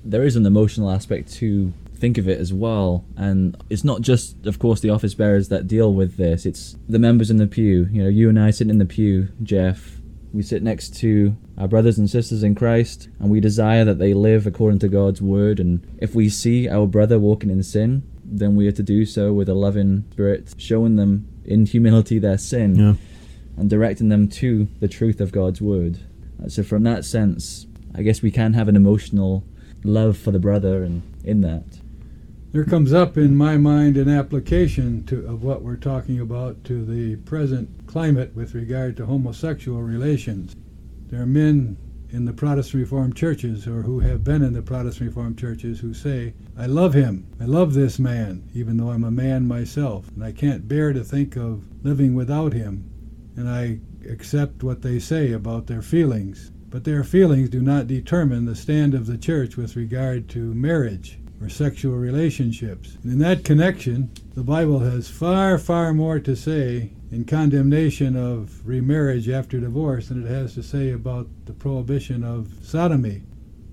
[0.04, 3.04] There is an emotional aspect to think of it as well.
[3.16, 6.98] And it's not just, of course, the office bearers that deal with this, it's the
[6.98, 7.88] members in the pew.
[7.90, 10.00] You know, you and I sitting in the pew, Jeff,
[10.34, 14.12] we sit next to our brothers and sisters in Christ, and we desire that they
[14.12, 15.60] live according to God's word.
[15.60, 18.02] And if we see our brother walking in sin,
[18.38, 22.38] then we are to do so with a loving spirit, showing them in humility their
[22.38, 22.94] sin Yeah.
[23.56, 25.98] and directing them to the truth of God's word.
[26.42, 29.44] Uh, So, from that sense, I guess we can have an emotional
[29.84, 31.64] love for the brother, and in that,
[32.52, 36.84] There comes up in my mind an application to, of what we're talking about to
[36.84, 40.54] the present climate with regard to homosexual relations.
[41.10, 41.76] There are men
[42.14, 45.92] in the Protestant Reformed churches or who have been in the Protestant Reformed churches who
[45.92, 47.26] say, I love him.
[47.40, 51.02] I love this man, even though I'm a man myself, and I can't bear to
[51.02, 52.88] think of living without him.
[53.36, 56.52] And I accept what they say about their feelings.
[56.70, 61.18] But their feelings do not determine the stand of the church with regard to marriage
[61.40, 62.96] or sexual relationships.
[63.02, 68.66] And in that connection, the Bible has far, far more to say in condemnation of
[68.66, 73.22] remarriage after divorce than it has to say about the prohibition of sodomy.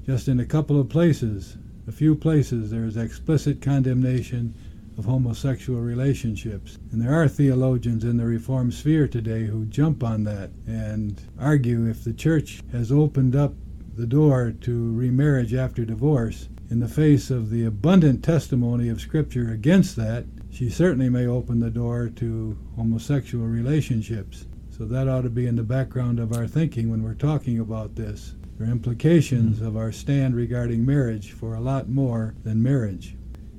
[0.06, 1.58] Just in a couple of places,
[1.88, 4.54] a few places, there is explicit condemnation
[4.96, 6.78] of homosexual relationships.
[6.92, 11.88] And there are theologians in the Reformed sphere today who jump on that and argue
[11.88, 13.56] if the church has opened up
[13.96, 19.50] the door to remarriage after divorce, in the face of the abundant testimony of Scripture
[19.50, 24.46] against that, she certainly may open the door to homosexual relationships.
[24.70, 27.96] So that ought to be in the background of our thinking when we're talking about
[27.96, 28.36] this.
[28.58, 29.68] There are implications mm-hmm.
[29.68, 33.16] of our stand regarding marriage for a lot more than marriage.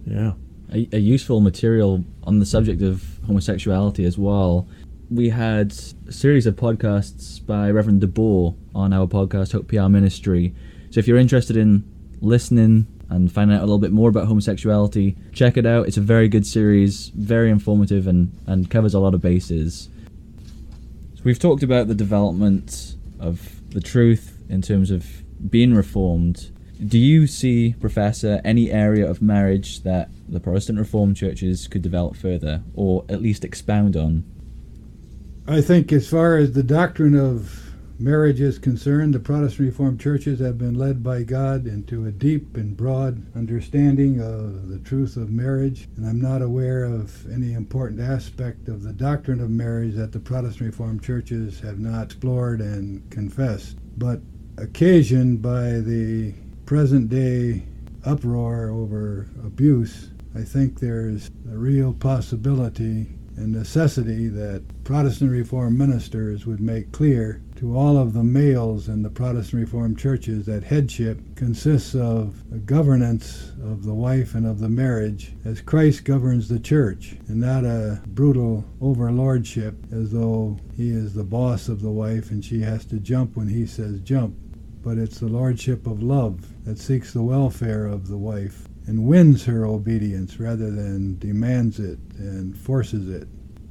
[0.07, 0.35] Yeah.
[0.73, 4.69] a, a useful material on the subject of homosexuality as well.
[5.11, 5.75] We had
[6.09, 10.55] a series of podcasts by Reverend De Boer on our podcast, Hope PR Ministry.
[10.91, 11.85] So if you're interested in
[12.21, 15.87] listening and finding out a little bit more about homosexuality, check it out.
[15.87, 19.89] It's a very good series, very informative, and, and covers a lot of bases.
[21.15, 25.07] So we've talked about the development of the truth in terms of
[25.51, 26.51] being reformed.
[26.85, 32.17] Do you see, Professor, any area of marriage that the Protestant Reformed churches could develop
[32.17, 34.25] further, or at least expound on?
[35.47, 37.62] I think, as far as the doctrine of
[38.03, 42.57] marriage is concerned, the Protestant Reformed churches have been led by God into a deep
[42.57, 48.01] and broad understanding of the truth of marriage, and I'm not aware of any important
[48.01, 53.09] aspect of the doctrine of marriage that the Protestant Reformed churches have not explored and
[53.11, 53.77] confessed.
[53.97, 54.21] But
[54.59, 56.35] occasioned by the
[56.67, 57.63] present day
[58.05, 63.07] uproar over abuse, I think there's a real possibility
[63.37, 69.05] and necessity that Protestant Reformed ministers would make clear to all of the males in
[69.05, 74.59] the Protestant Reformed churches that headship consists of the governance of the wife and of
[74.59, 80.91] the marriage as Christ governs the church, and not a brutal overlordship as though he
[80.91, 84.35] is the boss of the wife and she has to jump when he says jump.
[84.83, 89.45] But it's the lordship of love that seeks the welfare of the wife and wins
[89.45, 93.29] her obedience rather than demands it and forces it.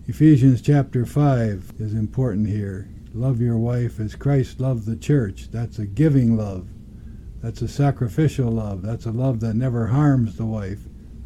[0.07, 2.87] Ephesians chapter 5 is important here.
[3.13, 5.49] Love your wife as Christ loved the church.
[5.51, 6.67] That's a giving love.
[7.41, 8.81] That's a sacrificial love.
[8.81, 10.79] That's a love that never harms the wife.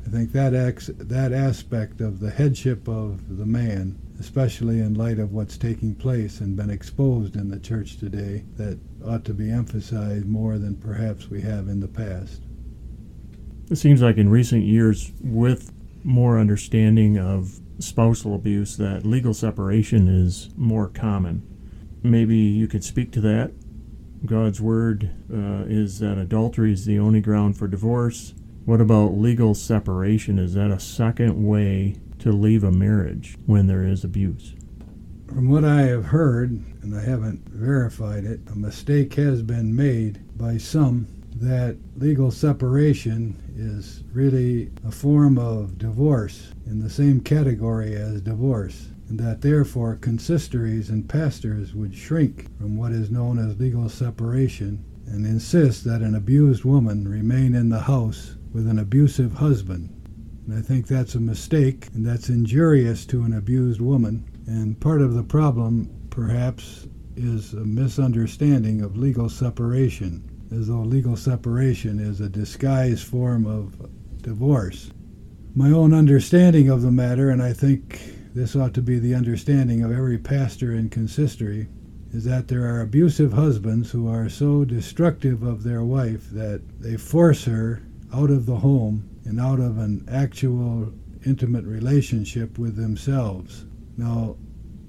[0.06, 5.20] I think that ex- that aspect of the headship of the man, especially in light
[5.20, 9.52] of what's taking place and been exposed in the church today, that ought to be
[9.52, 12.42] emphasized more than perhaps we have in the past.
[13.70, 15.72] It seems like in recent years, with
[16.04, 21.42] more understanding of spousal abuse, that legal separation is more common.
[22.06, 23.52] Maybe you could speak to that.
[24.26, 28.36] God's word uh, is that adultery is the only ground for divorce.
[28.66, 30.38] What about legal separation?
[30.38, 34.54] Is that a second way to leave a marriage when there is abuse?
[35.28, 36.52] From what I have heard,
[36.84, 41.08] and I haven't verified it, a mistake has been made by some
[41.38, 48.90] that legal separation is really a form of divorce in the same category as divorce,
[49.08, 54.84] and that therefore consistories and pastors would shrink from what is known as legal separation
[55.08, 59.90] and insist that an abused woman remain in the house with an abusive husband.
[60.48, 64.26] And I think that's a mistake, and that's injurious to an abused woman.
[64.48, 71.16] And part of the problem, perhaps, is a misunderstanding of legal separation as though legal
[71.16, 73.76] separation is a disguised form of
[74.22, 74.92] divorce.
[75.56, 79.82] My own understanding of the matter, and I think this ought to be the understanding
[79.82, 81.68] of every pastor in consistory,
[82.12, 86.98] is that there are abusive husbands who are so destructive of their wife that they
[86.98, 87.82] force her
[88.14, 90.92] out of the home and out of an actual
[91.26, 93.66] intimate relationship with themselves.
[93.98, 94.36] Now,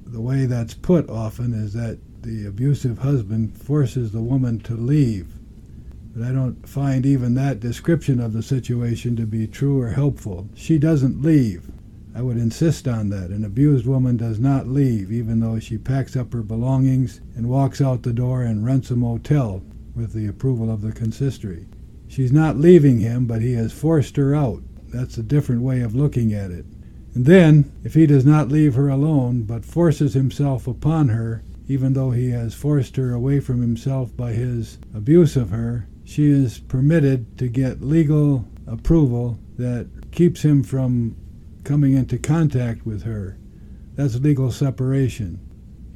[0.05, 5.32] the way that's put often is that the abusive husband forces the woman to leave
[6.16, 10.48] but I don't find even that description of the situation to be true or helpful.
[10.55, 11.70] She doesn't leave.
[12.16, 13.28] I would insist on that.
[13.28, 17.78] An abused woman does not leave, even though she packs up her belongings and walks
[17.82, 19.62] out the door and rents a motel
[19.94, 21.66] with the approval of the consistory.
[22.09, 24.62] She's not leaving him, but he has forced her out.
[24.88, 26.64] That's a different way of looking at it.
[27.14, 31.93] And then, if he does not leave her alone, but forces himself upon her, even
[31.93, 36.60] though he has forced her away from himself by his abuse of her, she is
[36.60, 41.14] permitted to get legal approval that keeps him from
[41.66, 43.36] coming into contact with her.
[43.97, 45.40] That's legal separation.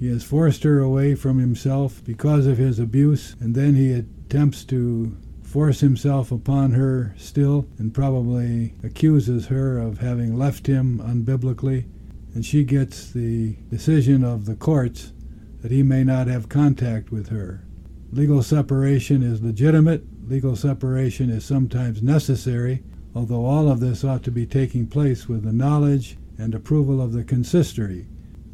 [0.00, 4.64] He has forced her away from himself because of his abuse, and then he attempts
[4.64, 11.86] to force himself upon her still and probably accuses her of having left him unbiblically.
[12.34, 15.12] And she gets the decision of the courts
[15.60, 17.64] that he may not have contact with her.
[18.10, 20.02] Legal separation is legitimate.
[20.26, 22.82] Legal separation is sometimes necessary,
[23.14, 27.12] although all of this ought to be taking place with the knowledge and approval of
[27.12, 28.06] the consistory.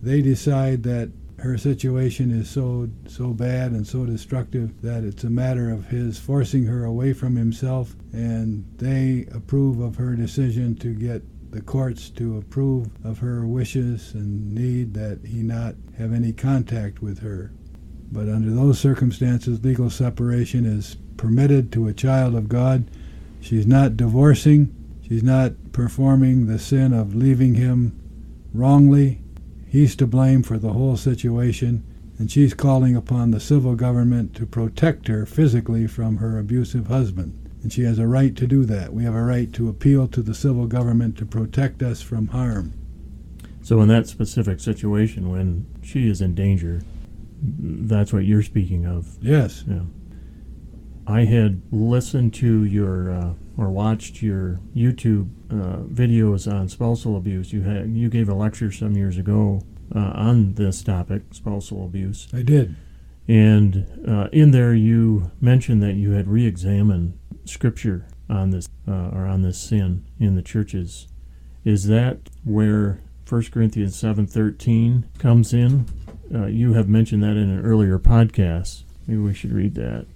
[0.02, 5.30] They decide that her situation is so so bad and so destructive that it's a
[5.30, 10.94] matter of his forcing her away from himself and they approve of her decision to
[10.94, 16.32] get the courts to approve of her wishes and need that he not have any
[16.32, 17.52] contact with her.
[18.12, 22.90] But under those circumstances, legal separation is permitted to a child of God.
[23.40, 24.74] She's not divorcing.
[25.06, 27.98] She's not performing the sin of leaving him
[28.52, 29.20] wrongly.
[29.68, 31.84] He's to blame for the whole situation,
[32.18, 37.38] and she's calling upon the civil government to protect her physically from her abusive husband.
[37.62, 38.92] And she has a right to do that.
[38.92, 42.72] We have a right to appeal to the civil government to protect us from harm.
[43.62, 46.82] So, in that specific situation, when she is in danger,
[47.42, 49.16] that's what you're speaking of.
[49.20, 49.64] Yes.
[49.66, 49.80] Yeah.
[51.06, 57.52] I had listened to your uh, or watched your YouTube uh, videos on spousal abuse.
[57.52, 59.62] You had you gave a lecture some years ago
[59.94, 62.28] uh, on this topic, spousal abuse.
[62.32, 62.74] I did.
[63.28, 69.26] And uh, in there, you mentioned that you had re-examined Scripture on this uh, or
[69.26, 71.08] on this sin in the churches.
[71.64, 75.86] Is that where 1 Corinthians seven thirteen comes in?
[76.34, 78.82] Uh, you have mentioned that in an earlier podcast.
[79.06, 80.06] Maybe we should read that.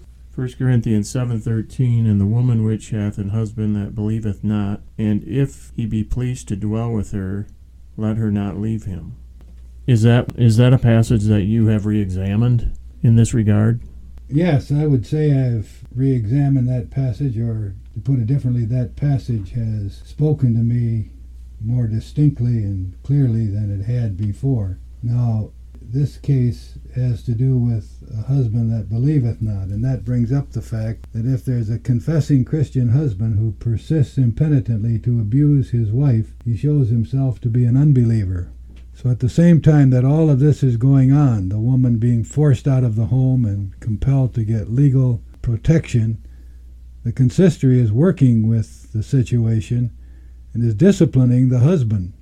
[0.40, 5.70] 1 Corinthians 7:13 And the woman which hath an husband that believeth not, and if
[5.76, 7.46] he be pleased to dwell with her,
[7.98, 9.12] let her not leave him.
[9.86, 12.72] Is that is that a passage that you have re-examined
[13.02, 13.82] in this regard?
[14.30, 19.50] Yes, I would say I've re-examined that passage, or to put it differently, that passage
[19.50, 21.10] has spoken to me
[21.62, 24.78] more distinctly and clearly than it had before.
[25.02, 25.50] Now,
[25.92, 30.50] this case has to do with a husband that believeth not, and that brings up
[30.50, 35.90] the fact that if there's a confessing Christian husband who persists impenitently to abuse his
[35.90, 38.52] wife, he shows himself to be an unbeliever.
[38.94, 42.22] So at the same time that all of this is going on, the woman being
[42.22, 46.22] forced out of the home and compelled to get legal protection,
[47.02, 49.96] the consistory is working with the situation
[50.52, 52.12] and is disciplining the husband.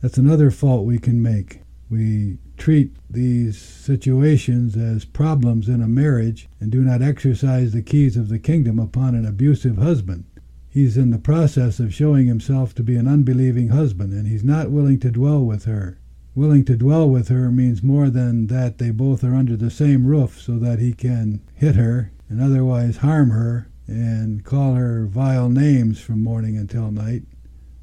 [0.00, 1.60] That's another fault we can make.
[1.90, 8.16] We treat these situations as problems in a marriage and do not exercise the keys
[8.16, 10.24] of the kingdom upon an abusive husband.
[10.68, 14.70] He's in the process of showing himself to be an unbelieving husband, and he's not
[14.70, 15.98] willing to dwell with her.
[16.34, 20.06] Willing to dwell with her means more than that they both are under the same
[20.06, 25.50] roof so that he can hit her and otherwise harm her and call her vile
[25.50, 27.24] names from morning until night.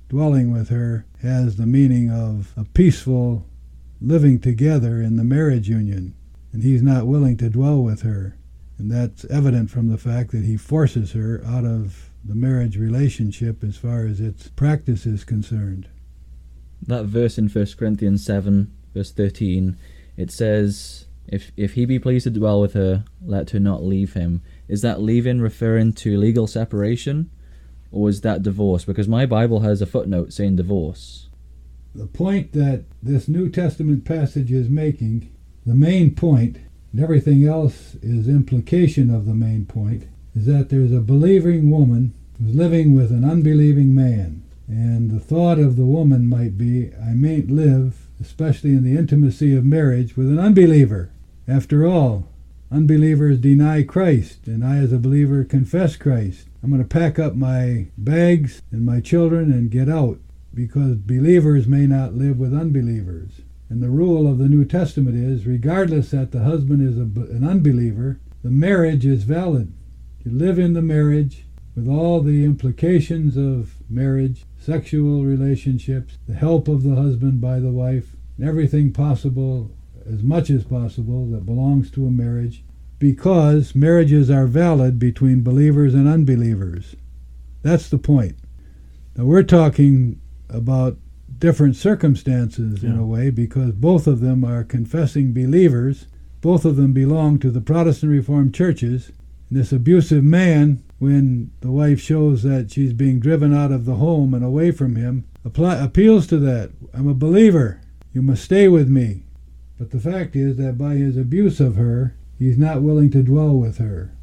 [0.09, 3.45] Dwelling with her has the meaning of a peaceful
[4.01, 6.15] living together in the marriage union,
[6.51, 8.35] and he's not willing to dwell with her.
[8.77, 13.63] And that's evident from the fact that he forces her out of the marriage relationship
[13.63, 15.89] as far as its practice is concerned.
[16.87, 19.77] That verse in 1 Corinthians 7, verse 13,
[20.15, 24.13] it says, if, if he be pleased to dwell with her, let her not leave
[24.13, 24.41] him.
[24.67, 27.29] Is that leaving referring to legal separation?
[27.91, 28.85] Or is that divorce?
[28.85, 31.28] Because my Bible has a footnote saying divorce.
[31.95, 35.31] The point that this New Testament passage is making,
[35.65, 36.57] the main point,
[36.91, 40.03] and everything else is implication of the main point,
[40.35, 44.43] is that there's a believing woman who's living with an unbelieving man.
[44.67, 49.55] And the thought of the woman might be, I mayn't live, especially in the intimacy
[49.55, 51.11] of marriage, with an unbeliever.
[51.47, 52.27] After all,
[52.71, 56.47] unbelievers deny Christ, and I, as a believer, confess Christ.
[56.61, 60.19] I'm going to pack up my bags and my children and get out
[60.53, 63.41] because believers may not live with unbelievers.
[63.69, 67.47] And the rule of the New Testament is regardless that the husband is a, an
[67.47, 69.73] unbeliever, the marriage is valid.
[70.23, 71.45] You live in the marriage
[71.75, 77.69] with all the implications of marriage, sexual relationships, the help of the husband by the
[77.69, 79.71] wife, and everything possible,
[80.05, 82.63] as much as possible, that belongs to a marriage,
[82.97, 86.95] because marriages are valid between believers and unbelievers.
[87.61, 88.35] That's the point.
[89.15, 90.19] Now, we're talking
[90.49, 90.97] about
[91.37, 92.89] different circumstances yeah.
[92.89, 96.07] in a way because both of them are confessing believers.
[96.41, 99.11] Both of them belong to the Protestant Reformed churches.
[99.49, 103.95] And this abusive man, when the wife shows that she's being driven out of the
[103.95, 106.71] home and away from him, apply, appeals to that.
[106.93, 107.81] I'm a believer.
[108.13, 109.23] You must stay with me.
[109.77, 113.55] But the fact is that by his abuse of her, he's not willing to dwell
[113.55, 114.13] with her.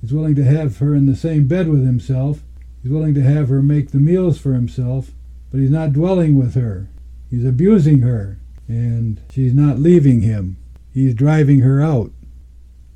[0.00, 2.42] He's willing to have her in the same bed with himself.
[2.82, 5.12] He's willing to have her make the meals for himself
[5.52, 6.88] but he's not dwelling with her.
[7.30, 10.56] He's abusing her, and she's not leaving him.
[10.94, 12.10] He's driving her out.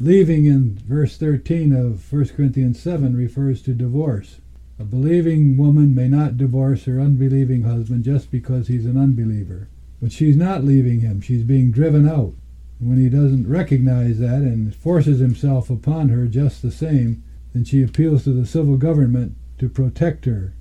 [0.01, 4.41] Leaving in verse 13 of 1 Corinthians 7 refers to divorce.
[4.79, 9.69] A believing woman may not divorce her unbelieving husband just because he's an unbeliever.
[10.01, 12.33] But she's not leaving him, she's being driven out.
[12.79, 17.23] When he doesn't recognize that and forces himself upon her just the same,
[17.53, 20.55] then she appeals to the civil government to protect her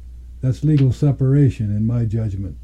[0.46, 2.58] that's legal separation, in my judgment.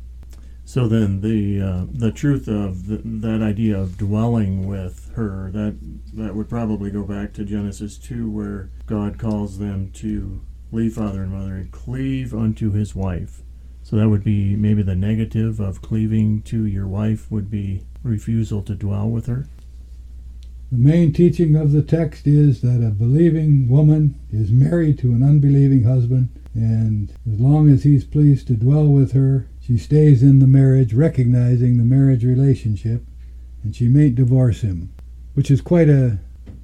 [0.64, 5.78] So then, the uh, the truth of the, that idea of dwelling with her that
[6.14, 10.42] that would probably go back to Genesis two, where God calls them to
[10.72, 13.42] leave father and mother and cleave unto his wife.
[13.84, 18.62] So that would be maybe the negative of cleaving to your wife would be refusal
[18.64, 19.48] to dwell with her.
[20.72, 25.24] The main teaching of the text is that a believing woman is married to an
[25.24, 30.40] unbelieving husband and as long as he's pleased to dwell with her, she stays in
[30.40, 33.06] the marriage, recognizing the marriage relationship,
[33.64, 34.92] and she mayn't divorce him,
[35.34, 36.20] which is quite a,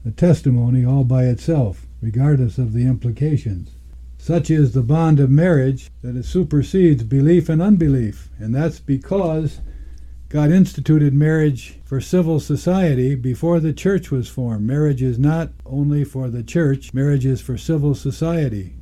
[0.06, 3.72] a testimony all by itself, regardless of the implications.
[4.18, 9.62] Such is the bond of marriage that it supersedes belief and unbelief, and that's because
[10.28, 14.68] God instituted marriage for civil society before the church was formed.
[14.68, 18.74] Marriage is not only for the church, marriage is for civil society.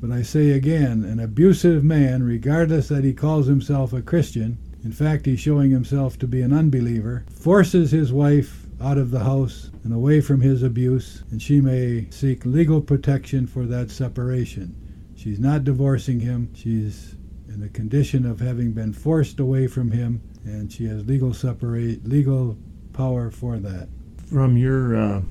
[0.00, 4.92] But I say again, an abusive man, regardless that he calls himself a Christian, in
[4.92, 9.70] fact, he's showing himself to be an unbeliever, forces his wife out of the house
[9.82, 14.74] and away from his abuse, and she may seek legal protection for that separation.
[15.16, 16.50] She's not divorcing him.
[16.54, 17.16] She's
[17.48, 22.06] in the condition of having been forced away from him, and she has legal separate
[22.06, 22.56] legal
[22.92, 23.88] power for that.
[24.26, 25.22] From your uh,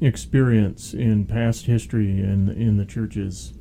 [0.00, 3.52] experience in past history in in the churches,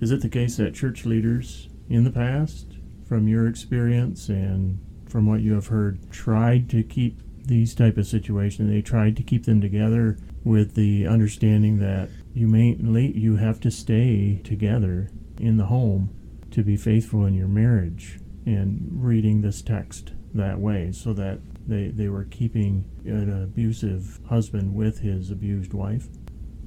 [0.00, 2.74] is it the case that church leaders in the past,
[3.08, 4.78] from your experience and
[5.08, 8.70] from what you have heard, tried to keep these type of situations?
[8.70, 12.76] They tried to keep them together with the understanding that you may
[13.14, 15.10] you have to stay together
[15.40, 16.14] in the home
[16.50, 21.88] to be faithful in your marriage and reading this text that way so that they,
[21.88, 26.08] they were keeping an abusive husband with his abused wife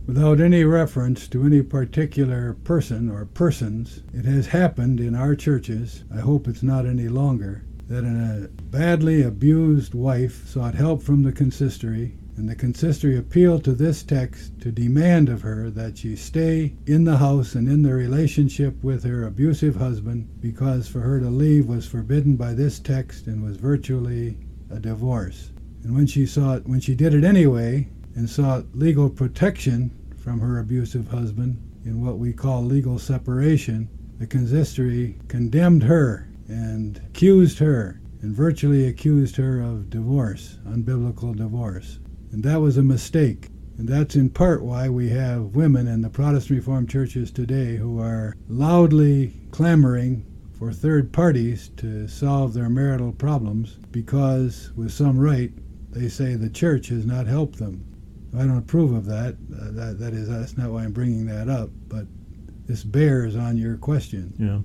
[0.09, 6.03] without any reference to any particular person or persons, it has happened in our churches,
[6.11, 11.21] I hope it's not any longer, that a uh, badly abused wife sought help from
[11.21, 16.15] the consistory, and the consistory appealed to this text to demand of her that she
[16.15, 21.19] stay in the house and in the relationship with her abusive husband, because for her
[21.19, 24.39] to leave was forbidden by this text and was virtually
[24.71, 25.51] a divorce.
[25.83, 30.59] And when she sought, when she did it anyway, and sought legal protection from her
[30.59, 33.89] abusive husband in what we call legal separation,
[34.19, 41.99] the consistory condemned her and accused her and virtually accused her of divorce, unbiblical divorce.
[42.31, 43.49] And that was a mistake.
[43.77, 48.01] And that's in part why we have women in the Protestant Reformed churches today who
[48.01, 55.53] are loudly clamoring for third parties to solve their marital problems because, with some right,
[55.91, 57.85] they say the church has not helped them.
[58.35, 59.35] I don't approve of that.
[59.53, 61.69] Uh, that that is that's not why I'm bringing that up.
[61.87, 62.05] But
[62.65, 64.33] this bears on your question.
[64.37, 64.59] Yeah.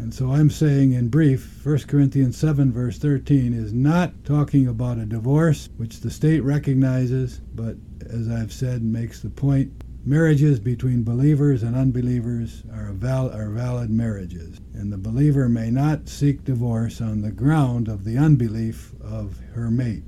[0.00, 4.98] And so I'm saying in brief, 1 Corinthians 7 verse 13 is not talking about
[4.98, 7.76] a divorce, which the state recognizes, but
[8.08, 9.72] as I've said, makes the point
[10.04, 14.60] marriages between believers and unbelievers are, val- are valid marriages.
[14.74, 19.70] And the believer may not seek divorce on the ground of the unbelief of her
[19.70, 20.04] mate.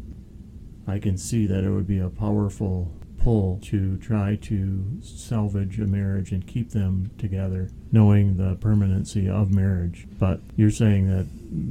[0.87, 2.91] I can see that it would be a powerful
[3.21, 9.53] pull to try to salvage a marriage and keep them together, knowing the permanency of
[9.53, 10.07] marriage.
[10.19, 11.27] But you're saying that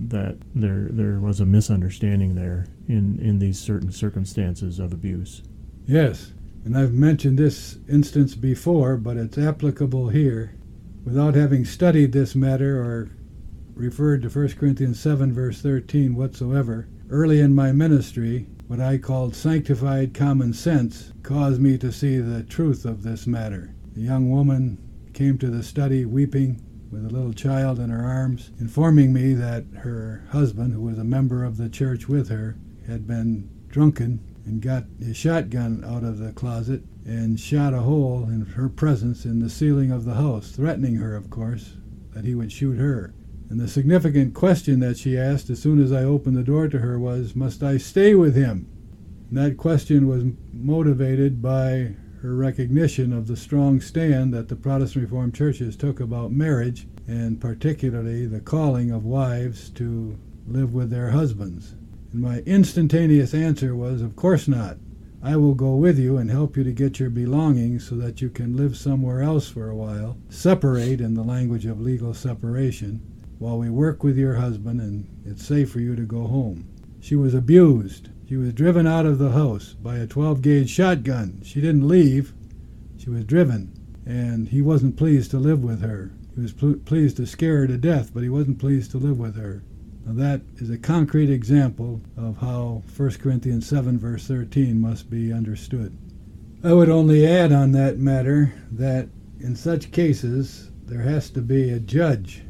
[0.09, 5.41] that there there was a misunderstanding there in in these certain circumstances of abuse.
[5.85, 6.33] Yes,
[6.65, 10.53] and I've mentioned this instance before, but it's applicable here.
[11.03, 13.09] Without having studied this matter or
[13.73, 19.33] referred to 1 Corinthians 7 verse 13 whatsoever, early in my ministry, what I called
[19.33, 23.73] sanctified common sense caused me to see the truth of this matter.
[23.95, 24.77] The young woman
[25.11, 29.65] came to the study weeping with a little child in her arms, informing me that
[29.79, 34.61] her husband, who was a member of the church with her, had been drunken and
[34.61, 39.39] got his shotgun out of the closet and shot a hole in her presence in
[39.39, 41.73] the ceiling of the house, threatening her, of course,
[42.11, 43.15] that he would shoot her.
[43.49, 46.79] And the significant question that she asked as soon as I opened the door to
[46.79, 48.67] her was, Must I stay with him?
[49.29, 50.23] And that question was
[50.53, 56.31] motivated by her recognition of the strong stand that the Protestant Reformed churches took about
[56.31, 61.75] marriage, and particularly the calling of wives to live with their husbands.
[62.11, 64.77] And my instantaneous answer was, Of course not.
[65.23, 68.29] I will go with you and help you to get your belongings so that you
[68.29, 73.01] can live somewhere else for a while, separate in the language of legal separation,
[73.39, 76.67] while we work with your husband and it's safe for you to go home.
[76.99, 78.09] She was abused.
[78.27, 81.41] She was driven out of the house by a 12 gauge shotgun.
[81.43, 82.33] She didn't leave,
[82.97, 83.71] she was driven.
[84.05, 86.11] And he wasn't pleased to live with her.
[86.35, 89.17] He was pl- pleased to scare her to death, but he wasn't pleased to live
[89.17, 89.63] with her.
[90.05, 95.31] Now, that is a concrete example of how 1 Corinthians 7, verse 13, must be
[95.31, 95.97] understood.
[96.63, 99.07] I would only add on that matter that
[99.39, 102.43] in such cases, there has to be a judge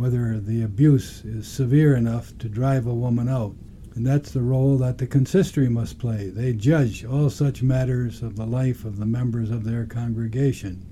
[0.00, 3.54] whether the abuse is severe enough to drive a woman out.
[3.94, 6.30] And that's the role that the consistory must play.
[6.30, 10.86] They judge all such matters of the life of the members of their congregation,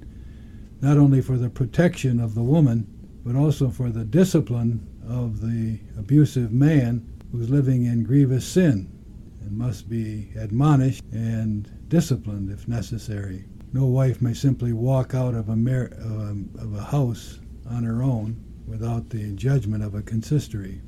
[0.83, 2.87] not only for the protection of the woman,
[3.25, 8.93] but also for the discipline of the abusive man who's living in grievous sin
[9.41, 13.47] and must be admonished and disciplined if necessary.
[13.73, 17.41] No wife may simply walk out of a, mar- um, of a house
[17.71, 20.81] on her own without the judgment of a consistory.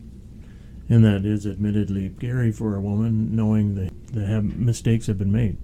[0.88, 5.32] And that is admittedly scary for a woman knowing that the have, mistakes have been
[5.32, 5.56] made.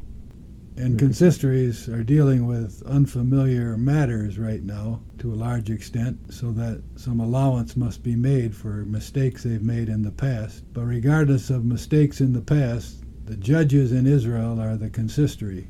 [0.78, 6.82] And consistories are dealing with unfamiliar matters right now to a large extent, so that
[6.96, 10.62] some allowance must be made for mistakes they've made in the past.
[10.74, 15.66] But regardless of mistakes in the past, the judges in Israel are the consistory.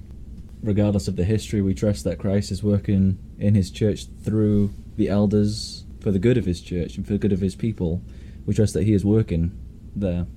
[0.63, 5.09] Regardless of the history, we trust that Christ is working in his church through the
[5.09, 8.01] elders for the good of his church and for the good of his people.
[8.47, 9.59] We trust that he is working
[9.97, 10.29] there.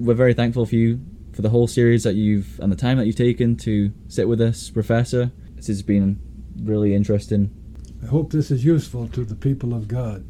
[0.00, 1.00] We're very thankful for you
[1.32, 4.40] for the whole series that you've and the time that you've taken to sit with
[4.40, 5.30] us, Professor.
[5.54, 6.18] This has been
[6.60, 7.54] really interesting.
[8.02, 10.24] I hope this is useful to the people of God.